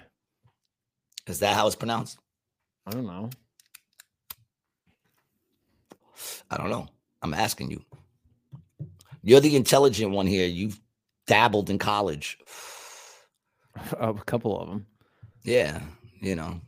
[1.28, 2.18] Is that how it's pronounced?
[2.86, 3.30] I don't know.
[6.50, 6.88] I don't know.
[7.22, 7.84] I'm asking you.
[9.22, 10.48] You're the intelligent one here.
[10.48, 10.80] You've
[11.26, 12.38] dabbled in college.
[14.00, 14.88] a couple of them.
[15.44, 15.82] Yeah,
[16.22, 16.62] you know.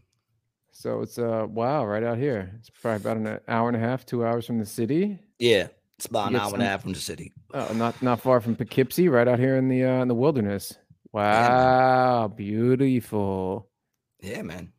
[0.72, 2.52] So it's uh wow, right out here.
[2.60, 5.19] It's probably about an hour and a half, two hours from the city.
[5.38, 5.68] Yeah,
[5.98, 7.34] it's about an hour and a half from the city.
[7.53, 10.77] Oh, not not far from Poughkeepsie, right out here in the uh, in the wilderness.
[11.11, 13.68] Wow, beautiful.
[14.21, 14.71] Yeah, man.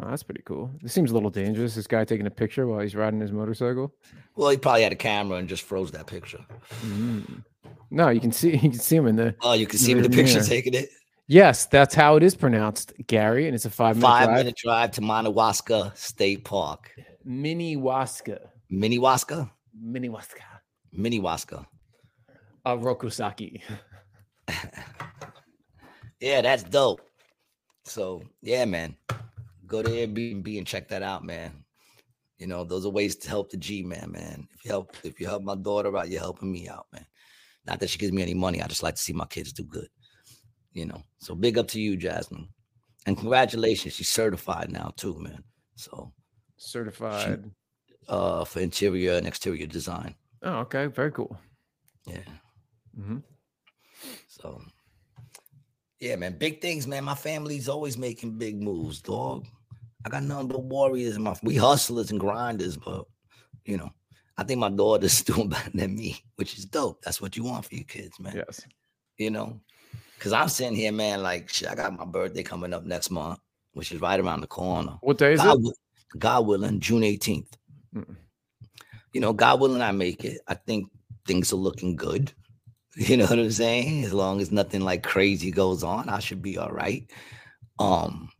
[0.00, 0.70] Oh, that's pretty cool.
[0.80, 1.74] This seems a little dangerous.
[1.74, 3.94] This guy taking a picture while he's riding his motorcycle.
[4.36, 6.40] Well, he probably had a camera and just froze that picture.
[6.80, 7.44] Mm.
[7.90, 9.34] No, you can see you can see him in the.
[9.42, 10.46] Oh, you can see me in the picture mirror.
[10.46, 10.88] taking it.
[11.26, 14.36] Yes, that's how it is pronounced, Gary, and it's a five minute Five drive.
[14.38, 16.90] minute drive to Manawaska State Park.
[17.26, 18.38] Minnewaska,
[18.72, 19.50] Miniwaska?
[19.78, 20.42] Minnewaska,
[20.98, 21.66] Miniwaska.
[22.64, 23.60] uh, Rokusaki.
[26.22, 27.00] Yeah, that's dope.
[27.84, 28.96] So yeah, man.
[29.66, 31.64] Go to Airbnb and check that out, man.
[32.38, 34.46] You know, those are ways to help the G man, man.
[34.54, 37.06] If you help, if you help my daughter out, you're helping me out, man.
[37.66, 38.62] Not that she gives me any money.
[38.62, 39.88] I just like to see my kids do good.
[40.72, 41.02] You know.
[41.18, 42.48] So big up to you, Jasmine.
[43.06, 43.94] And congratulations.
[43.94, 45.42] She's certified now too, man.
[45.74, 46.12] So
[46.56, 47.50] Certified.
[48.08, 50.14] uh for interior and exterior design.
[50.42, 51.36] Oh, okay, very cool.
[52.06, 52.18] Yeah.
[52.98, 53.18] Mm-hmm.
[54.28, 54.60] So,
[56.02, 57.04] yeah, man, big things, man.
[57.04, 59.46] My family's always making big moves, dog.
[60.04, 61.14] I got nothing but warriors.
[61.14, 63.04] in My we hustlers and grinders, but
[63.64, 63.88] you know,
[64.36, 67.00] I think my daughter's doing better than me, which is dope.
[67.02, 68.34] That's what you want for your kids, man.
[68.34, 68.66] Yes.
[69.16, 69.60] You know,
[70.16, 71.22] because I'm sitting here, man.
[71.22, 73.38] Like, shit, I got my birthday coming up next month,
[73.74, 74.98] which is right around the corner.
[75.02, 75.76] What day is God, it?
[76.18, 77.46] God willing, June 18th.
[77.94, 78.16] Mm.
[79.12, 80.40] You know, God willing, I make it.
[80.48, 80.90] I think
[81.28, 82.32] things are looking good.
[82.96, 84.04] You know what I'm saying?
[84.04, 87.10] As long as nothing like crazy goes on, I should be all right.
[87.78, 88.30] Um,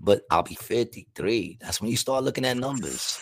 [0.00, 1.58] but I'll be 53.
[1.60, 3.16] That's when you start looking at numbers.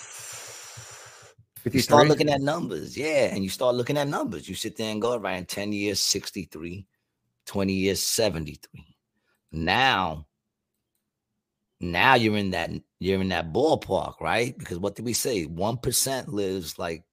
[1.70, 4.49] You start looking at numbers, yeah, and you start looking at numbers.
[4.49, 6.87] You sit there and go, right, in 10 years, 63,
[7.45, 8.97] 20 years, 73.
[9.53, 10.27] Now,
[11.81, 12.70] now you're in that
[13.01, 14.57] you're in that ballpark, right?
[14.57, 15.45] Because what did we say?
[15.45, 17.05] One percent lives like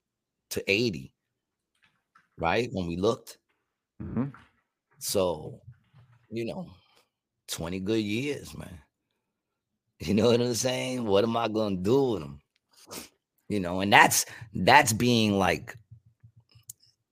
[0.51, 1.11] to 80,
[2.37, 2.69] right?
[2.71, 3.37] When we looked.
[4.01, 4.31] Mhm.
[4.99, 5.61] So,
[6.29, 6.67] you know,
[7.47, 8.79] 20 good years, man.
[9.99, 11.05] You know what I'm saying?
[11.05, 12.41] What am I gonna do with them?
[13.47, 15.73] You know, and that's that's being like,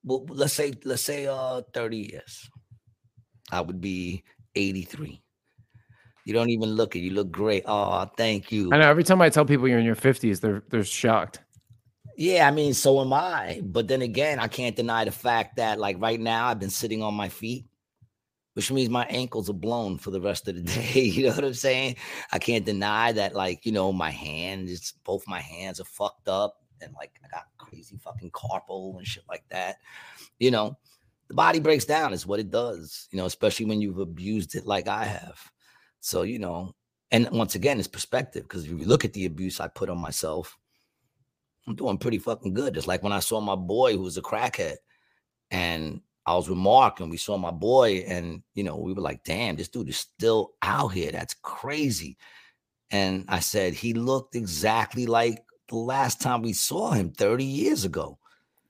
[0.03, 2.49] well, let's say, let's say uh 30 years.
[3.51, 4.23] I would be
[4.55, 5.21] 83.
[6.25, 7.63] You don't even look it, you look great.
[7.67, 8.69] Oh, thank you.
[8.73, 8.89] I know.
[8.89, 11.39] Every time I tell people you're in your 50s, they're they're shocked.
[12.15, 13.61] Yeah, I mean, so am I.
[13.63, 17.01] But then again, I can't deny the fact that, like, right now, I've been sitting
[17.01, 17.65] on my feet,
[18.53, 20.61] which means my ankles are blown for the rest of the
[20.93, 21.01] day.
[21.01, 21.95] You know what I'm saying?
[22.31, 26.57] I can't deny that, like, you know, my hands, both my hands are fucked up,
[26.81, 29.77] and like, I got crazy fucking carpal and shit like that.
[30.39, 30.77] You know,
[31.29, 34.67] the body breaks down, is what it does, you know, especially when you've abused it
[34.67, 35.39] like I have.
[35.99, 36.75] So, you know,
[37.11, 39.99] and once again, it's perspective because if you look at the abuse I put on
[39.99, 40.57] myself,
[41.67, 42.73] I'm doing pretty fucking good.
[42.73, 44.75] Just like when I saw my boy who was a crackhead,
[45.51, 49.01] and I was with Mark, and we saw my boy, and you know, we were
[49.01, 51.11] like, "Damn, this dude is still out here.
[51.11, 52.17] That's crazy."
[52.91, 57.85] And I said he looked exactly like the last time we saw him 30 years
[57.85, 58.19] ago.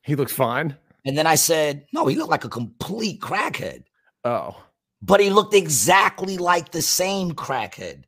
[0.01, 0.77] He looks fine.
[1.05, 3.83] And then I said, "No, he looked like a complete crackhead."
[4.23, 4.55] Oh,
[5.01, 8.03] but he looked exactly like the same crackhead.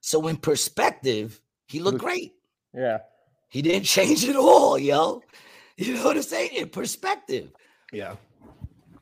[0.00, 2.34] So in perspective, he looked Look- great.
[2.74, 2.98] yeah,
[3.48, 5.22] He didn't change at all, yo.
[5.76, 6.50] You know what I'm saying?
[6.54, 7.52] In perspective,
[7.92, 8.16] yeah.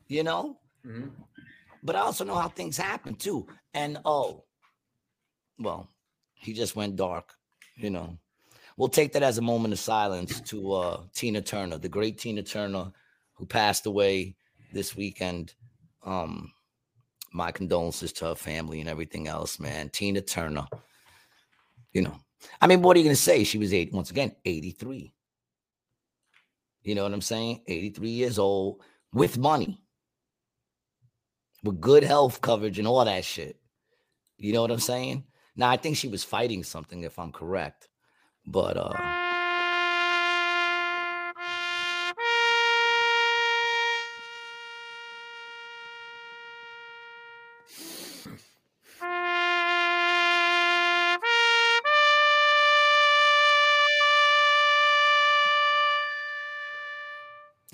[0.07, 0.57] you know.
[0.85, 1.11] Mhm.
[1.81, 3.47] But I also know how things happen too.
[3.73, 4.43] And oh,
[5.59, 5.89] well,
[6.33, 7.33] he just went dark,
[7.77, 8.17] you know.
[8.77, 12.43] We'll take that as a moment of silence to uh Tina Turner, the great Tina
[12.43, 12.91] Turner,
[13.35, 14.35] who passed away
[14.73, 15.53] this weekend.
[16.03, 16.51] Um,
[17.31, 19.89] my condolences to her family and everything else, man.
[19.89, 20.65] Tina Turner,
[21.93, 22.15] you know.
[22.61, 23.43] I mean, what are you gonna say?
[23.43, 25.13] She was eight once again, 83.
[26.83, 27.61] You know what I'm saying?
[27.67, 28.81] 83 years old
[29.11, 29.81] with money,
[31.63, 33.59] with good health coverage and all that shit.
[34.37, 35.23] You know what I'm saying?
[35.55, 37.87] Now, I think she was fighting something, if I'm correct.
[38.45, 39.24] But uh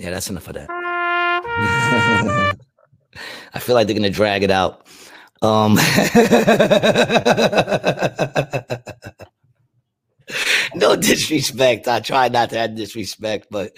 [0.02, 0.68] yeah, that's enough of that.
[3.54, 4.88] I feel like they're gonna drag it out.
[5.44, 5.76] Um
[10.76, 11.88] no disrespect.
[11.88, 13.78] I try not to have disrespect, but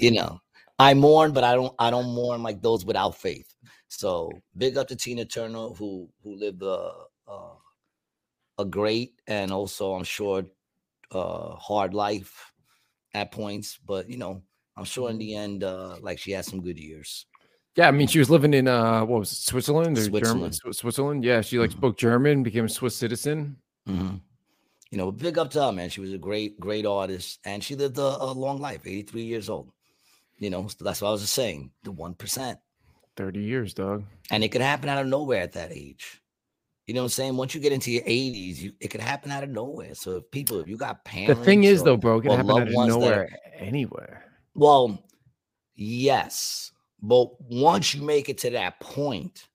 [0.00, 0.40] you know,
[0.78, 3.54] I mourn, but I don't I don't mourn like those without faith.
[3.86, 6.90] So big up to Tina Turner who who lived a
[7.28, 7.52] a,
[8.58, 10.44] a great and also I'm sure
[11.12, 12.52] uh hard life
[13.14, 14.42] at points, but you know,
[14.80, 17.26] I'm sure in the end uh like she had some good years.
[17.76, 20.54] Yeah, I mean, she was living in uh, what was it, Switzerland or Switzerland.
[20.54, 21.24] Swi- Switzerland.
[21.24, 21.76] Yeah, she like Mhm.
[21.78, 23.56] spoke German, became a Swiss citizen.
[23.86, 24.16] hmm
[24.90, 25.88] You know, big up to her, man.
[25.88, 29.48] She was a great, great artist, and she lived a, a long life, 83 years
[29.48, 29.70] old.
[30.38, 32.58] You know, so that's what I was just saying, the one percent,
[33.16, 34.04] Thirty years, dog.
[34.32, 36.20] and it could happen out of nowhere at that age.
[36.86, 37.36] You know what I'm saying?
[37.36, 39.94] Once you get into your 80s, you, it could happen out of nowhere.
[39.94, 42.32] So if people, if you got parents, The thing is, or- though, bro, it can
[42.32, 44.24] happen out of ones that nowhere, anywhere.
[44.54, 45.04] Well,
[45.74, 46.72] yes,
[47.02, 49.48] but once you make it to that point,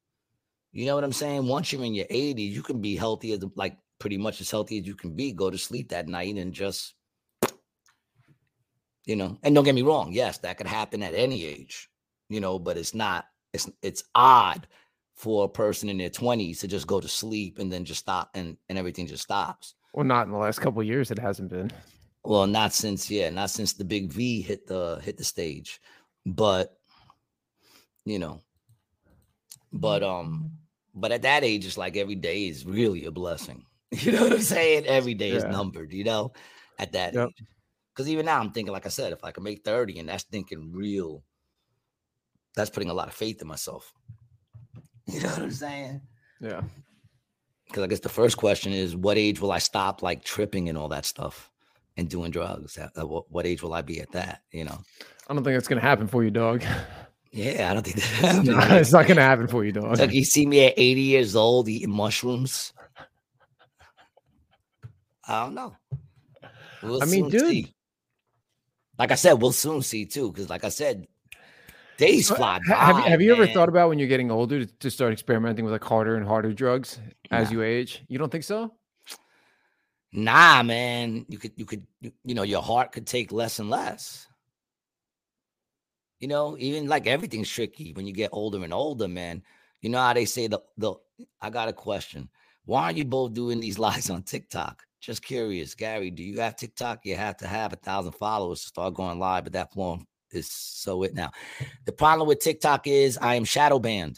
[0.72, 1.48] you know what I'm saying?
[1.48, 4.80] Once you're in your 80s, you can be healthy as like pretty much as healthy
[4.80, 5.32] as you can be.
[5.32, 6.96] Go to sleep that night and just,
[9.06, 9.38] you know.
[9.44, 11.90] And don't get me wrong, yes, that could happen at any age,
[12.30, 12.60] you know.
[12.60, 13.26] But it's not.
[13.54, 14.68] It's it's odd
[15.16, 18.30] for a person in their 20s to just go to sleep and then just stop
[18.34, 19.76] and and everything just stops.
[19.94, 21.10] Well, not in the last couple years.
[21.10, 21.72] It hasn't been.
[22.26, 25.80] Well, not since yeah, not since the big V hit the hit the stage,
[26.26, 26.76] but
[28.04, 28.42] you know,
[29.72, 30.52] but um,
[30.96, 33.66] but at that age, it's like every day is really a blessing.
[33.92, 34.88] You know what I'm saying?
[34.88, 35.94] Every day is numbered.
[35.94, 36.34] You know,
[36.80, 37.30] at that Yep.
[37.30, 37.44] age,
[37.94, 40.24] because even now I'm thinking, like I said, if I can make thirty, and that's
[40.24, 41.24] thinking real,
[42.56, 43.94] that's putting a lot of faith in myself.
[45.08, 46.02] You know what I'm saying?
[46.42, 46.62] Yeah.
[47.68, 50.78] Because I guess the first question is, what age will I stop like tripping and
[50.78, 51.52] all that stuff
[51.98, 52.78] and doing drugs?
[52.78, 54.42] At, at what, what age will I be at that?
[54.52, 54.80] You know?
[55.28, 56.64] I don't think that's gonna happen for you, dog.
[57.32, 60.00] Yeah, I don't think It's that not, it's not gonna happen for you, dog.
[60.00, 62.72] Like you see me at 80 years old eating mushrooms.
[65.28, 65.76] I don't know.
[66.82, 67.42] We'll I mean, dude.
[67.42, 67.74] see.
[68.98, 70.32] Like I said, we'll soon see too.
[70.32, 71.08] Because, like I said,
[71.98, 74.74] days fly ha- have, you- have you ever thought about when you're getting older to,
[74.80, 77.02] to start experimenting with like harder and harder drugs
[77.32, 77.58] as Nah.
[77.58, 78.04] you age?
[78.08, 78.72] You don't think so?
[80.16, 81.26] Nah, man.
[81.28, 81.86] You could, you could,
[82.24, 84.28] you, know, your heart could take less and less.
[86.22, 89.44] You know, even like everything's tricky when you get older and older, man.
[89.82, 90.96] You know how they say the the.
[91.42, 92.30] I got a question.
[92.64, 94.84] Why aren't you both doing these lives on TikTok?
[95.02, 96.10] Just curious, Gary.
[96.10, 97.02] Do you have TikTok?
[97.04, 100.50] You have to have a thousand followers to start going live, but that form is
[100.50, 101.32] so it now.
[101.84, 104.18] The problem with TikTok is I am shadow banned.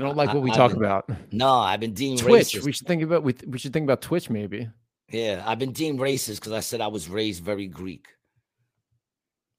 [0.00, 1.10] They don't like I- what we I've talk been about.
[1.32, 2.48] No, I've been deemed Twitch.
[2.54, 2.64] racist.
[2.64, 4.68] We should think about we, we should think about Twitch maybe.
[5.10, 8.06] Yeah, I've been deemed racist because I said I was raised very Greek.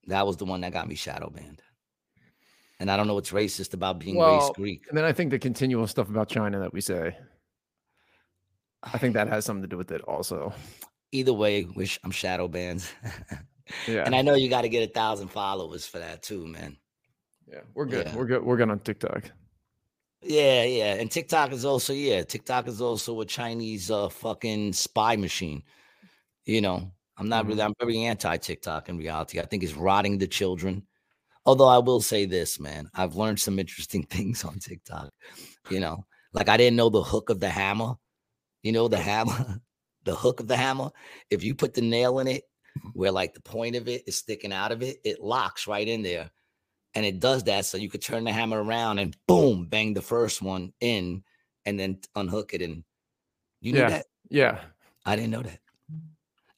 [0.06, 1.60] That was the one that got me shadow banned.
[2.78, 4.86] And I don't know what's racist about being Well, raised Greek.
[4.88, 7.16] And then I think the continual stuff about China that we say.
[8.82, 10.54] I think that has something to do with it also.
[11.12, 12.84] Either way, wish I'm shadow banned.
[13.86, 14.02] Yeah.
[14.04, 16.76] And I know you got to get a thousand followers for that too, man.
[17.46, 17.60] yeah.
[17.72, 18.06] We're good.
[18.08, 18.16] Yeah.
[18.16, 18.42] We're good.
[18.44, 19.30] We're good on TikTok.
[20.22, 20.94] Yeah, yeah.
[20.94, 25.62] And TikTok is also, yeah, TikTok is also a Chinese uh fucking spy machine.
[26.44, 29.40] You know, I'm not really, I'm very anti TikTok in reality.
[29.40, 30.84] I think it's rotting the children.
[31.46, 35.10] Although I will say this, man, I've learned some interesting things on TikTok.
[35.70, 37.94] You know, like I didn't know the hook of the hammer.
[38.62, 39.60] You know, the hammer,
[40.04, 40.90] the hook of the hammer.
[41.30, 42.44] If you put the nail in it,
[42.92, 46.02] where like the point of it is sticking out of it, it locks right in
[46.02, 46.30] there.
[46.94, 50.02] And it does that so you could turn the hammer around and boom, bang the
[50.02, 51.22] first one in
[51.64, 52.62] and then unhook it.
[52.62, 52.82] And
[53.60, 53.88] you know Yeah.
[53.90, 54.06] that?
[54.28, 54.60] Yeah.
[55.06, 55.60] I didn't know that.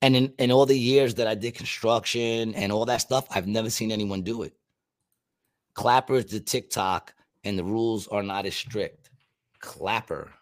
[0.01, 3.47] And in, in all the years that I did construction and all that stuff, I've
[3.47, 4.55] never seen anyone do it.
[5.75, 7.15] Clapper is the TikTok
[7.45, 9.11] and the rules are not as strict.
[9.61, 10.33] Clapper.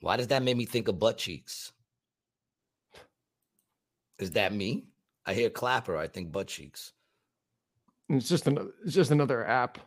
[0.00, 1.72] Why does that make me think of butt cheeks?
[4.18, 4.84] Is that me?
[5.24, 6.92] I hear clapper, I think butt cheeks.
[8.08, 9.78] It's just another it's just another app.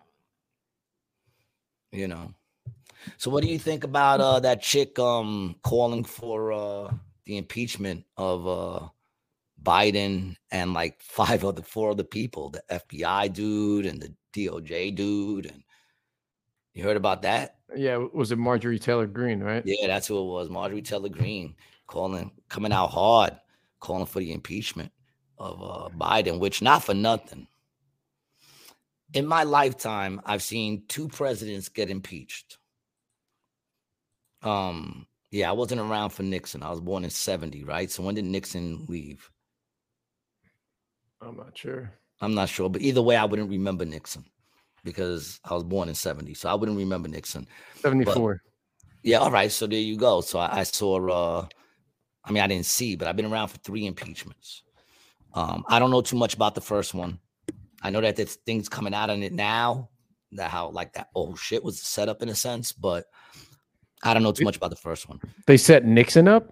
[1.92, 2.34] you know.
[3.18, 6.94] So what do you think about uh that chick um calling for uh
[7.26, 8.88] the impeachment of uh
[9.62, 15.46] Biden and like five other four other people, the FBI dude and the DOJ dude
[15.46, 15.64] and
[16.74, 17.56] you heard about that?
[17.76, 19.64] Yeah, was it Marjorie Taylor Greene, right?
[19.66, 20.50] Yeah, that's who it was.
[20.50, 21.56] Marjorie Taylor Greene
[21.88, 23.40] calling coming out hard,
[23.80, 24.92] calling for the impeachment
[25.38, 27.48] of uh Biden, which not for nothing.
[29.16, 32.58] In my lifetime, I've seen two presidents get impeached.
[34.44, 36.62] Um, yeah, I wasn't around for Nixon.
[36.62, 37.90] I was born in 70, right?
[37.90, 39.32] So when did Nixon leave?
[41.22, 41.94] I'm not sure.
[42.20, 44.26] I'm not sure, but either way, I wouldn't remember Nixon
[44.84, 46.34] because I was born in 70.
[46.34, 47.48] So I wouldn't remember Nixon.
[47.80, 48.42] 74.
[49.02, 49.52] Yeah, all right.
[49.52, 50.20] So there you go.
[50.20, 51.48] So I, I saw uh
[52.24, 54.64] I mean I didn't see, but I've been around for three impeachments.
[55.34, 57.20] Um, I don't know too much about the first one.
[57.86, 59.90] I know that there's things coming out on it now,
[60.32, 63.06] that how like that old shit was set up in a sense, but
[64.04, 65.20] I don't know too much about the first one.
[65.46, 66.52] They set Nixon up?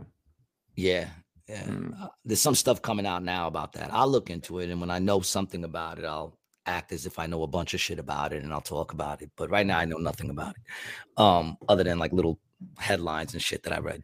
[0.76, 1.08] Yeah.
[1.48, 1.64] Yeah.
[1.64, 2.00] Mm.
[2.00, 3.92] Uh, there's some stuff coming out now about that.
[3.92, 6.38] I'll look into it and when I know something about it, I'll
[6.68, 9.24] act as if I know a bunch of shit about it and I'll talk about
[9.24, 9.32] it.
[9.36, 11.22] But right now I know nothing about it.
[11.22, 12.40] Um, other than like little
[12.78, 14.04] headlines and shit that I read.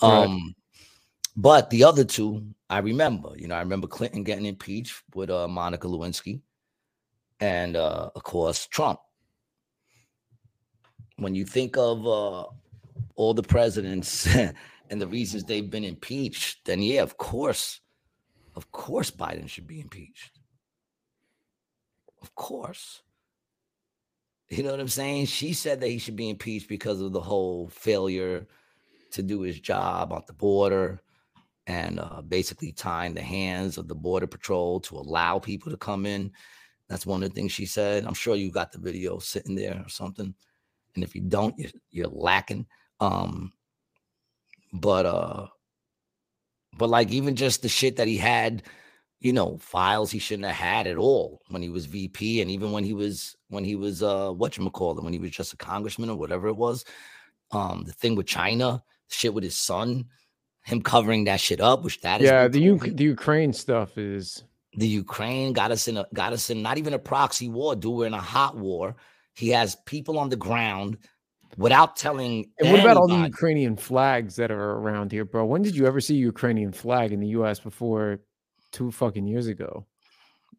[0.00, 0.24] Right.
[0.24, 0.54] Um
[1.36, 5.48] but the other two I remember, you know, I remember Clinton getting impeached with uh
[5.48, 6.40] Monica Lewinsky
[7.40, 9.00] and uh of course Trump.
[11.16, 12.44] When you think of uh
[13.16, 14.26] all the presidents
[14.90, 17.80] and the reasons they've been impeached, then yeah, of course,
[18.54, 20.38] of course Biden should be impeached.
[22.22, 23.02] Of course.
[24.48, 25.26] You know what I'm saying?
[25.26, 28.46] She said that he should be impeached because of the whole failure
[29.10, 31.00] to do his job on the border
[31.66, 36.06] and uh, basically tying the hands of the border patrol to allow people to come
[36.06, 36.32] in.
[36.88, 38.04] That's one of the things she said.
[38.04, 40.34] I'm sure you got the video sitting there or something.
[40.94, 42.66] And if you don't, you're, you're lacking.
[43.00, 43.52] Um,
[44.72, 45.46] but uh,
[46.76, 48.62] but like even just the shit that he had,
[49.20, 52.72] you know, files he shouldn't have had at all when he was VP, and even
[52.72, 55.52] when he was when he was uh what you call it when he was just
[55.52, 56.84] a congressman or whatever it was.
[57.50, 60.04] Um, the thing with China, shit with his son,
[60.64, 62.90] him covering that shit up, which that is Yeah, the proven.
[62.90, 64.44] Uk- the Ukraine stuff is
[64.78, 67.92] the Ukraine got us in a got us in not even a proxy war, dude.
[67.92, 68.94] We're in a hot war.
[69.34, 70.98] He has people on the ground
[71.56, 72.50] without telling.
[72.58, 73.16] And what about all the.
[73.16, 75.44] Ukrainian flags that are around here, bro?
[75.46, 78.20] When did you ever see a Ukrainian flag in the US before
[78.70, 79.84] two fucking years ago?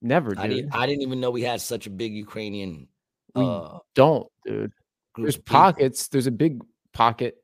[0.01, 0.55] Never, I dude.
[0.57, 0.75] didn't.
[0.75, 2.87] I didn't even know we had such a big Ukrainian.
[3.35, 4.73] We Uh, Don't, dude.
[5.17, 6.09] There's pockets.
[6.09, 6.61] There's a big
[6.93, 7.37] pocket.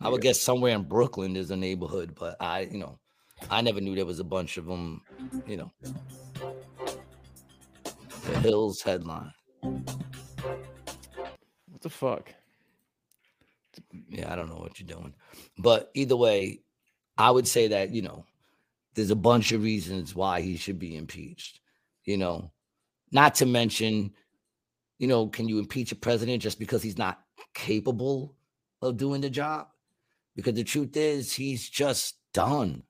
[0.00, 2.98] I would guess somewhere in Brooklyn there's a neighborhood, but I, you know,
[3.50, 5.02] I never knew there was a bunch of them.
[5.46, 5.72] You know,
[8.26, 9.32] The Hill's headline.
[9.60, 12.32] What the fuck?
[14.08, 15.14] Yeah, I don't know what you're doing,
[15.58, 16.60] but either way,
[17.16, 18.26] I would say that you know,
[18.94, 21.60] there's a bunch of reasons why he should be impeached.
[22.04, 22.50] You know,
[23.12, 24.12] not to mention,
[24.98, 27.20] you know, can you impeach a president just because he's not
[27.54, 28.34] capable
[28.82, 29.68] of doing the job?
[30.36, 32.82] Because the truth is, he's just done.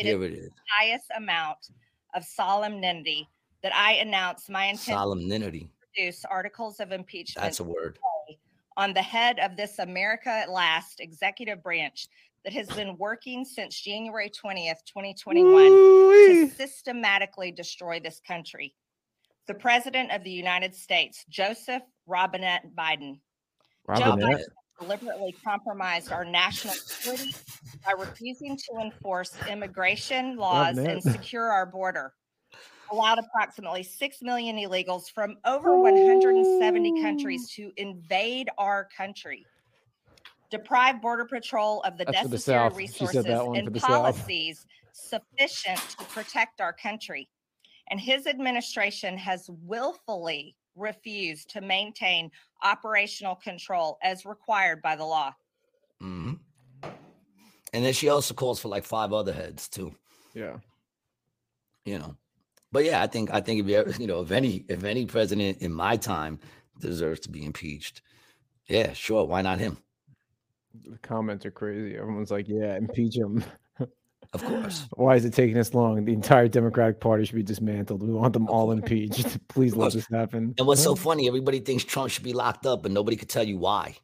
[0.00, 0.50] It Here it is.
[0.78, 1.58] highest amount
[2.14, 3.28] of solemnity
[3.62, 5.70] that I announce my intent to Solemnity.
[5.94, 7.98] produce articles of impeachment That's a word.
[8.78, 12.08] on the head of this America at last executive branch
[12.44, 18.74] that has been working since January 20th, 2021 to systematically destroy this country.
[19.46, 23.16] The President of the United States, Joseph Robinette Biden,
[23.94, 24.38] Joe Robinette.
[24.38, 24.44] Biden
[24.80, 27.34] deliberately compromised our national security
[27.84, 32.12] by refusing to enforce immigration laws and secure our border.
[32.90, 39.46] Allowed approximately 6 million illegals from over 170 countries to invade our country.
[40.50, 43.78] Deprive Border Patrol of the That's the necessary said resources that one for and the
[43.78, 43.90] South.
[43.90, 47.28] policies sufficient to protect our country.
[47.90, 52.30] And his administration has willfully refused to maintain
[52.62, 55.34] operational control as required by the law.
[56.00, 56.34] hmm
[57.72, 59.94] And then she also calls for like five other heads too.
[60.34, 60.58] Yeah.
[61.84, 62.16] you know.
[62.72, 65.06] But yeah, I think I think if you ever, you know if any if any
[65.06, 66.38] president in my time
[66.78, 68.02] deserves to be impeached,
[68.68, 69.78] yeah, sure, why not him?
[70.88, 71.96] The comments are crazy.
[71.96, 73.42] Everyone's like, yeah, impeach him.
[74.32, 76.04] Of course, Why is it taking this long?
[76.04, 78.02] The entire Democratic Party should be dismantled.
[78.02, 79.38] We want them all impeached.
[79.48, 80.54] Please let this happen.
[80.58, 81.26] and what's so funny?
[81.28, 83.96] Everybody thinks Trump should be locked up, but nobody could tell you why.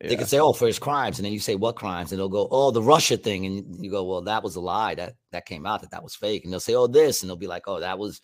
[0.00, 0.18] They Yeah.
[0.18, 2.46] could say, "Oh, for his crimes," and then you say, "What crimes?" And they'll go,
[2.50, 4.94] "Oh, the Russia thing," and you go, "Well, that was a lie.
[4.94, 7.36] That that came out that that was fake." And they'll say, "Oh, this," and they'll
[7.36, 8.20] be like, "Oh, that was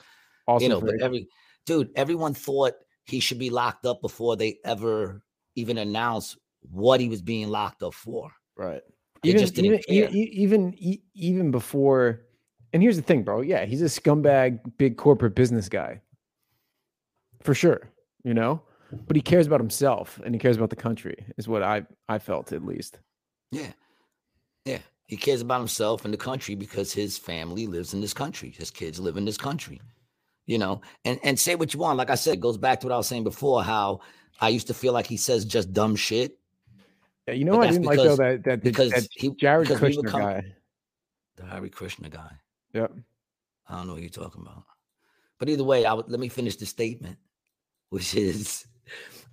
[0.47, 1.27] Also, you know." But every
[1.67, 2.75] dude, everyone thought
[3.07, 5.23] he should be locked up before they ever
[5.57, 6.39] even announced
[6.71, 8.31] what he was being locked up for.
[8.57, 8.83] right.
[9.25, 12.23] Even, just even, even, e- even before,
[12.73, 13.41] and here's the thing, bro.
[13.41, 16.01] Yeah, he's a scumbag, big corporate business guy,
[17.41, 17.91] for sure.
[18.25, 18.63] You know,
[19.07, 21.25] but he cares about himself and he cares about the country.
[21.37, 22.99] Is what I I felt at least.
[23.51, 23.73] Yeah.
[24.65, 24.79] Yeah.
[25.07, 28.51] He cares about himself and the country because his family lives in this country.
[28.51, 29.81] His kids live in this country.
[30.47, 31.99] You know, and and say what you want.
[31.99, 34.01] Like I said, it goes back to what I was saying before, how
[34.41, 36.39] I used to feel like he says just dumb shit.
[37.27, 39.69] Yeah, you know, what I didn't like though because- that that, Because that he Jared
[39.69, 40.55] because Kushner come- guy.
[41.37, 42.31] The Hare Krishna guy.
[42.75, 42.93] Yep.
[43.69, 44.65] I don't know what you're talking about.
[45.39, 47.19] But either way, I would let me finish the statement,
[47.89, 48.67] which is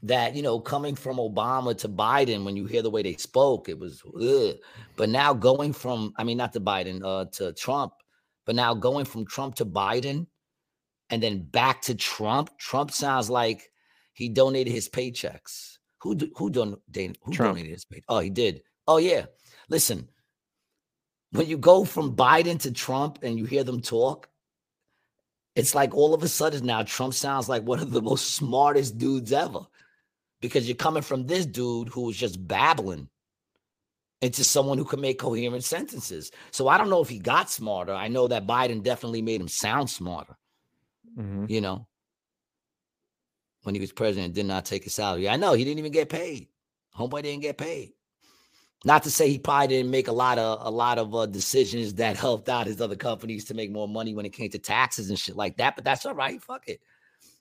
[0.03, 3.69] that you know, coming from Obama to Biden, when you hear the way they spoke,
[3.69, 4.55] it was ugh.
[4.95, 7.93] but now going from, I mean, not to Biden, uh, to Trump,
[8.45, 10.25] but now going from Trump to Biden
[11.11, 13.69] and then back to Trump, Trump sounds like
[14.13, 15.70] he donated his paychecks.
[16.01, 17.55] Who do- who donated who Trump.
[17.57, 18.01] donated his pay?
[18.07, 18.63] Oh, he did.
[18.87, 19.25] Oh yeah.
[19.69, 20.09] Listen,
[21.31, 24.27] when you go from Biden to Trump and you hear them talk,
[25.55, 28.97] it's like all of a sudden now Trump sounds like one of the most smartest
[28.97, 29.61] dudes ever
[30.41, 33.07] because you're coming from this dude who was just babbling
[34.21, 36.31] into someone who can make coherent sentences.
[36.51, 37.93] So I don't know if he got smarter.
[37.93, 40.37] I know that Biden definitely made him sound smarter,
[41.17, 41.49] Mhm.
[41.49, 41.87] you know.
[43.63, 45.29] When he was president, did not take a salary.
[45.29, 46.47] I know he didn't even get paid.
[46.97, 47.93] Homeboy didn't get paid.
[48.83, 51.93] Not to say he probably didn't make a lot of a lot of uh, decisions
[51.95, 55.09] that helped out his other companies to make more money when it came to taxes
[55.09, 55.75] and shit like that.
[55.75, 56.41] But that's all right.
[56.41, 56.81] Fuck it.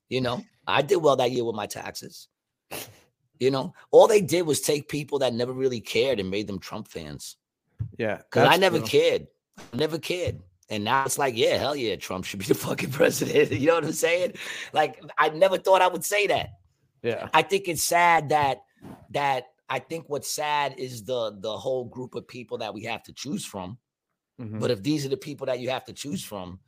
[0.08, 2.28] You know, I did well that year with my taxes.
[3.38, 6.58] You know, all they did was take people that never really cared and made them
[6.58, 7.36] Trump fans.
[7.96, 8.18] Yeah.
[8.18, 8.86] Because I never true.
[8.86, 9.26] cared.
[9.72, 10.40] I never cared.
[10.70, 13.50] And now it's like, yeah, hell yeah, Trump should be the fucking president.
[13.50, 14.34] You know what I'm saying?
[14.72, 16.50] Like, I never thought I would say that.
[17.02, 17.28] Yeah.
[17.34, 18.62] I think it's sad that
[19.10, 23.02] that I think what's sad is the the whole group of people that we have
[23.04, 23.78] to choose from.
[24.40, 24.60] Mhm.
[24.60, 26.60] But if these are the people that you have to choose from,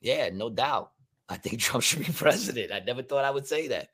[0.00, 0.92] yeah, no doubt.
[1.28, 2.72] I think Trump should be president.
[2.72, 3.88] I never thought I would say that.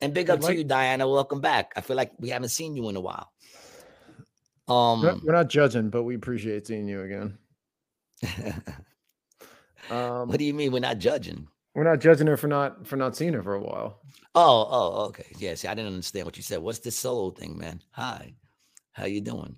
[0.00, 1.08] And big up to you, Diana.
[1.08, 1.72] Welcome back.
[1.76, 3.32] I feel like we haven't seen you in a while.
[4.68, 7.38] Um, we're not judging, but we appreciate seeing you again.
[9.90, 11.48] Um, what do you mean we're not judging?
[11.74, 14.00] we're not judging her for not for not seeing her for a while.
[14.34, 15.26] Oh, oh, okay.
[15.38, 16.58] Yeah, see, I didn't understand what you said.
[16.58, 17.82] What's this solo thing, man?
[17.92, 18.34] Hi.
[18.92, 19.56] How you doing?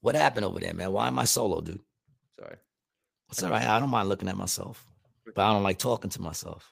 [0.00, 0.92] What happened over there, man?
[0.92, 1.80] Why am I solo, dude?
[2.38, 2.56] Sorry.
[3.30, 3.66] It's all right.
[3.66, 4.84] I don't mind looking at myself,
[5.24, 6.70] but I don't like talking to myself.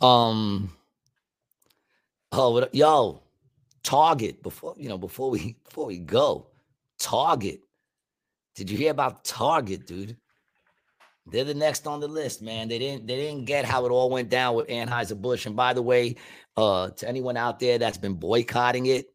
[0.00, 0.76] Um.
[2.30, 3.22] Oh, what, yo,
[3.82, 4.42] Target.
[4.42, 6.46] Before you know, before we before we go,
[6.98, 7.60] Target.
[8.54, 10.16] Did you hear about Target, dude?
[11.26, 12.68] They're the next on the list, man.
[12.68, 15.46] They didn't they didn't get how it all went down with Anheuser Busch.
[15.46, 16.16] And by the way,
[16.56, 19.06] uh, to anyone out there that's been boycotting it,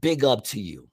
[0.00, 0.88] big up to you.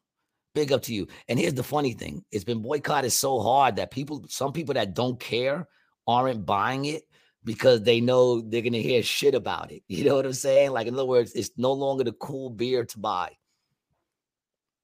[0.53, 1.07] Big up to you.
[1.27, 4.93] And here's the funny thing: it's been boycotted so hard that people, some people that
[4.93, 5.67] don't care,
[6.07, 7.03] aren't buying it
[7.43, 9.81] because they know they're gonna hear shit about it.
[9.87, 10.71] You know what I'm saying?
[10.71, 13.31] Like in other words, it's no longer the cool beer to buy.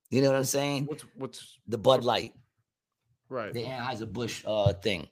[0.09, 0.85] You know what I'm saying?
[0.85, 2.33] What's what's The Bud Light,
[3.29, 3.53] right?
[3.53, 5.07] the Anheuser Busch uh thing,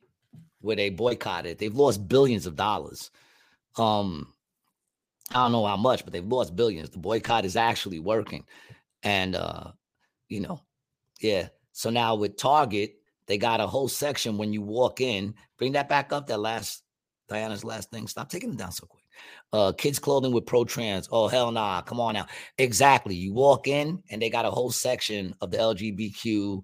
[0.62, 1.58] where they boycotted.
[1.58, 3.12] They've lost billions of dollars.
[3.78, 4.34] Um,
[5.32, 6.90] I don't know how much, but they've lost billions.
[6.90, 8.46] The boycott is actually working,
[9.02, 9.72] and uh,
[10.30, 10.62] you know,
[11.22, 11.50] yeah.
[11.72, 12.96] So now with Target,
[13.28, 15.34] they got a whole section when you walk in.
[15.58, 16.28] Bring that back up.
[16.28, 16.84] That last
[17.30, 18.08] Diana's last thing.
[18.08, 19.04] Stop taking it down so quick.
[19.52, 21.08] Uh, kids clothing with pro trans.
[21.12, 21.82] Oh hell nah!
[21.82, 22.28] Come on now.
[22.58, 23.16] Exactly.
[23.16, 26.64] You walk in and they got a whole section of the LGBTQ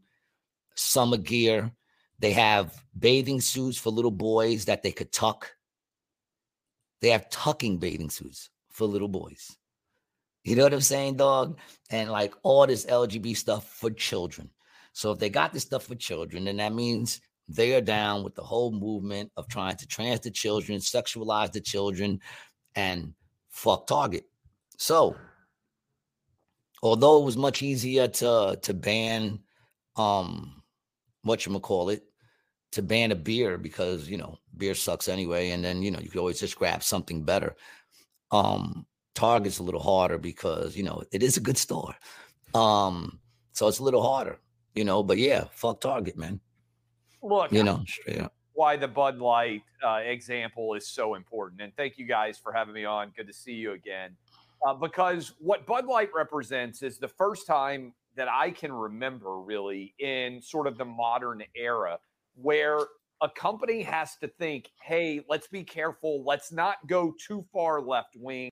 [0.80, 1.72] summer gear.
[2.19, 5.51] They have bathing suits for little boys that they could tuck.
[7.01, 9.56] They have tucking bathing suits for little boys.
[10.43, 11.60] You know what I'm saying, dog?
[11.89, 14.49] And like all this LGBT stuff for children.
[14.93, 18.35] So if they got this stuff for children, then that means they are down with
[18.35, 22.19] the whole movement of trying to trans the children, sexualize the children,
[22.76, 23.14] and
[23.49, 24.26] fuck Target.
[24.77, 25.15] So
[26.81, 29.39] although it was much easier to to ban
[29.95, 30.59] um
[31.23, 32.03] what you call it
[32.71, 36.09] to ban a beer because you know beer sucks anyway and then you know you
[36.09, 37.55] could always just grab something better
[38.31, 38.85] um
[39.15, 41.95] target's a little harder because you know it is a good store
[42.53, 43.19] um
[43.53, 44.39] so it's a little harder
[44.75, 46.39] you know but yeah fuck target man
[47.21, 47.83] Look, you know
[48.59, 51.61] why the Bud Light uh, example is so important.
[51.61, 53.13] And thank you guys for having me on.
[53.15, 54.17] Good to see you again.
[54.67, 59.95] Uh, because what Bud Light represents is the first time that I can remember really
[59.97, 61.99] in sort of the modern era
[62.35, 62.79] where
[63.21, 66.25] a company has to think, hey, let's be careful.
[66.25, 68.49] Let's not go too far left wing.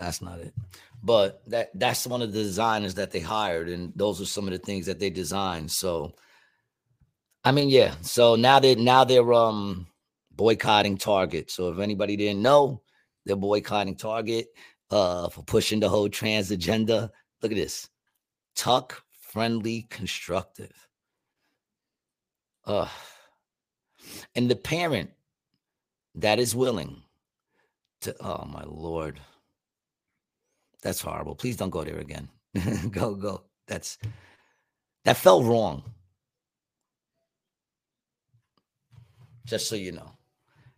[0.00, 0.52] That's not it.
[1.00, 4.50] But that that's one of the designers that they hired, and those are some of
[4.50, 5.70] the things that they designed.
[5.70, 6.12] So
[7.44, 7.94] I mean, yeah.
[8.02, 9.86] So now they now they're um
[10.32, 11.52] boycotting Target.
[11.52, 12.82] So if anybody didn't know,
[13.26, 14.48] they're boycotting Target
[14.90, 17.12] uh for pushing the whole trans agenda.
[17.42, 17.88] Look at this.
[18.58, 20.88] Tuck friendly constructive.
[22.64, 22.88] Uh
[24.34, 25.10] and the parent
[26.16, 27.02] that is willing
[28.00, 29.20] to oh my lord.
[30.82, 31.36] That's horrible.
[31.36, 32.28] Please don't go there again.
[32.90, 33.44] go, go.
[33.68, 33.96] That's
[35.04, 35.84] that felt wrong.
[39.46, 40.10] Just so you know.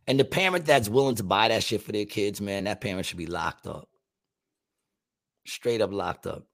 [0.06, 3.06] And the parent that's willing to buy that shit for their kids, man, that parent
[3.06, 3.88] should be locked up.
[5.46, 6.49] Straight up locked up.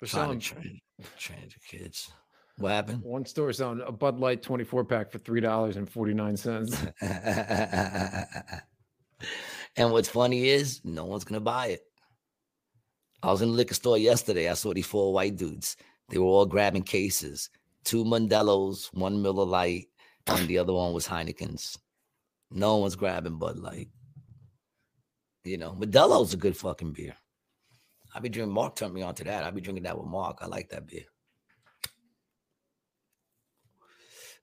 [0.00, 0.80] They're Trying selling to train,
[1.18, 2.10] train your kids.
[2.58, 3.02] What happened?
[3.02, 6.76] one store selling a Bud Light 24 pack for three dollars and 49 cents.
[9.76, 11.80] and what's funny is no one's gonna buy it.
[13.22, 14.48] I was in the liquor store yesterday.
[14.48, 15.76] I saw these four white dudes.
[16.08, 17.50] They were all grabbing cases.
[17.84, 19.88] Two Modelo's, one Miller Lite,
[20.26, 21.78] and the other one was Heineken's.
[22.50, 23.88] No one's grabbing Bud Light.
[25.44, 27.14] You know, Modelo's a good fucking beer.
[28.14, 28.54] I be drinking.
[28.54, 29.44] Mark turned me on to that.
[29.44, 30.38] I be drinking that with Mark.
[30.40, 31.04] I like that beer.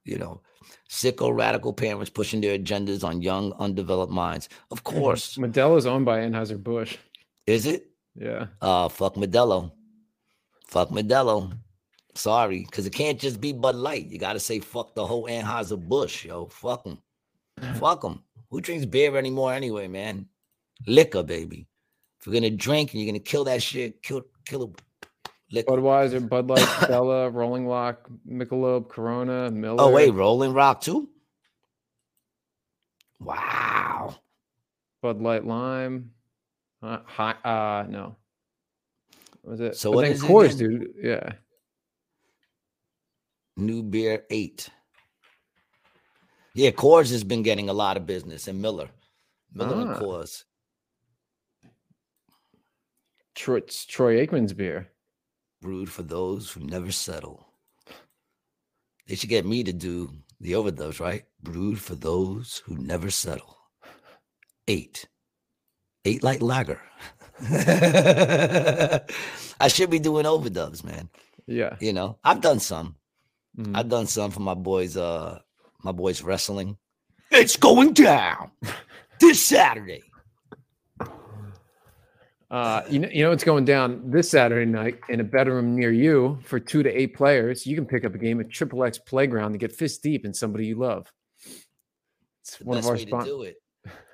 [0.03, 0.41] You know,
[0.89, 4.49] sicko radical parents pushing their agendas on young, undeveloped minds.
[4.69, 6.97] Of course, Modelo's owned by Anheuser Busch.
[7.47, 7.89] is it?
[8.15, 8.47] Yeah.
[8.61, 9.71] Uh, fuck Modelo.
[10.67, 11.57] Fuck Modelo.
[12.13, 14.05] Sorry, because it can't just be Bud Light.
[14.05, 16.45] You got to say fuck the whole Anheuser Busch, yo.
[16.47, 16.99] Fuck them.
[17.79, 18.23] fuck them.
[18.51, 20.27] Who drinks beer anymore anyway, man?
[20.87, 21.67] Liquor, baby.
[22.25, 24.73] If you're gonna drink and you're gonna kill that shit, kill kill
[25.51, 25.73] liquor.
[25.73, 29.75] Budweiser, Bud Light, Stella, Rolling Rock, Michelob, Corona, Miller.
[29.79, 31.07] Oh wait, Rolling Rock too.
[33.19, 34.15] Wow.
[35.03, 36.09] Bud Light Lime.
[36.81, 38.15] Uh, hi, uh no.
[39.43, 39.75] What was it?
[39.77, 40.57] So But what is it Coors, again?
[40.57, 40.93] dude.
[41.03, 41.31] Yeah.
[43.55, 44.67] New beer eight.
[46.55, 48.89] Yeah, Coors has been getting a lot of business, and Miller,
[49.53, 49.99] Miller and Ah.
[49.99, 50.43] Coors.
[53.35, 54.89] Troy, it's Troy Aikman's beer.
[55.61, 57.47] brewed for those who never settle.
[59.07, 61.23] They should get me to do the overdose, right?
[61.41, 63.57] Brewed for those who never settle.
[64.67, 65.07] Eight.
[66.05, 66.81] Eight light lager.
[69.59, 71.09] I should be doing overdubs, man.
[71.47, 71.75] Yeah.
[71.79, 72.95] You know, I've done some.
[73.57, 73.75] Mhm.
[73.75, 74.97] I've done some for my boys.
[74.97, 75.39] Uh,
[75.83, 76.77] my boys wrestling.
[77.31, 78.51] It's going down
[79.19, 80.03] this Saturday.
[82.51, 85.91] Uh, you know, you know what's going down this Saturday night in a bedroom near
[85.91, 87.65] you for two to eight players.
[87.65, 90.33] You can pick up a game at Triple X Playground to get fist deep in
[90.33, 91.11] somebody you love.
[92.41, 93.27] It's the one of best our way to sponsors.
[93.27, 93.55] do it.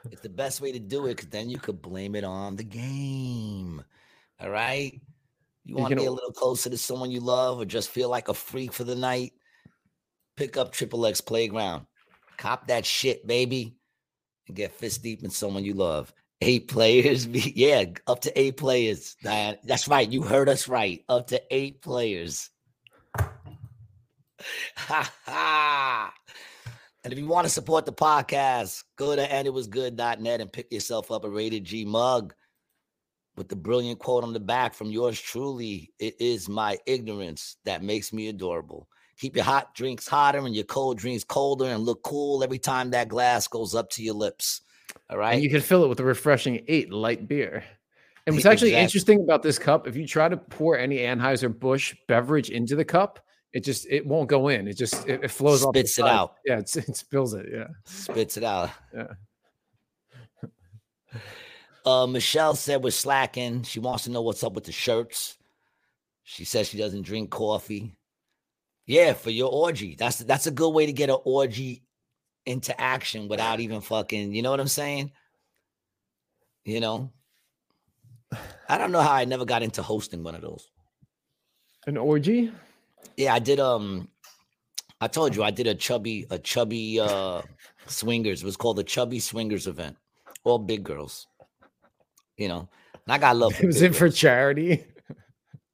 [0.10, 2.64] It's the best way to do it because then you could blame it on the
[2.64, 3.84] game.
[4.40, 4.94] All right.
[5.64, 8.10] You You want to be a little closer to someone you love or just feel
[8.10, 9.34] like a freak for the night?
[10.38, 11.86] Pick up Triple X Playground.
[12.38, 13.76] Cop that shit, baby,
[14.48, 16.12] and get fist deep in someone you love.
[16.42, 17.28] Eight players.
[17.28, 19.16] Yeah, up to eight players.
[19.24, 20.10] That's right.
[20.10, 21.04] You heard us right.
[21.08, 22.50] Up to eight players.
[23.16, 26.14] Ha ha.
[27.04, 31.24] And if you want to support the podcast, go to anditwasgood.net and pick yourself up
[31.24, 32.34] a rated G mug
[33.36, 35.92] with the brilliant quote on the back from yours truly.
[36.00, 38.88] It is my ignorance that makes me adorable.
[39.18, 42.92] Keep your hot drinks hotter and your cold drinks colder and look cool every time
[42.92, 44.62] that glass goes up to your lips.
[45.12, 45.34] All right.
[45.36, 47.64] And you can fill it with a refreshing eight light beer.
[48.26, 48.84] And what's actually Exactly.
[48.84, 52.86] interesting about this cup, if you try to pour any Anheuser Busch beverage into the
[52.86, 53.20] cup,
[53.52, 54.68] it just it won't go in.
[54.68, 55.76] It just it, it flows off.
[55.76, 56.10] Spits it side.
[56.10, 56.36] out.
[56.46, 57.48] Yeah, it's, it spills it.
[57.52, 57.68] Yeah.
[57.86, 58.70] spits it out.
[58.94, 59.08] Yeah.
[61.84, 63.64] Uh, Michelle said we're slacking.
[63.64, 65.36] She wants to know what's up with the shirts.
[66.22, 67.98] She says she doesn't drink coffee.
[68.86, 69.96] Yeah, for your orgy.
[69.96, 71.82] That's that's a good way to get an orgy
[72.46, 74.34] into action without even fucking.
[74.34, 75.12] You know what I'm saying?
[76.66, 77.12] You know.
[78.70, 80.70] I don't know how I never got into hosting one of those.
[81.86, 82.52] An orgy?
[83.18, 83.60] Yeah, I did.
[83.60, 84.08] Um,
[85.02, 87.42] I told you I did a chubby, a chubby uh
[87.88, 88.42] swingers.
[88.42, 89.98] It was called the Chubby Swingers event.
[90.44, 91.28] All big girls.
[92.38, 92.70] You know,
[93.06, 93.56] and I got love.
[93.56, 94.86] For Was in it for charity?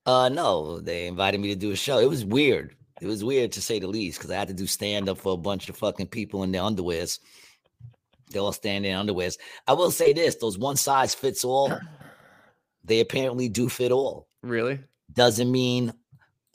[0.06, 2.00] Uh, no, they invited me to do a show.
[2.00, 2.77] It was weird.
[3.02, 5.34] It was weird to say the least because I had to do stand up for
[5.34, 7.20] a bunch of fucking people in their underwears.
[8.32, 9.38] They all stand in underwears.
[9.68, 11.78] I will say this: those one size fits all.
[12.84, 14.28] They apparently do fit all.
[14.42, 14.80] Really?
[15.14, 15.94] Doesn't mean,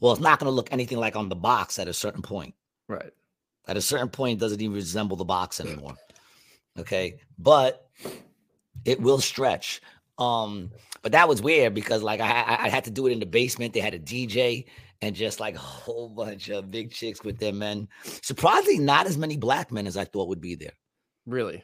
[0.01, 2.55] well, it's not going to look anything like on the box at a certain point.
[2.89, 3.13] Right.
[3.69, 5.95] At a certain point, it doesn't even resemble the box anymore.
[6.79, 7.87] Okay, but
[8.85, 9.81] it will stretch.
[10.19, 10.71] Um,
[11.03, 13.27] but that was weird because like I, I I had to do it in the
[13.27, 13.73] basement.
[13.75, 14.67] They had a DJ
[15.03, 17.89] and just like a whole bunch of big chicks with their men.
[18.23, 20.73] Surprisingly, not as many black men as I thought would be there.
[21.27, 21.63] Really?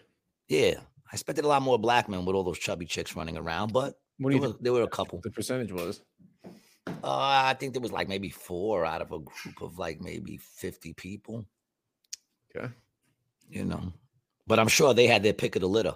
[0.48, 0.74] Yeah,
[1.10, 3.94] I expected a lot more black men with all those chubby chicks running around, but
[4.18, 5.20] What there there were a couple.
[5.22, 6.02] the percentage was?
[6.86, 10.38] Uh, I think there was like maybe four out of a group of like maybe
[10.38, 11.46] fifty people.
[12.54, 12.68] Okay.
[13.50, 13.92] You know,
[14.46, 15.94] but I'm sure they had their pick of the litter.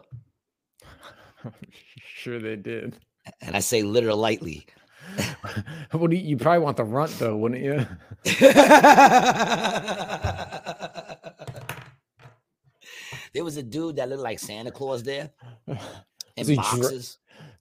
[1.99, 2.97] sure they did.
[3.41, 4.67] And I say litter lightly.
[5.17, 7.87] Do you, probably want the runt though, wouldn't you?
[13.33, 15.31] there was a dude that looked like Santa Claus there
[15.67, 15.77] in
[16.37, 17.19] Was he dre- boxes.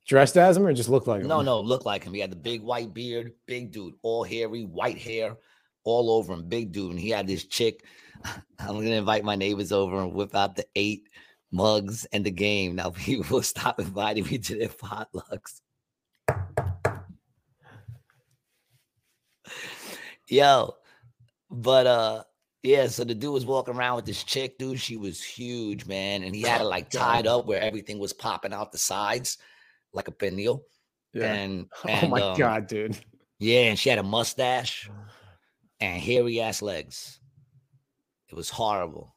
[0.07, 1.27] Dressed as him or just looked like him?
[1.27, 2.13] No, no, looked like him.
[2.13, 5.37] He had the big white beard, big dude, all hairy, white hair,
[5.83, 6.91] all over him, big dude.
[6.91, 7.85] And he had this chick.
[8.59, 11.07] I'm gonna invite my neighbors over and whip out the eight
[11.51, 12.75] mugs and the game.
[12.75, 15.61] Now people will stop inviting me to their potlucks.
[20.27, 20.75] Yo,
[21.49, 22.23] but uh
[22.63, 24.79] yeah, so the dude was walking around with this chick, dude.
[24.79, 28.53] She was huge, man, and he had it like tied up where everything was popping
[28.53, 29.39] out the sides,
[29.93, 30.61] like a pernil.
[31.13, 31.33] Yeah.
[31.33, 32.97] And, oh my um, god, dude.
[33.39, 34.89] yeah, and she had a mustache
[35.79, 37.19] and hairy ass legs.
[38.29, 39.15] It was horrible.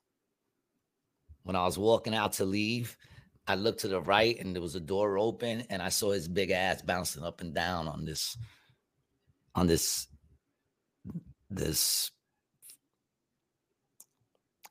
[1.42, 2.96] When I was walking out to leave,
[3.46, 6.28] I looked to the right and there was a door open, and I saw his
[6.28, 8.38] big ass bouncing up and down on this,
[9.54, 10.06] on this,
[11.54, 12.10] this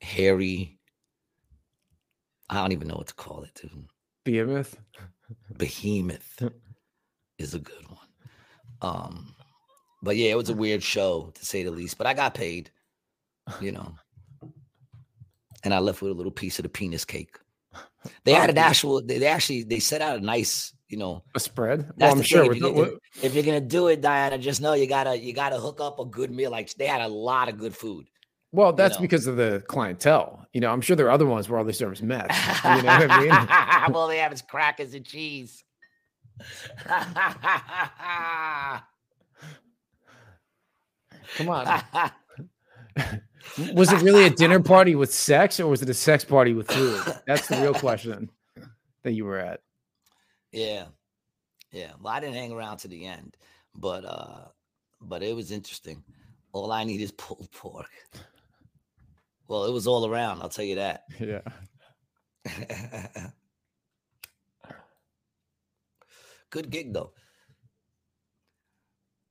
[0.00, 0.78] hairy.
[2.50, 3.86] I don't even know what to call it, dude
[4.24, 4.76] Behemoth.
[5.56, 6.42] behemoth
[7.38, 8.08] is a good one.
[8.82, 9.34] Um,
[10.02, 11.96] but yeah, it was a weird show to say the least.
[11.98, 12.70] But I got paid,
[13.60, 13.94] you know,
[15.62, 17.38] and I left with a little piece of the penis cake.
[18.24, 19.02] They had an actual.
[19.02, 21.24] They, they actually they set out a nice, you know.
[21.34, 21.90] A spread?
[21.96, 22.52] Well, I'm sure.
[22.52, 25.32] if, the, you, with, if, you're gonna do it, Diana, just know you gotta you
[25.32, 26.52] gotta hook up a good meal.
[26.52, 28.06] Like they had a lot of good food.
[28.52, 29.00] well, that's know.
[29.00, 30.46] because of the clientele.
[30.52, 32.30] You know, I'm sure there are other ones where all they serve is meth.
[32.64, 33.92] You know what I mean?
[33.92, 35.64] well, they have is crackers and cheese.
[41.36, 41.82] Come on.
[43.72, 46.66] Was it really a dinner party with sex or was it a sex party with
[46.70, 47.02] food?
[47.26, 48.30] That's the real question
[49.02, 49.60] that you were at.
[50.54, 50.86] Yeah.
[51.72, 51.92] Yeah.
[52.00, 53.36] Well, I didn't hang around to the end,
[53.74, 54.46] but uh
[55.00, 56.02] but it was interesting.
[56.52, 57.90] All I need is pulled pork.
[59.48, 60.42] Well, it was all around.
[60.42, 61.04] I'll tell you that.
[61.20, 61.40] Yeah.
[66.50, 67.12] Good gig though.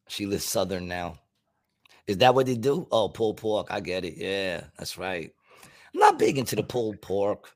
[0.09, 1.19] She lives southern now.
[2.07, 2.87] Is that what they do?
[2.91, 3.67] Oh, pulled pork.
[3.69, 4.15] I get it.
[4.17, 5.31] Yeah, that's right.
[5.93, 7.51] I'm not big into the pulled pork.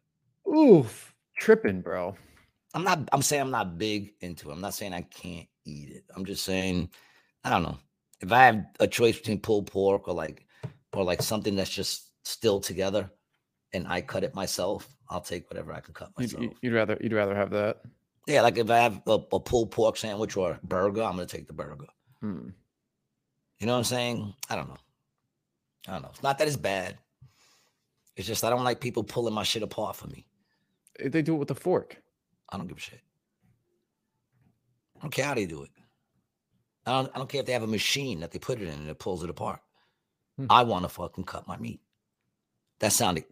[0.48, 1.14] Oof.
[1.38, 2.16] Tripping, bro.
[2.74, 3.08] I'm not.
[3.12, 4.54] I'm saying I'm not big into it.
[4.54, 6.04] I'm not saying I can't eat it.
[6.16, 6.90] I'm just saying
[7.44, 7.78] I don't know.
[8.22, 10.46] If I have a choice between pulled pork or like
[10.94, 13.10] or like something that's just still together,
[13.74, 16.54] and I cut it myself, I'll take whatever I can cut You'd, myself.
[16.62, 17.82] you'd rather you'd rather have that.
[18.28, 21.26] Yeah, like if I have a, a pulled pork sandwich or a burger, I'm gonna
[21.26, 21.86] take the burger.
[22.22, 22.50] Hmm.
[23.60, 24.34] You know what I'm saying?
[24.50, 24.78] I don't know.
[25.88, 26.10] I don't know.
[26.10, 26.98] It's not that it's bad.
[28.16, 30.26] It's just I don't like people pulling my shit apart for me.
[31.04, 31.98] They do it with a fork.
[32.50, 33.02] I don't give a shit.
[34.98, 35.70] I don't care how they do it.
[36.86, 38.74] I don't, I don't care if they have a machine that they put it in
[38.74, 39.60] and it pulls it apart.
[40.38, 40.46] Hmm.
[40.50, 41.82] I want to fucking cut my meat.
[42.80, 43.26] That sounded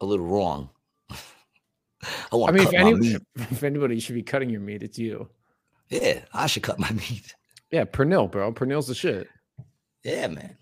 [0.00, 0.70] a little wrong.
[1.10, 3.16] I want I mean, if, any,
[3.50, 5.28] if anybody should be cutting your meat, it's you.
[5.90, 7.34] Yeah, I should cut my meat.
[7.70, 8.52] Yeah, pernil, bro.
[8.52, 9.28] Pernil's the shit.
[10.02, 10.56] Yeah, man.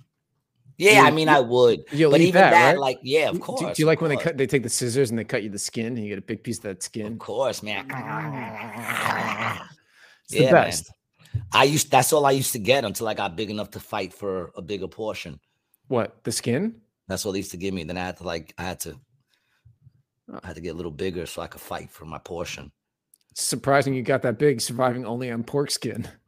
[0.78, 1.84] Yeah, I mean, I would.
[1.90, 2.78] You'll but even that, that, right?
[2.78, 3.60] like, yeah, of course.
[3.60, 4.38] Do, do you like when they cut?
[4.38, 6.44] They take the scissors and they cut you the skin, and you get a big
[6.44, 7.14] piece of that skin.
[7.14, 7.84] Of course, man.
[10.24, 10.72] It's the Yeah, man.
[11.52, 14.12] I used that's all I used to get until I got big enough to fight
[14.12, 15.40] for a bigger portion.
[15.88, 16.80] What the skin?
[17.08, 17.82] That's all they used to give me.
[17.82, 19.00] Then I had to like I had to.
[20.42, 22.70] I had to get a little bigger so I could fight for my portion.
[23.30, 26.08] It's surprising you got that big, surviving only on pork skin.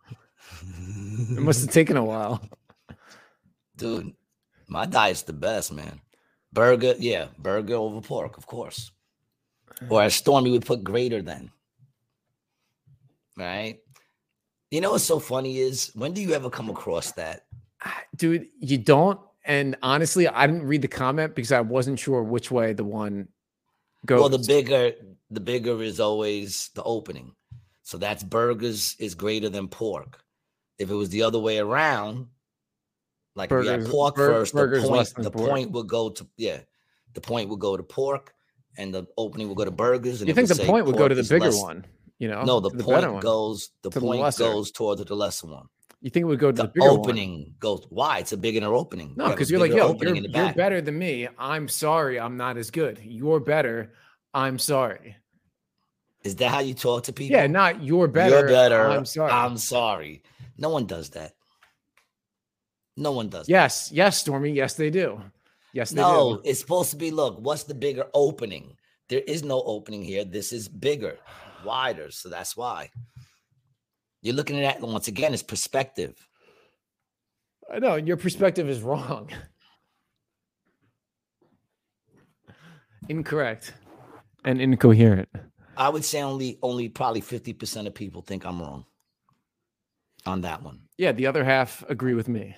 [0.62, 2.42] It must have taken a while.
[3.76, 4.12] Dude,
[4.70, 6.00] my diet's the best, man.
[6.52, 8.92] Burger, yeah, burger over pork, of course.
[9.88, 10.18] Or as mm.
[10.18, 11.50] Stormy would put greater than.
[13.36, 13.80] Right?
[14.70, 17.46] You know what's so funny is when do you ever come across that?
[18.16, 19.18] Dude, you don't.
[19.44, 23.28] And honestly, I didn't read the comment because I wasn't sure which way the one
[24.06, 24.20] goes.
[24.20, 24.92] Well, the bigger,
[25.30, 27.34] the bigger is always the opening.
[27.82, 30.22] So that's burgers is greater than pork.
[30.78, 32.28] If it was the other way around,
[33.34, 35.48] like if we had pork bur- first, the point, the pork.
[35.50, 36.60] point would go to yeah,
[37.14, 38.34] the point would go to pork,
[38.76, 40.20] and the opening would go to burgers.
[40.20, 41.84] And you think the point would go to the bigger less- one?
[42.18, 43.70] You know, No, the better point goes.
[43.82, 44.44] The the point lesser.
[44.44, 45.66] goes towards the lesser one.
[46.02, 46.98] You think it would go to the, The, bigger one?
[47.00, 47.86] opening goes.
[47.88, 48.18] Why?
[48.18, 49.14] It's a bigger opening.
[49.16, 51.28] No, You have a because you're like, yo, you're, you're better than me.
[51.38, 53.00] I'm sorry, I'm not as good.
[53.02, 53.94] You're better.
[54.34, 55.16] I'm sorry.
[56.22, 57.36] Is that how you talk to people?
[57.38, 58.40] Yeah, not you're better.
[58.40, 58.86] You're better.
[58.86, 59.32] I'm sorry.
[59.32, 60.22] I'm sorry.
[60.58, 61.32] No one does that.
[62.96, 63.46] No one does.
[63.46, 63.52] that.
[63.52, 64.50] yes, yes, Stormy.
[64.52, 65.20] Yes, they do.
[65.72, 66.42] Yes, they No, do.
[66.44, 68.76] it's supposed to be look, what's the bigger opening?
[69.08, 70.24] There is no opening here.
[70.24, 71.18] This is bigger,
[71.64, 72.10] wider.
[72.10, 72.90] So that's why.
[74.22, 76.14] You're looking at that once again, it's perspective.
[77.72, 79.30] I know your perspective is wrong.
[83.08, 83.74] Incorrect
[84.44, 85.28] and incoherent.
[85.76, 88.84] I would say only only probably 50% of people think I'm wrong
[90.26, 90.80] on that one.
[90.98, 92.54] Yeah, the other half agree with me.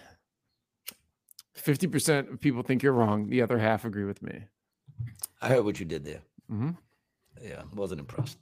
[1.56, 3.28] 50% of people think you're wrong.
[3.28, 4.44] The other half agree with me.
[5.40, 6.22] I heard what you did there.
[6.50, 6.76] Mhm.
[7.42, 8.38] Yeah, wasn't impressed.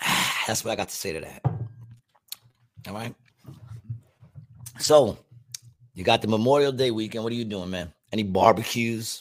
[0.46, 1.42] That's what I got to say to that.
[2.88, 3.14] All right.
[4.78, 5.16] So,
[5.94, 7.24] you got the Memorial Day weekend.
[7.24, 7.92] What are you doing, man?
[8.12, 9.20] Any barbecues?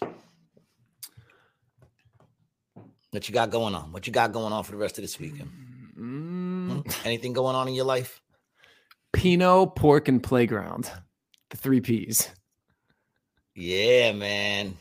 [3.12, 3.92] What you got going on?
[3.92, 5.50] What you got going on for the rest of this weekend?
[5.98, 8.20] Mm, Anything going on in your life?
[9.14, 10.92] Pinot, pork, and playground.
[11.52, 12.30] The three P's.
[13.56, 14.78] Yeah, man.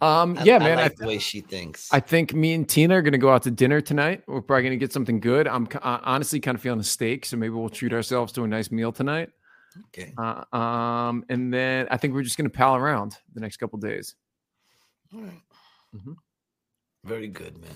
[0.00, 0.78] Um, I- yeah, I man.
[0.78, 1.88] I, like the way she thinks.
[1.92, 4.22] I think me and Tina are gonna go out to dinner tonight.
[4.26, 5.48] We're probably gonna get something good.
[5.48, 8.48] I'm uh, honestly kind of feeling a steak, so maybe we'll treat ourselves to a
[8.48, 9.30] nice meal tonight.
[9.88, 10.12] okay.
[10.16, 14.14] Uh, um, and then I think we're just gonna pal around the next couple days.
[15.12, 15.40] All right.
[15.96, 16.16] Mhm.
[17.04, 17.70] Very good, man.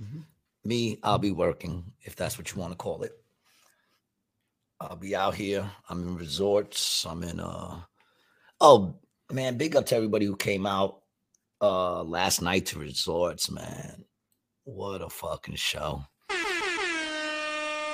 [0.00, 0.24] Mhm.
[0.64, 3.12] Me, I'll be working, if that's what you want to call it.
[4.80, 5.70] I'll be out here.
[5.88, 7.06] I'm in resorts.
[7.08, 7.80] I'm in uh
[8.60, 8.96] oh
[9.30, 11.00] man, big up to everybody who came out
[11.60, 14.04] uh last night to resorts, man.
[14.64, 16.04] What a fucking show.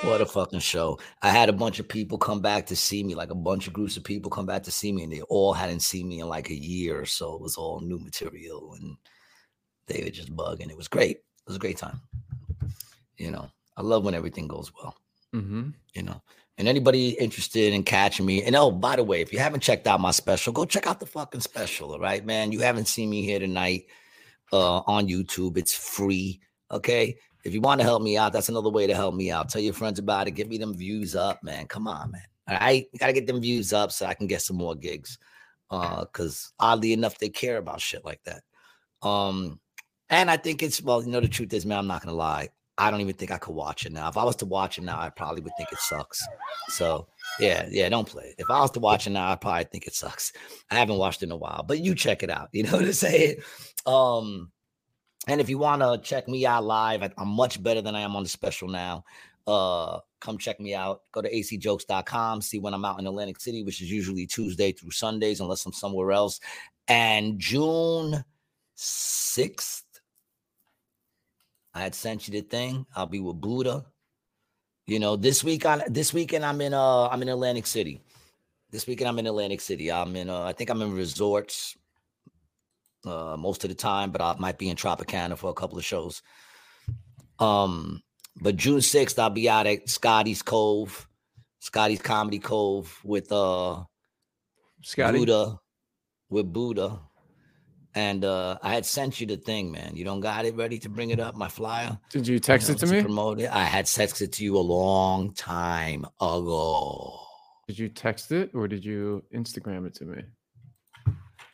[0.03, 0.97] What a fucking show.
[1.21, 3.73] I had a bunch of people come back to see me, like a bunch of
[3.73, 6.27] groups of people come back to see me, and they all hadn't seen me in
[6.27, 7.35] like a year or so.
[7.35, 8.97] It was all new material and
[9.85, 10.71] they were just bugging.
[10.71, 11.17] It was great.
[11.17, 12.01] It was a great time.
[13.17, 14.95] You know, I love when everything goes well,
[15.35, 15.69] Mm-hmm.
[15.93, 16.19] you know.
[16.61, 19.87] And anybody interested in catching me, and oh, by the way, if you haven't checked
[19.87, 22.51] out my special, go check out the fucking special, all right, man.
[22.51, 23.87] You haven't seen me here tonight
[24.53, 25.57] uh on YouTube.
[25.57, 26.39] It's free.
[26.69, 27.17] Okay.
[27.45, 29.49] if you want to help me out, that's another way to help me out.
[29.49, 30.31] Tell your friends about it.
[30.31, 31.65] Get me them views up, man.
[31.65, 32.21] Come on, man.
[32.47, 35.17] All right, gotta get them views up so I can get some more gigs.
[35.71, 38.43] Uh, because oddly enough, they care about shit like that.
[39.01, 39.59] Um,
[40.11, 42.49] and I think it's well, you know, the truth is, man, I'm not gonna lie.
[42.77, 44.07] I don't even think I could watch it now.
[44.09, 46.25] If I was to watch it now, I probably would think it sucks.
[46.69, 47.07] So
[47.39, 48.35] yeah, yeah, don't play it.
[48.37, 50.33] If I was to watch it now, I probably think it sucks.
[50.69, 52.49] I haven't watched it in a while, but you check it out.
[52.53, 53.37] You know what I'm saying?
[53.85, 54.51] Um,
[55.27, 58.15] and if you want to check me out live, I'm much better than I am
[58.15, 59.03] on the special now.
[59.45, 61.01] Uh, come check me out.
[61.11, 64.91] Go to acjokes.com, see when I'm out in Atlantic City, which is usually Tuesday through
[64.91, 66.39] Sundays, unless I'm somewhere else.
[66.87, 68.23] And June
[68.77, 69.83] 6th,
[71.73, 72.85] I had sent you the thing.
[72.95, 73.85] I'll be with Buddha.
[74.87, 78.01] You know, this week on this weekend I'm in uh I'm in Atlantic City.
[78.71, 79.91] This weekend I'm in Atlantic City.
[79.91, 81.77] I'm in uh I think I'm in resorts
[83.05, 85.85] uh most of the time, but I might be in Tropicana for a couple of
[85.85, 86.21] shows.
[87.39, 88.01] Um,
[88.39, 91.07] but June 6th, I'll be out at Scotty's Cove,
[91.59, 93.83] Scotty's Comedy Cove with uh
[94.81, 95.19] Scotty.
[95.19, 95.59] Buddha,
[96.29, 96.99] with Buddha.
[97.93, 99.95] And uh I had sent you the thing, man.
[99.95, 101.97] You don't got it ready to bring it up, my flyer.
[102.09, 103.01] Did you text you it to know, me?
[103.01, 103.51] Promote it.
[103.51, 107.19] I had texted it to you a long time ago.
[107.67, 110.23] Did you text it or did you Instagram it to me?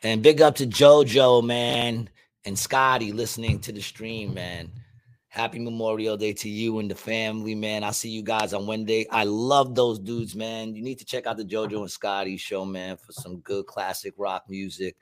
[0.02, 2.08] And big up to JoJo, man,
[2.44, 4.70] and Scotty listening to the stream, man.
[5.38, 7.84] Happy Memorial Day to you and the family, man.
[7.84, 9.06] I'll see you guys on Wednesday.
[9.08, 10.74] I love those dudes, man.
[10.74, 14.14] You need to check out the JoJo and Scotty show, man, for some good classic
[14.16, 14.96] rock music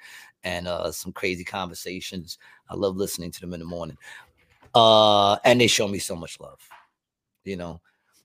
[0.45, 2.37] and uh some crazy conversations.
[2.69, 3.97] I love listening to them in the morning.
[4.75, 6.61] Uh, and they show me so much love.
[7.45, 7.81] You know,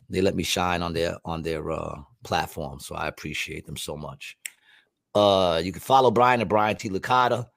[0.09, 2.81] they let me shine on their on their uh platform.
[2.81, 4.37] So I appreciate them so much.
[5.15, 6.89] Uh, you can follow Brian at Brian T.
[6.89, 7.47] Licata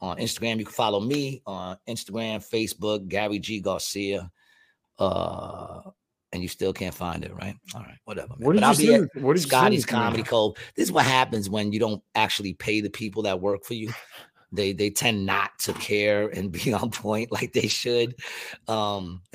[0.00, 0.58] on Instagram.
[0.58, 3.60] You can follow me on Instagram, Facebook, Gary G.
[3.60, 4.30] Garcia.
[4.98, 5.80] Uh,
[6.32, 7.54] and you still can't find it, right?
[7.74, 8.34] All right, whatever.
[8.36, 8.46] Man.
[8.46, 9.86] What did but I'll be at what did Scotty's?
[9.86, 10.56] Comedy Cove.
[10.74, 13.92] This is what happens when you don't actually pay the people that work for you.
[14.52, 18.16] They they tend not to care and be on point like they should.
[18.68, 19.22] Um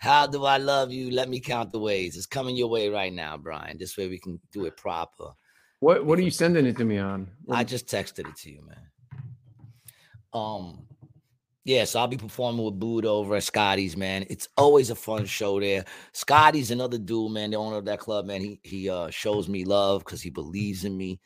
[0.00, 1.10] How do I love you?
[1.10, 2.16] Let me count the ways.
[2.16, 3.76] It's coming your way right now, Brian.
[3.76, 5.32] This way we can do it proper.
[5.80, 7.28] What what are you sending it to me on?
[7.50, 8.90] I just texted it to you, man.
[10.32, 10.86] Um,
[11.64, 14.24] yeah, so I'll be performing with Buddha over at Scotty's, man.
[14.30, 15.84] It's always a fun show there.
[16.12, 18.40] Scotty's another dude, man, the owner of that club, man.
[18.42, 21.18] He he uh shows me love because he believes in me.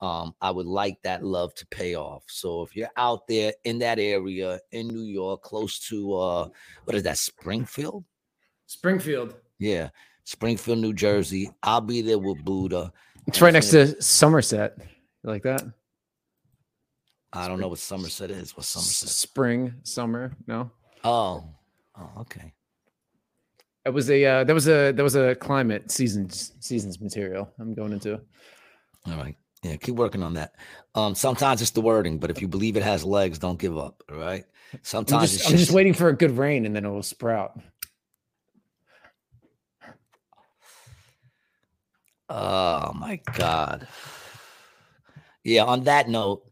[0.00, 2.24] Um, I would like that love to pay off.
[2.28, 6.48] So if you're out there in that area in New York, close to uh
[6.84, 8.04] what is that, Springfield?
[8.66, 9.34] Springfield.
[9.58, 9.90] Yeah,
[10.24, 11.50] Springfield, New Jersey.
[11.62, 12.92] I'll be there with Buddha.
[13.30, 14.76] It's right next gonna- Somerset.
[14.78, 15.62] You like that?
[17.32, 18.56] I don't know what Somerset is.
[18.56, 19.08] What Somerset?
[19.08, 20.36] Spring, summer.
[20.48, 20.72] No.
[21.04, 21.44] Oh,
[21.96, 22.52] oh, okay.
[23.86, 27.48] It was a uh, that was a that was a climate seasons seasons material.
[27.60, 28.20] I'm going into.
[29.06, 29.36] All right.
[29.62, 30.54] Yeah, keep working on that.
[30.96, 34.02] Um, sometimes it's the wording, but if you believe it has legs, don't give up.
[34.10, 34.44] All right.
[34.72, 37.02] I'm Sometimes just, it's I'm just waiting for a good rain and then it will
[37.02, 37.58] sprout.
[42.30, 43.88] Oh my God.
[45.42, 46.42] Yeah, on that note,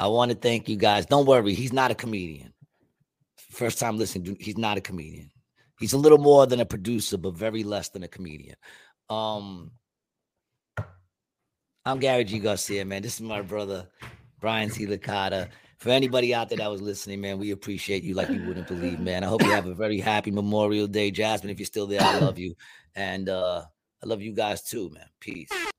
[0.00, 1.06] I want to thank you guys.
[1.06, 2.52] Don't worry, he's not a comedian.
[3.36, 5.30] First time listening, he's not a comedian.
[5.78, 8.56] He's a little more than a producer, but very less than a comedian.
[9.08, 9.70] Um,
[11.84, 12.40] I'm Gary G.
[12.40, 13.02] Garcia, man.
[13.02, 13.86] This is my brother,
[14.40, 14.86] Brian T.
[14.86, 15.50] Licata.
[15.78, 19.00] For anybody out there that was listening, man, we appreciate you like you wouldn't believe,
[19.00, 19.24] man.
[19.24, 21.10] I hope you have a very happy Memorial Day.
[21.10, 22.54] Jasmine, if you're still there, I love you.
[22.94, 23.64] And uh
[24.02, 25.06] I love you guys too, man.
[25.20, 25.71] Peace.